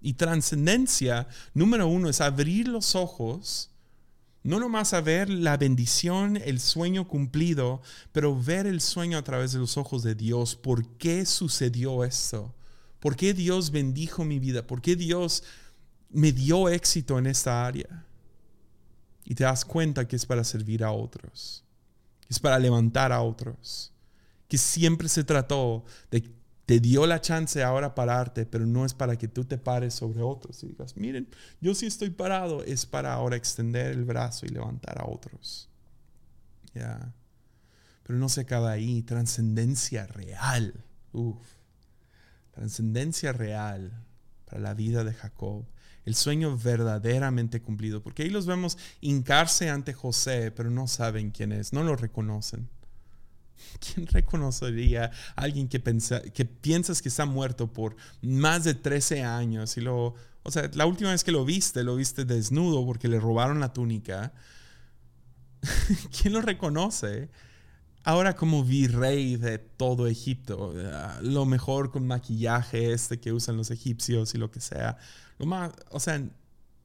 Y 0.00 0.14
trascendencia, 0.14 1.26
número 1.52 1.88
uno, 1.88 2.08
es 2.08 2.20
abrir 2.20 2.68
los 2.68 2.94
ojos 2.94 3.75
no 4.46 4.60
nomás 4.60 4.92
a 4.94 5.00
ver 5.00 5.28
la 5.28 5.56
bendición, 5.56 6.36
el 6.36 6.60
sueño 6.60 7.08
cumplido, 7.08 7.82
pero 8.12 8.40
ver 8.40 8.66
el 8.66 8.80
sueño 8.80 9.18
a 9.18 9.22
través 9.22 9.52
de 9.52 9.58
los 9.58 9.76
ojos 9.76 10.04
de 10.04 10.14
Dios. 10.14 10.54
¿Por 10.54 10.86
qué 10.98 11.26
sucedió 11.26 12.04
esto? 12.04 12.54
¿Por 13.00 13.16
qué 13.16 13.34
Dios 13.34 13.72
bendijo 13.72 14.24
mi 14.24 14.38
vida? 14.38 14.64
¿Por 14.64 14.80
qué 14.80 14.94
Dios 14.94 15.42
me 16.10 16.30
dio 16.30 16.68
éxito 16.68 17.18
en 17.18 17.26
esta 17.26 17.66
área? 17.66 18.06
Y 19.24 19.34
te 19.34 19.42
das 19.42 19.64
cuenta 19.64 20.06
que 20.06 20.14
es 20.14 20.24
para 20.24 20.44
servir 20.44 20.84
a 20.84 20.92
otros, 20.92 21.64
que 22.20 22.28
es 22.30 22.38
para 22.38 22.60
levantar 22.60 23.10
a 23.10 23.22
otros, 23.22 23.92
que 24.46 24.58
siempre 24.58 25.08
se 25.08 25.24
trató 25.24 25.84
de 26.12 26.22
te 26.66 26.80
dio 26.80 27.06
la 27.06 27.20
chance 27.20 27.62
ahora 27.62 27.94
pararte, 27.94 28.44
pero 28.44 28.66
no 28.66 28.84
es 28.84 28.92
para 28.92 29.16
que 29.16 29.28
tú 29.28 29.44
te 29.44 29.56
pares 29.56 29.94
sobre 29.94 30.20
otros 30.20 30.62
y 30.64 30.66
digas, 30.66 30.96
miren, 30.96 31.28
yo 31.60 31.74
sí 31.76 31.86
estoy 31.86 32.10
parado, 32.10 32.64
es 32.64 32.84
para 32.86 33.14
ahora 33.14 33.36
extender 33.36 33.92
el 33.92 34.04
brazo 34.04 34.46
y 34.46 34.48
levantar 34.48 35.00
a 35.00 35.06
otros. 35.06 35.70
Ya. 36.74 37.14
Pero 38.02 38.18
no 38.18 38.28
se 38.28 38.42
acaba 38.42 38.72
ahí, 38.72 39.02
trascendencia 39.02 40.06
real. 40.06 40.74
Uf. 41.12 41.38
trascendencia 42.50 43.32
real 43.32 44.04
para 44.44 44.60
la 44.60 44.74
vida 44.74 45.04
de 45.04 45.14
Jacob, 45.14 45.64
el 46.04 46.14
sueño 46.14 46.58
verdaderamente 46.58 47.62
cumplido, 47.62 48.02
porque 48.02 48.24
ahí 48.24 48.30
los 48.30 48.46
vemos 48.46 48.76
hincarse 49.00 49.70
ante 49.70 49.92
José, 49.92 50.50
pero 50.50 50.70
no 50.70 50.88
saben 50.88 51.30
quién 51.30 51.52
es, 51.52 51.72
no 51.72 51.84
lo 51.84 51.96
reconocen. 51.96 52.68
¿Quién 53.80 54.06
reconocería 54.06 55.10
a 55.34 55.42
alguien 55.42 55.68
que, 55.68 55.82
que 56.32 56.44
piensas 56.44 57.02
que 57.02 57.08
está 57.08 57.26
muerto 57.26 57.72
por 57.72 57.96
más 58.22 58.64
de 58.64 58.74
13 58.74 59.22
años? 59.22 59.76
Y 59.76 59.80
lo, 59.80 60.14
o 60.42 60.50
sea, 60.50 60.70
la 60.74 60.86
última 60.86 61.10
vez 61.10 61.24
que 61.24 61.32
lo 61.32 61.44
viste, 61.44 61.82
lo 61.82 61.96
viste 61.96 62.24
desnudo 62.24 62.84
porque 62.84 63.08
le 63.08 63.20
robaron 63.20 63.60
la 63.60 63.72
túnica. 63.72 64.32
¿Quién 66.20 66.32
lo 66.32 66.40
reconoce? 66.40 67.30
Ahora 68.04 68.36
como 68.36 68.62
virrey 68.62 69.36
de 69.36 69.58
todo 69.58 70.06
Egipto, 70.06 70.72
ah, 70.92 71.18
lo 71.22 71.44
mejor 71.44 71.90
con 71.90 72.06
maquillaje 72.06 72.92
este 72.92 73.18
que 73.18 73.32
usan 73.32 73.56
los 73.56 73.72
egipcios 73.72 74.34
y 74.34 74.38
lo 74.38 74.50
que 74.52 74.60
sea. 74.60 74.96
Lo 75.38 75.46
más, 75.46 75.72
o 75.90 75.98
sea, 75.98 76.22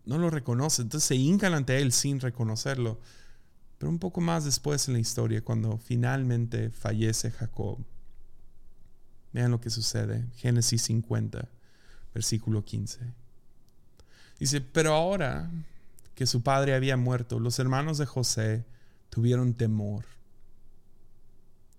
no 0.05 0.17
lo 0.17 0.29
reconoce. 0.29 0.81
Entonces 0.81 1.07
se 1.07 1.15
hincan 1.15 1.53
ante 1.53 1.77
él 1.79 1.91
sin 1.91 2.19
reconocerlo. 2.19 2.99
Pero 3.81 3.89
un 3.89 3.97
poco 3.97 4.21
más 4.21 4.45
después 4.45 4.87
en 4.87 4.93
la 4.93 4.99
historia, 4.99 5.43
cuando 5.43 5.79
finalmente 5.79 6.69
fallece 6.69 7.31
Jacob, 7.31 7.79
vean 9.33 9.49
lo 9.49 9.59
que 9.59 9.71
sucede. 9.71 10.27
Génesis 10.35 10.83
50, 10.83 11.49
versículo 12.13 12.63
15. 12.63 12.99
Dice, 14.39 14.61
pero 14.61 14.93
ahora 14.93 15.49
que 16.13 16.27
su 16.27 16.43
padre 16.43 16.75
había 16.75 16.95
muerto, 16.95 17.39
los 17.39 17.57
hermanos 17.57 17.97
de 17.97 18.05
José 18.05 18.67
tuvieron 19.09 19.55
temor 19.55 20.05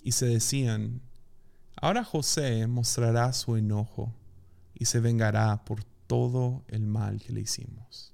y 0.03 0.11
se 0.11 0.27
decían, 0.27 1.03
ahora 1.77 2.03
José 2.03 2.67
mostrará 2.67 3.33
su 3.33 3.55
enojo 3.55 4.13
y 4.75 4.87
se 4.87 4.99
vengará 4.99 5.65
por 5.65 5.85
todo 6.09 6.65
el 6.67 6.85
mal 6.85 7.23
que 7.23 7.33
le 7.33 7.43
hicimos. 7.43 8.13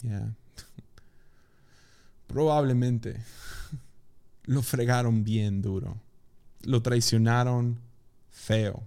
Ya. 0.00 0.34
Probablemente 2.32 3.20
lo 4.44 4.62
fregaron 4.62 5.22
bien 5.22 5.60
duro. 5.60 6.00
Lo 6.62 6.82
traicionaron 6.82 7.78
feo. 8.30 8.82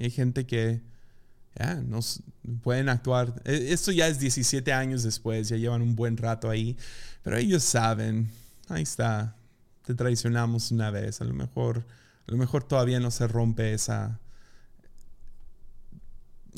Hay 0.00 0.10
gente 0.10 0.46
que 0.46 0.80
ya 1.54 1.74
nos 1.74 2.22
pueden 2.62 2.88
actuar. 2.88 3.34
E, 3.44 3.72
esto 3.72 3.92
ya 3.92 4.08
es 4.08 4.18
17 4.18 4.72
años 4.72 5.02
después, 5.02 5.48
ya 5.50 5.56
llevan 5.56 5.82
un 5.82 5.94
buen 5.94 6.16
rato 6.16 6.48
ahí, 6.48 6.76
pero 7.22 7.36
ellos 7.36 7.62
saben, 7.62 8.30
ahí 8.68 8.82
está, 8.82 9.36
te 9.84 9.94
traicionamos 9.94 10.70
una 10.70 10.90
vez, 10.90 11.20
a 11.20 11.24
lo 11.24 11.34
mejor, 11.34 11.84
a 12.26 12.32
lo 12.32 12.38
mejor 12.38 12.64
todavía 12.64 13.00
no 13.00 13.10
se 13.10 13.28
rompe 13.28 13.74
esa, 13.74 14.18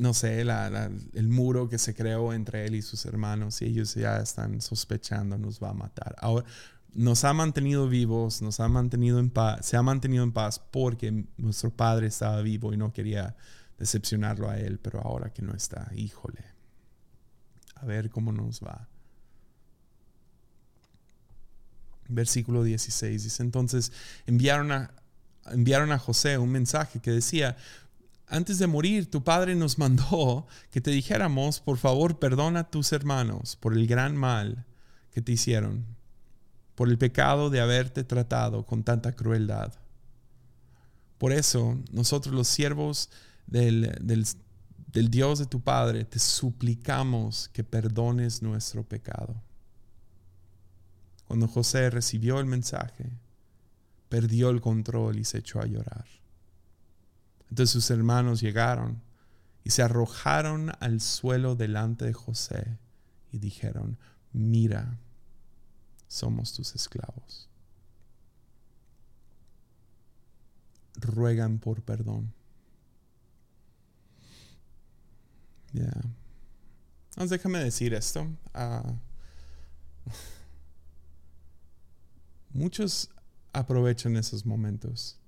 no 0.01 0.15
sé, 0.15 0.41
el 0.41 1.29
muro 1.29 1.69
que 1.69 1.79
se 1.79 1.95
creó 1.95 2.33
entre 2.33 2.67
él 2.67 2.75
y 2.75 2.83
sus 2.83 3.05
hermanos 3.05 3.61
y 3.61 3.67
ellos 3.67 3.95
ya 3.95 4.19
están 4.19 4.61
sospechando, 4.61 5.37
nos 5.39 5.63
va 5.63 5.71
a 5.71 5.75
matar. 5.75 6.17
Ahora, 6.19 6.47
nos 6.95 7.25
ha 7.25 7.33
mantenido 7.33 7.89
vivos, 7.89 8.43
nos 8.43 8.61
ha 8.61 8.69
mantenido 8.69 9.19
en 9.19 9.31
paz, 9.31 9.67
se 9.67 9.77
ha 9.77 9.83
mantenido 9.83 10.25
en 10.25 10.33
paz 10.33 10.59
porque 10.59 11.27
nuestro 11.37 11.71
padre 11.71 12.07
estaba 12.07 12.41
vivo 12.41 12.73
y 12.73 12.77
no 12.77 12.93
quería 12.93 13.37
decepcionarlo 13.79 14.49
a 14.49 14.59
él, 14.59 14.79
pero 14.79 15.01
ahora 15.01 15.33
que 15.33 15.43
no 15.43 15.55
está, 15.55 15.91
híjole, 15.95 16.45
a 17.75 17.85
ver 17.85 18.11
cómo 18.11 18.33
nos 18.33 18.61
va. 18.61 18.89
Versículo 22.09 22.65
16 22.65 23.23
dice, 23.23 23.43
entonces 23.43 23.93
enviaron 24.27 24.73
a, 24.73 24.95
enviaron 25.47 25.93
a 25.93 25.99
José 25.99 26.39
un 26.39 26.51
mensaje 26.51 27.01
que 27.01 27.11
decía, 27.11 27.57
antes 28.31 28.59
de 28.59 28.67
morir, 28.67 29.11
tu 29.11 29.25
padre 29.25 29.55
nos 29.55 29.79
mandó 29.79 30.47
que 30.71 30.81
te 30.81 30.91
dijéramos, 30.91 31.61
por 31.61 31.79
favor, 31.79 32.19
perdona 32.19 32.61
a 32.61 32.71
tus 32.71 32.93
hermanos 32.93 33.57
por 33.57 33.75
el 33.75 33.87
gran 33.87 34.17
mal 34.17 34.65
que 35.11 35.21
te 35.21 35.33
hicieron, 35.33 35.85
por 36.77 36.89
el 36.89 36.97
pecado 36.97 37.51
de 37.51 37.61
haberte 37.61 38.05
tratado 38.05 38.65
con 38.65 38.85
tanta 38.85 39.13
crueldad. 39.13 39.75
Por 41.19 41.33
eso, 41.33 41.79
nosotros 41.93 42.35
los 42.35 42.49
siervos 42.49 43.11
del, 43.47 43.93
del 44.01 45.11
Dios 45.11 45.41
de 45.41 45.47
tu 45.47 45.61
Padre, 45.61 46.05
te 46.05 46.19
suplicamos 46.19 47.51
que 47.53 47.65
perdones 47.65 48.43
nuestro 48.43 48.85
pecado. 48.85 49.43
Cuando 51.27 51.47
José 51.47 51.91
recibió 51.91 52.41
el 52.41 52.47
mensaje, 52.47 53.11
perdió 54.09 54.51
el 54.51 54.61
control 54.61 55.19
y 55.19 55.25
se 55.25 55.39
echó 55.39 55.61
a 55.61 55.67
llorar. 55.67 56.20
Entonces 57.51 57.73
sus 57.73 57.91
hermanos 57.91 58.41
llegaron 58.41 59.03
y 59.65 59.71
se 59.71 59.83
arrojaron 59.83 60.73
al 60.81 61.01
suelo 61.01 61.57
delante 61.57 62.05
de 62.05 62.13
José 62.13 62.79
y 63.33 63.39
dijeron, 63.39 63.99
mira, 64.33 64.99
somos 66.07 66.53
tus 66.53 66.75
esclavos. 66.75 67.49
Ruegan 70.95 71.59
por 71.59 71.83
perdón. 71.83 72.33
Ya. 75.73 75.93
déjame 77.29 77.61
decir 77.61 77.95
esto. 77.95 78.27
Ah, 78.55 78.95
muchos 82.53 83.11
aprovechan 83.53 84.17
esos 84.17 84.47
momentos 84.47 85.19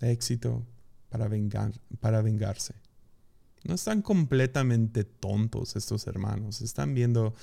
de 0.00 0.10
éxito 0.10 0.66
para, 1.12 1.28
vengar, 1.28 1.72
para 2.00 2.22
vengarse. 2.22 2.74
No 3.64 3.74
están 3.74 4.00
completamente 4.00 5.04
tontos 5.04 5.76
estos 5.76 6.06
hermanos, 6.06 6.62
están 6.62 6.94
viendo 6.94 7.34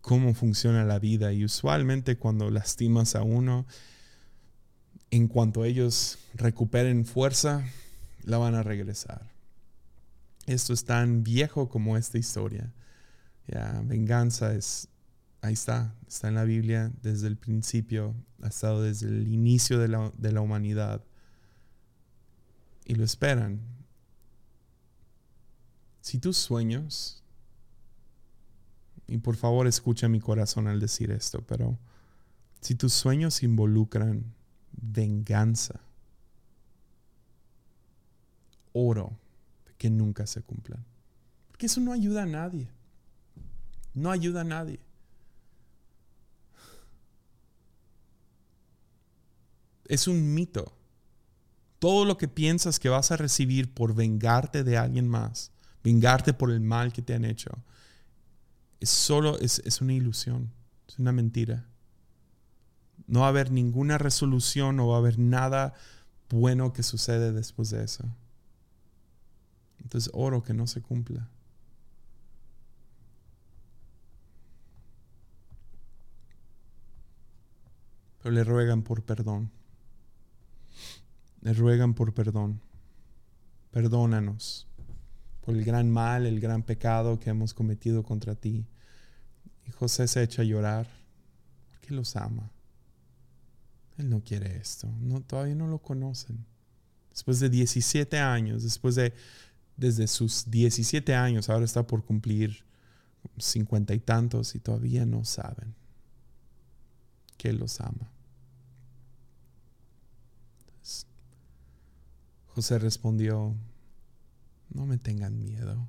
cómo 0.00 0.32
funciona 0.32 0.84
la 0.84 1.00
vida 1.00 1.32
y 1.32 1.44
usualmente 1.44 2.16
cuando 2.16 2.50
lastimas 2.50 3.16
a 3.16 3.22
uno, 3.22 3.66
en 5.10 5.26
cuanto 5.26 5.64
ellos 5.64 6.18
recuperen 6.34 7.04
fuerza, 7.04 7.64
la 8.22 8.38
van 8.38 8.54
a 8.54 8.62
regresar. 8.62 9.28
Esto 10.46 10.72
es 10.72 10.84
tan 10.84 11.24
viejo 11.24 11.68
como 11.68 11.96
esta 11.96 12.16
historia. 12.16 12.72
Ya, 13.48 13.82
venganza 13.84 14.54
es, 14.54 14.86
ahí 15.40 15.54
está, 15.54 15.96
está 16.06 16.28
en 16.28 16.36
la 16.36 16.44
Biblia 16.44 16.92
desde 17.02 17.26
el 17.26 17.36
principio, 17.36 18.14
ha 18.40 18.48
estado 18.48 18.82
desde 18.82 19.08
el 19.08 19.26
inicio 19.26 19.80
de 19.80 19.88
la, 19.88 20.12
de 20.16 20.30
la 20.30 20.42
humanidad 20.42 21.02
y 22.88 22.94
lo 22.94 23.04
esperan. 23.04 23.60
Si 26.00 26.18
tus 26.18 26.38
sueños, 26.38 27.22
y 29.06 29.18
por 29.18 29.36
favor 29.36 29.66
escucha 29.66 30.08
mi 30.08 30.20
corazón 30.20 30.66
al 30.66 30.80
decir 30.80 31.10
esto, 31.10 31.42
pero 31.42 31.78
si 32.62 32.74
tus 32.74 32.94
sueños 32.94 33.42
involucran 33.42 34.24
venganza, 34.72 35.80
oro 38.72 39.18
que 39.76 39.90
nunca 39.90 40.26
se 40.26 40.42
cumplan. 40.42 40.82
Porque 41.48 41.66
eso 41.66 41.80
no 41.82 41.92
ayuda 41.92 42.22
a 42.22 42.26
nadie. 42.26 42.70
No 43.92 44.10
ayuda 44.10 44.40
a 44.40 44.44
nadie. 44.44 44.80
Es 49.84 50.08
un 50.08 50.34
mito 50.34 50.77
todo 51.78 52.04
lo 52.04 52.18
que 52.18 52.28
piensas 52.28 52.78
que 52.78 52.88
vas 52.88 53.10
a 53.10 53.16
recibir 53.16 53.72
por 53.72 53.94
vengarte 53.94 54.64
de 54.64 54.76
alguien 54.76 55.08
más, 55.08 55.52
vengarte 55.84 56.34
por 56.34 56.50
el 56.50 56.60
mal 56.60 56.92
que 56.92 57.02
te 57.02 57.14
han 57.14 57.24
hecho, 57.24 57.50
es 58.80 58.90
solo, 58.90 59.38
es, 59.38 59.60
es 59.64 59.80
una 59.80 59.92
ilusión, 59.92 60.52
es 60.88 60.98
una 60.98 61.12
mentira. 61.12 61.66
No 63.06 63.20
va 63.20 63.26
a 63.26 63.30
haber 63.30 63.50
ninguna 63.50 63.98
resolución, 63.98 64.76
no 64.76 64.88
va 64.88 64.96
a 64.96 64.98
haber 64.98 65.18
nada 65.18 65.74
bueno 66.28 66.72
que 66.72 66.82
sucede 66.82 67.32
después 67.32 67.70
de 67.70 67.84
eso. 67.84 68.04
Entonces 69.82 70.10
oro 70.14 70.42
que 70.42 70.54
no 70.54 70.66
se 70.66 70.82
cumpla. 70.82 71.28
Pero 78.22 78.34
le 78.34 78.44
ruegan 78.44 78.82
por 78.82 79.02
perdón 79.04 79.50
le 81.48 81.54
ruegan 81.54 81.94
por 81.94 82.12
perdón. 82.12 82.60
Perdónanos 83.70 84.66
por 85.40 85.56
el 85.56 85.64
gran 85.64 85.88
mal, 85.88 86.26
el 86.26 86.40
gran 86.40 86.62
pecado 86.62 87.18
que 87.18 87.30
hemos 87.30 87.54
cometido 87.54 88.02
contra 88.02 88.34
ti. 88.34 88.66
Y 89.66 89.70
José 89.70 90.06
se 90.08 90.22
echa 90.22 90.42
a 90.42 90.44
llorar 90.44 90.86
porque 91.70 91.94
los 91.94 92.16
ama. 92.16 92.50
Él 93.96 94.10
no 94.10 94.22
quiere 94.22 94.58
esto. 94.58 94.92
No, 95.00 95.22
todavía 95.22 95.54
no 95.54 95.68
lo 95.68 95.78
conocen. 95.78 96.44
Después 97.10 97.40
de 97.40 97.48
17 97.48 98.18
años, 98.18 98.62
después 98.62 98.94
de, 98.94 99.14
desde 99.74 100.06
sus 100.06 100.50
17 100.50 101.14
años, 101.14 101.48
ahora 101.48 101.64
está 101.64 101.86
por 101.86 102.04
cumplir 102.04 102.62
cincuenta 103.38 103.94
y 103.94 104.00
tantos 104.00 104.54
y 104.54 104.58
todavía 104.58 105.06
no 105.06 105.24
saben 105.24 105.74
que 107.38 107.54
los 107.54 107.80
ama. 107.80 108.12
José 112.58 112.80
respondió, 112.80 113.54
no 114.70 114.84
me 114.84 114.98
tengan 114.98 115.38
miedo. 115.38 115.88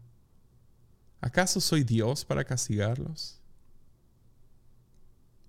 ¿Acaso 1.20 1.60
soy 1.60 1.84
Dios 1.84 2.26
para 2.26 2.44
castigarlos? 2.44 3.42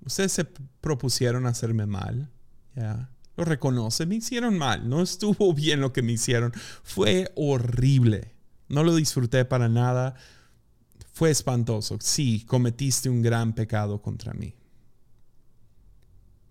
Ustedes 0.03 0.33
se 0.33 0.47
propusieron 0.47 1.45
hacerme 1.45 1.85
mal, 1.85 2.31
ya. 2.75 3.11
Lo 3.37 3.45
reconoce, 3.45 4.07
me 4.07 4.15
hicieron 4.15 4.57
mal, 4.57 4.89
no 4.89 5.03
estuvo 5.03 5.53
bien 5.55 5.83
lo 5.83 5.93
que 5.93 6.01
me 6.01 6.13
hicieron, 6.13 6.55
fue 6.83 7.31
horrible, 7.37 8.35
no 8.71 8.83
lo 8.83 8.95
disfruté 8.95 9.45
para 9.45 9.69
nada, 9.69 10.15
fue 11.13 11.31
espantoso, 11.31 11.99
sí, 12.01 12.47
cometiste 12.47 13.11
un 13.11 13.21
gran 13.21 13.53
pecado 13.53 14.01
contra 14.01 14.33
mí. 14.33 14.55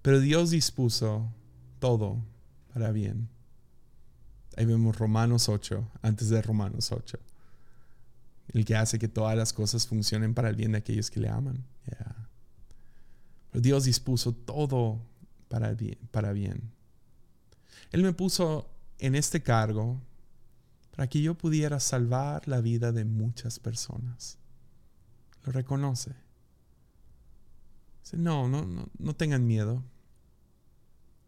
Pero 0.04 0.20
Dios 0.20 0.52
dispuso 0.52 1.34
todo 1.80 2.24
para 2.72 2.92
bien. 2.92 3.30
Ahí 4.60 4.66
vemos 4.66 4.98
Romanos 4.98 5.48
8, 5.48 5.90
antes 6.02 6.28
de 6.28 6.42
Romanos 6.42 6.92
8. 6.92 7.18
El 8.50 8.66
que 8.66 8.76
hace 8.76 9.00
que 9.00 9.08
todas 9.08 9.38
las 9.38 9.54
cosas 9.54 9.88
funcionen 9.88 10.34
para 10.34 10.50
el 10.50 10.58
bien 10.58 10.74
de 10.74 10.80
aquellos 10.80 11.10
que 11.10 11.22
le 11.22 11.30
aman. 11.30 11.64
Pero 13.52 13.62
Dios 13.62 13.86
dispuso 13.86 14.34
todo 14.34 15.00
para 15.48 15.74
bien, 15.76 15.98
para 16.12 16.34
bien. 16.34 16.74
Él 17.92 18.04
me 18.04 18.12
puso 18.12 18.70
en 18.98 19.16
este 19.16 19.42
cargo 19.42 20.02
para 20.92 21.08
que 21.08 21.22
yo 21.22 21.36
pudiera 21.36 21.80
salvar 21.80 22.46
la 22.46 22.60
vida 22.60 22.92
de 22.92 23.06
muchas 23.06 23.60
personas. 23.60 24.40
Lo 25.46 25.54
reconoce. 25.54 26.12
Dice, 28.04 28.18
no, 28.18 28.50
no, 28.50 28.66
no, 28.66 28.90
no 28.98 29.16
tengan 29.16 29.48
miedo. 29.48 29.82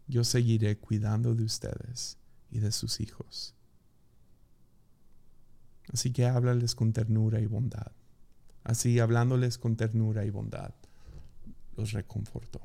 Yo 0.06 0.22
seguiré 0.22 0.76
cuidando 0.76 1.34
de 1.34 1.44
ustedes 1.44 2.18
y 2.52 2.60
de 2.60 2.70
sus 2.70 3.00
hijos. 3.00 3.54
Así 5.92 6.12
que 6.12 6.26
háblales 6.26 6.74
con 6.74 6.92
ternura 6.92 7.40
y 7.40 7.46
bondad. 7.46 7.92
Así, 8.62 9.00
hablándoles 9.00 9.58
con 9.58 9.76
ternura 9.76 10.24
y 10.24 10.30
bondad, 10.30 10.72
los 11.76 11.92
reconfortó. 11.92 12.60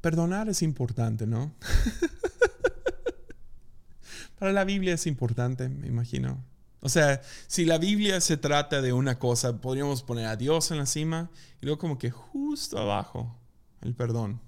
Perdonar 0.00 0.48
es 0.48 0.62
importante, 0.62 1.26
¿no? 1.26 1.52
Para 4.38 4.52
la 4.52 4.64
Biblia 4.64 4.94
es 4.94 5.06
importante, 5.06 5.68
me 5.68 5.88
imagino. 5.88 6.42
O 6.80 6.88
sea, 6.88 7.20
si 7.46 7.64
la 7.64 7.78
Biblia 7.78 8.20
se 8.20 8.36
trata 8.36 8.80
de 8.80 8.92
una 8.92 9.18
cosa, 9.18 9.60
podríamos 9.60 10.02
poner 10.02 10.26
a 10.26 10.36
Dios 10.36 10.70
en 10.70 10.78
la 10.78 10.86
cima 10.86 11.30
y 11.60 11.66
luego 11.66 11.78
como 11.78 11.98
que 11.98 12.10
justo 12.10 12.78
abajo 12.78 13.36
el 13.82 13.94
perdón. 13.94 14.40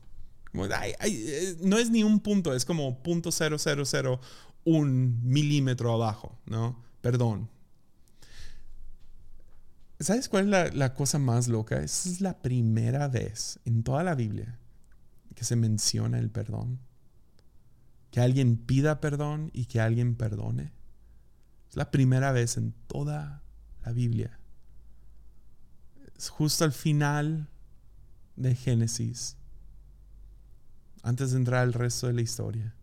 Eh, 0.54 1.56
no 1.62 1.78
es 1.78 1.90
ni 1.90 2.02
un 2.02 2.20
punto, 2.20 2.54
es 2.54 2.64
como 2.64 3.02
punto 3.02 3.32
cero 3.32 3.58
cero 3.58 3.84
cero 3.84 4.20
un 4.64 5.20
milímetro 5.24 5.92
abajo, 5.92 6.38
¿no? 6.46 6.82
Perdón. 7.00 7.48
¿Sabes 10.00 10.28
cuál 10.28 10.44
es 10.44 10.50
la, 10.50 10.68
la 10.68 10.94
cosa 10.94 11.18
más 11.18 11.48
loca? 11.48 11.80
Esa 11.82 12.08
es 12.08 12.20
la 12.20 12.40
primera 12.40 13.08
vez 13.08 13.60
en 13.64 13.82
toda 13.82 14.02
la 14.02 14.14
Biblia 14.14 14.58
que 15.34 15.44
se 15.44 15.56
menciona 15.56 16.18
el 16.18 16.30
perdón. 16.30 16.80
Que 18.10 18.20
alguien 18.20 18.56
pida 18.56 19.00
perdón 19.00 19.50
y 19.52 19.66
que 19.66 19.80
alguien 19.80 20.16
perdone. 20.16 20.72
Es 21.72 21.76
la 21.76 21.90
primera 21.90 22.32
vez 22.32 22.58
en 22.58 22.74
toda 22.86 23.42
la 23.82 23.92
Biblia. 23.92 24.38
Es 26.14 26.28
justo 26.28 26.64
al 26.64 26.72
final 26.72 27.48
de 28.36 28.54
Génesis, 28.54 29.38
antes 31.02 31.30
de 31.30 31.38
entrar 31.38 31.60
al 31.60 31.72
resto 31.72 32.08
de 32.08 32.12
la 32.12 32.20
historia. 32.20 32.74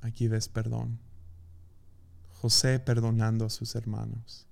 Aquí 0.00 0.28
ves 0.28 0.48
perdón. 0.48 1.00
José 2.34 2.78
perdonando 2.78 3.44
a 3.44 3.50
sus 3.50 3.74
hermanos. 3.74 4.46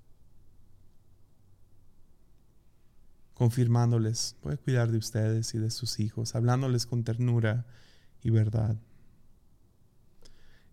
Confirmándoles, 3.33 4.35
voy 4.43 4.55
a 4.55 4.57
cuidar 4.57 4.91
de 4.91 4.97
ustedes 4.97 5.53
y 5.53 5.57
de 5.57 5.71
sus 5.71 6.01
hijos, 6.01 6.35
hablándoles 6.35 6.85
con 6.85 7.05
ternura 7.05 7.65
y 8.21 8.29
verdad. 8.29 8.75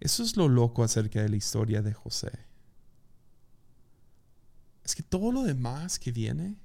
Eso 0.05 0.23
es 0.23 0.37
lo 0.37 0.49
loco 0.49 0.85
acerca 0.85 1.23
de 1.23 1.31
la 1.31 1.37
historia 1.37 1.81
de 1.81 1.95
José. 1.95 2.31
Es 4.85 4.95
que 4.95 5.03
todo 5.03 5.33
lo 5.33 5.45
demás 5.45 5.99
que 5.99 6.13
viene 6.13 6.57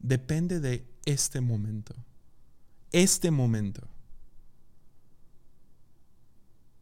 depende 0.00 0.58
de 0.58 0.84
este 1.04 1.40
momento. 1.40 1.94
Este 2.90 3.30
momento. 3.30 3.86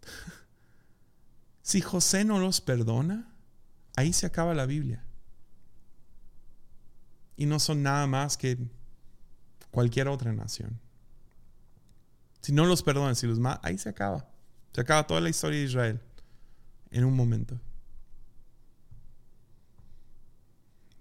si 1.63 1.83
José 1.83 2.25
no 2.25 2.39
los 2.39 2.63
perdona, 2.63 3.31
ahí 3.95 4.15
se 4.15 4.25
acaba 4.25 4.55
la 4.55 4.65
Biblia. 4.65 5.05
Y 7.37 7.45
no 7.45 7.61
son 7.61 7.83
nada 7.83 8.07
más 8.07 8.39
que 8.39 8.57
cualquier 9.71 10.09
otra 10.09 10.33
nación. 10.33 10.81
Si 12.41 12.53
no 12.53 12.65
los 12.65 12.83
perdona, 12.83 13.15
si 13.15 13.27
los 13.27 13.39
mata, 13.39 13.61
ahí 13.69 13.77
se 13.77 13.91
acaba. 13.91 14.34
Se 14.75 14.81
acaba 14.81 15.07
toda 15.07 15.21
la 15.21 15.29
historia 15.29 15.61
de 15.61 15.65
Israel 15.67 16.01
en 16.91 17.05
un 17.05 17.15
momento. 17.15 17.61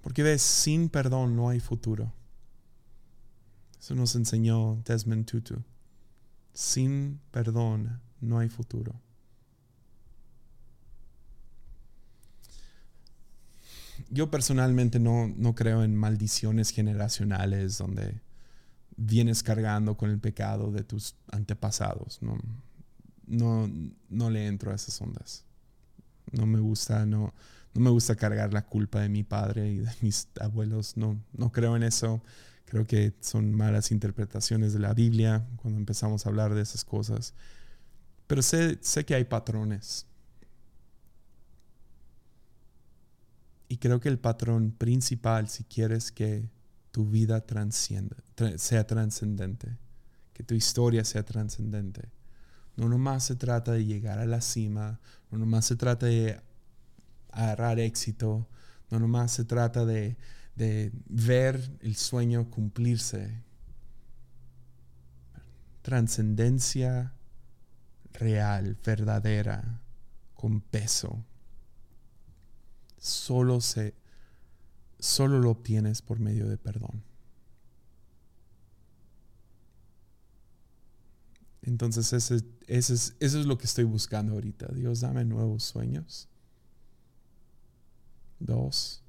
Porque 0.03 0.21
ves, 0.21 0.43
sin 0.43 0.89
perdón 0.89 1.36
no 1.36 1.49
hay 1.49 1.59
futuro. 1.59 2.13
Eso 3.80 3.95
nos 3.95 4.15
enseñó 4.15 4.82
Desmond 4.86 5.26
Tutu. 5.26 5.63
Sin 6.53 7.19
perdón 7.32 7.99
no 8.21 8.38
hay 8.38 8.49
futuro. 8.49 8.93
Yo 14.09 14.30
personalmente 14.30 14.99
no, 14.99 15.34
no 15.36 15.55
creo 15.55 15.84
en 15.84 15.95
maldiciones 15.95 16.69
generacionales 16.69 17.80
donde 17.80 18.21
vienes 18.97 19.41
cargando 19.41 19.97
con 19.97 20.11
el 20.11 20.19
pecado 20.19 20.71
de 20.71 20.84
tus 20.84 21.15
antepasados. 21.32 22.21
No, 22.21 22.38
no, 23.28 23.69
no 24.09 24.30
le 24.30 24.47
entro 24.47 24.71
a 24.71 24.76
esas 24.76 24.99
ondas. 25.01 25.45
No 26.32 26.45
me 26.45 26.59
gusta, 26.59 27.05
no, 27.05 27.34
no 27.74 27.82
me 27.82 27.89
gusta 27.89 28.15
cargar 28.15 28.53
la 28.53 28.65
culpa 28.65 29.01
de 29.01 29.09
mi 29.09 29.24
padre 29.24 29.71
y 29.71 29.78
de 29.78 29.91
mis 30.01 30.28
abuelos. 30.39 30.97
No, 30.97 31.19
no 31.34 31.51
creo 31.51 31.76
en 31.76 31.84
eso. 31.84 32.21
Creo 32.65 32.88
que 32.88 33.13
son 33.19 33.53
malas 33.53 33.91
interpretaciones 33.91 34.74
de 34.74 34.80
la 34.80 34.93
Biblia 34.93 35.45
cuando 35.57 35.80
empezamos 35.80 36.26
a 36.26 36.30
hablar 36.30 36.53
de 36.53 36.61
esas 36.61 36.84
cosas. 36.84 37.34
Pero 38.28 38.41
sé, 38.41 38.80
sé 38.82 39.05
que 39.05 39.15
hay 39.15 39.26
patrones. 39.26 40.07
Y 43.67 43.78
creo 43.78 43.99
que 43.99 44.09
el 44.09 44.19
patrón 44.19 44.71
principal, 44.71 45.49
si 45.49 45.63
quieres 45.63 46.11
que 46.11 46.49
tu 46.91 47.09
vida 47.09 47.43
sea 48.57 48.86
trascendente, 48.86 49.78
que 50.34 50.43
tu 50.43 50.53
historia 50.53 51.03
sea 51.03 51.24
trascendente, 51.24 52.09
no 52.76 52.89
nomás 52.89 53.26
se 53.26 53.36
trata 53.36 53.71
de 53.71 53.86
llegar 53.86 54.19
a 54.19 54.26
la 54.26 54.41
cima, 54.41 54.99
no 55.32 55.38
nomás 55.38 55.65
se 55.65 55.76
trata 55.76 56.07
de 56.07 56.39
agarrar 57.32 57.80
éxito, 57.80 58.47
no 58.89 58.99
nomás 58.99 59.32
se 59.32 59.45
trata 59.45 59.86
de, 59.86 60.17
de 60.55 60.91
ver 61.07 61.78
el 61.82 61.95
sueño 61.95 62.49
cumplirse. 62.49 63.43
Trascendencia 65.82 67.13
real, 68.13 68.78
verdadera, 68.84 69.82
con 70.36 70.61
peso. 70.61 71.24
Solo 72.97 73.59
se 73.59 73.95
solo 74.99 75.39
lo 75.39 75.51
obtienes 75.51 76.01
por 76.01 76.19
medio 76.19 76.47
de 76.47 76.57
perdón. 76.57 77.03
Entonces 81.64 82.11
ese, 82.14 82.43
ese 82.68 82.93
es, 82.93 83.16
eso 83.20 83.39
es 83.39 83.45
lo 83.45 83.57
que 83.57 83.66
estoy 83.66 83.86
buscando 83.86 84.34
ahorita. 84.34 84.68
Dios, 84.74 85.01
dame 85.01 85.24
nuevos 85.26 85.64
sueños. 85.64 86.28
Dos, 88.39 89.01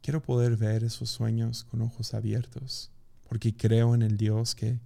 quiero 0.00 0.22
poder 0.22 0.56
ver 0.56 0.84
esos 0.84 1.10
sueños 1.10 1.64
con 1.64 1.82
ojos 1.82 2.14
abiertos, 2.14 2.90
porque 3.28 3.54
creo 3.54 3.94
en 3.94 4.02
el 4.02 4.16
Dios 4.16 4.54
que, 4.54 4.80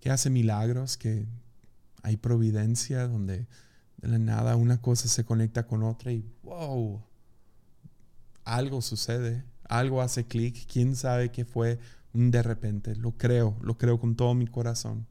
que 0.00 0.10
hace 0.10 0.30
milagros, 0.30 0.96
que 0.96 1.26
hay 2.02 2.16
providencia 2.16 3.08
donde 3.08 3.48
de 3.96 4.08
la 4.08 4.18
nada 4.18 4.54
una 4.54 4.80
cosa 4.80 5.08
se 5.08 5.24
conecta 5.24 5.66
con 5.66 5.82
otra 5.82 6.12
y 6.12 6.24
wow, 6.44 7.02
algo 8.44 8.80
sucede, 8.80 9.44
algo 9.64 10.00
hace 10.00 10.24
clic, 10.24 10.66
quién 10.72 10.94
sabe 10.94 11.30
qué 11.30 11.44
fue, 11.44 11.80
de 12.12 12.42
repente. 12.42 12.96
Lo 12.96 13.12
creo, 13.12 13.56
lo 13.62 13.78
creo 13.78 13.98
con 13.98 14.16
todo 14.16 14.34
mi 14.34 14.46
corazón. 14.46 15.06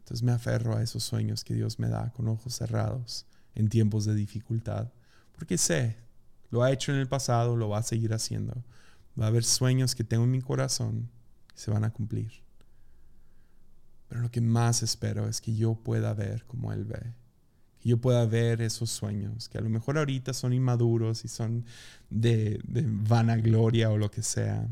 Entonces 0.00 0.22
me 0.22 0.32
aferro 0.32 0.76
a 0.76 0.82
esos 0.82 1.02
sueños 1.02 1.44
que 1.44 1.54
Dios 1.54 1.78
me 1.78 1.88
da 1.88 2.12
con 2.12 2.28
ojos 2.28 2.54
cerrados 2.54 3.26
en 3.54 3.68
tiempos 3.68 4.04
de 4.04 4.14
dificultad. 4.14 4.92
Porque 5.32 5.56
sé, 5.56 5.96
lo 6.50 6.62
ha 6.62 6.70
hecho 6.72 6.92
en 6.92 6.98
el 6.98 7.08
pasado, 7.08 7.56
lo 7.56 7.70
va 7.70 7.78
a 7.78 7.82
seguir 7.82 8.12
haciendo. 8.12 8.64
Va 9.18 9.26
a 9.26 9.28
haber 9.28 9.44
sueños 9.44 9.94
que 9.94 10.04
tengo 10.04 10.24
en 10.24 10.30
mi 10.30 10.42
corazón 10.42 11.10
que 11.48 11.58
se 11.58 11.70
van 11.70 11.84
a 11.84 11.90
cumplir. 11.90 12.32
Pero 14.08 14.20
lo 14.20 14.30
que 14.30 14.40
más 14.40 14.82
espero 14.82 15.28
es 15.28 15.40
que 15.40 15.54
yo 15.54 15.74
pueda 15.74 16.12
ver 16.12 16.44
como 16.44 16.72
Él 16.72 16.84
ve. 16.84 17.14
Que 17.80 17.88
yo 17.88 18.00
pueda 18.00 18.26
ver 18.26 18.60
esos 18.60 18.90
sueños, 18.90 19.48
que 19.48 19.58
a 19.58 19.60
lo 19.60 19.70
mejor 19.70 19.98
ahorita 19.98 20.34
son 20.34 20.52
inmaduros 20.52 21.24
y 21.24 21.28
son 21.28 21.64
de, 22.10 22.60
de 22.64 22.84
vanagloria 22.86 23.90
o 23.90 23.98
lo 23.98 24.10
que 24.10 24.22
sea. 24.22 24.68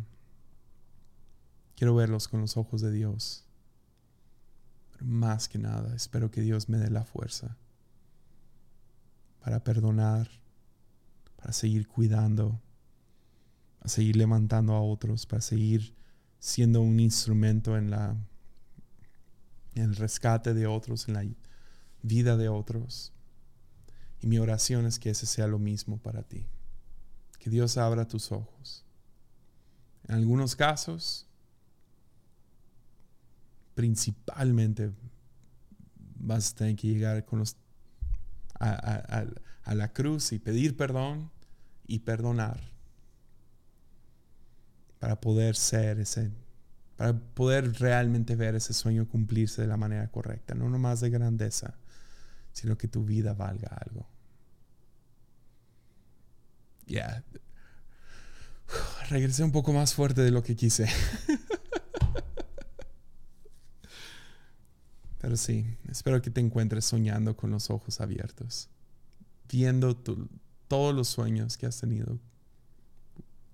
Quiero 1.76 1.94
verlos 1.94 2.28
con 2.28 2.40
los 2.40 2.56
ojos 2.56 2.80
de 2.80 2.92
Dios. 2.92 3.44
Pero 4.92 5.04
más 5.06 5.48
que 5.48 5.58
nada, 5.58 5.94
espero 5.94 6.30
que 6.30 6.40
Dios 6.40 6.68
me 6.68 6.78
dé 6.78 6.90
la 6.90 7.04
fuerza 7.04 7.56
para 9.40 9.64
perdonar, 9.64 10.28
para 11.36 11.52
seguir 11.52 11.88
cuidando, 11.88 12.60
para 13.78 13.88
seguir 13.88 14.16
levantando 14.16 14.74
a 14.74 14.82
otros, 14.82 15.26
para 15.26 15.42
seguir 15.42 15.94
siendo 16.38 16.80
un 16.80 17.00
instrumento 17.00 17.76
en 17.76 17.90
la 17.90 18.16
en 19.74 19.84
el 19.84 19.96
rescate 19.96 20.54
de 20.54 20.66
otros, 20.66 21.08
en 21.08 21.14
la 21.14 21.24
vida 22.02 22.36
de 22.36 22.48
otros. 22.48 23.12
Y 24.20 24.26
mi 24.26 24.38
oración 24.38 24.86
es 24.86 24.98
que 24.98 25.10
ese 25.10 25.26
sea 25.26 25.46
lo 25.46 25.58
mismo 25.58 25.98
para 25.98 26.22
ti. 26.22 26.46
Que 27.38 27.50
Dios 27.50 27.76
abra 27.76 28.06
tus 28.06 28.30
ojos. 28.32 28.84
En 30.06 30.14
algunos 30.14 30.54
casos, 30.54 31.26
principalmente 33.74 34.92
vas 36.16 36.52
a 36.52 36.56
tener 36.56 36.76
que 36.76 36.88
llegar 36.88 37.24
con 37.24 37.40
los, 37.40 37.56
a, 38.60 39.26
a 39.64 39.74
la 39.74 39.92
cruz 39.92 40.32
y 40.32 40.38
pedir 40.38 40.76
perdón 40.76 41.30
y 41.86 42.00
perdonar 42.00 42.60
para 44.98 45.20
poder 45.20 45.56
ser 45.56 45.98
ese 45.98 46.30
para 46.96 47.18
poder 47.18 47.72
realmente 47.80 48.36
ver 48.36 48.54
ese 48.54 48.72
sueño 48.72 49.08
cumplirse 49.08 49.60
de 49.62 49.66
la 49.66 49.76
manera 49.76 50.06
correcta, 50.08 50.54
no 50.54 50.68
nomás 50.68 51.00
de 51.00 51.10
grandeza, 51.10 51.74
sino 52.52 52.78
que 52.78 52.86
tu 52.86 53.04
vida 53.04 53.34
valga 53.34 53.68
algo. 53.68 54.06
Ya. 56.86 57.24
Regresé 59.08 59.42
un 59.42 59.50
poco 59.50 59.72
más 59.72 59.94
fuerte 59.94 60.20
de 60.20 60.30
lo 60.30 60.44
que 60.44 60.54
quise. 60.54 60.86
Pero 65.22 65.36
sí, 65.36 65.64
espero 65.88 66.20
que 66.20 66.32
te 66.32 66.40
encuentres 66.40 66.84
soñando 66.84 67.36
con 67.36 67.52
los 67.52 67.70
ojos 67.70 68.00
abiertos, 68.00 68.68
viendo 69.48 69.96
todos 70.66 70.92
los 70.92 71.06
sueños 71.06 71.56
que 71.56 71.64
has 71.64 71.78
tenido, 71.78 72.18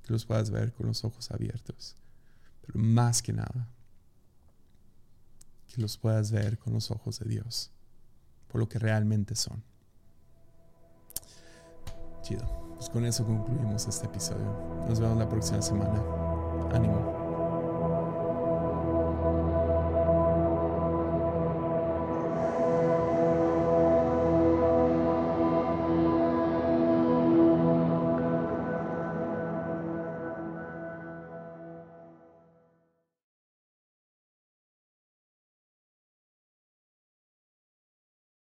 que 0.03 0.13
los 0.15 0.25
puedas 0.25 0.51
ver 0.51 0.73
con 0.73 0.87
los 0.87 1.05
ojos 1.05 1.31
abiertos. 1.31 1.95
Pero 2.63 2.79
más 2.79 3.21
que 3.21 3.35
nada, 3.35 3.69
que 5.67 5.83
los 5.83 5.99
puedas 5.99 6.33
ver 6.33 6.59
con 6.59 6.73
los 6.73 6.91
ojos 6.91 7.19
de 7.19 7.29
Dios, 7.29 7.71
por 8.49 8.63
lo 8.63 8.69
que 8.69 8.79
realmente 8.79 9.35
son. 9.35 9.63
Chido. 12.23 12.77
Pues 12.77 12.89
con 12.89 13.05
eso 13.05 13.27
concluimos 13.27 13.87
este 13.87 14.07
episodio. 14.07 14.87
Nos 14.89 15.01
vemos 15.01 15.19
la 15.19 15.29
próxima 15.29 15.61
semana. 15.61 16.03
Ánimo. 16.73 17.18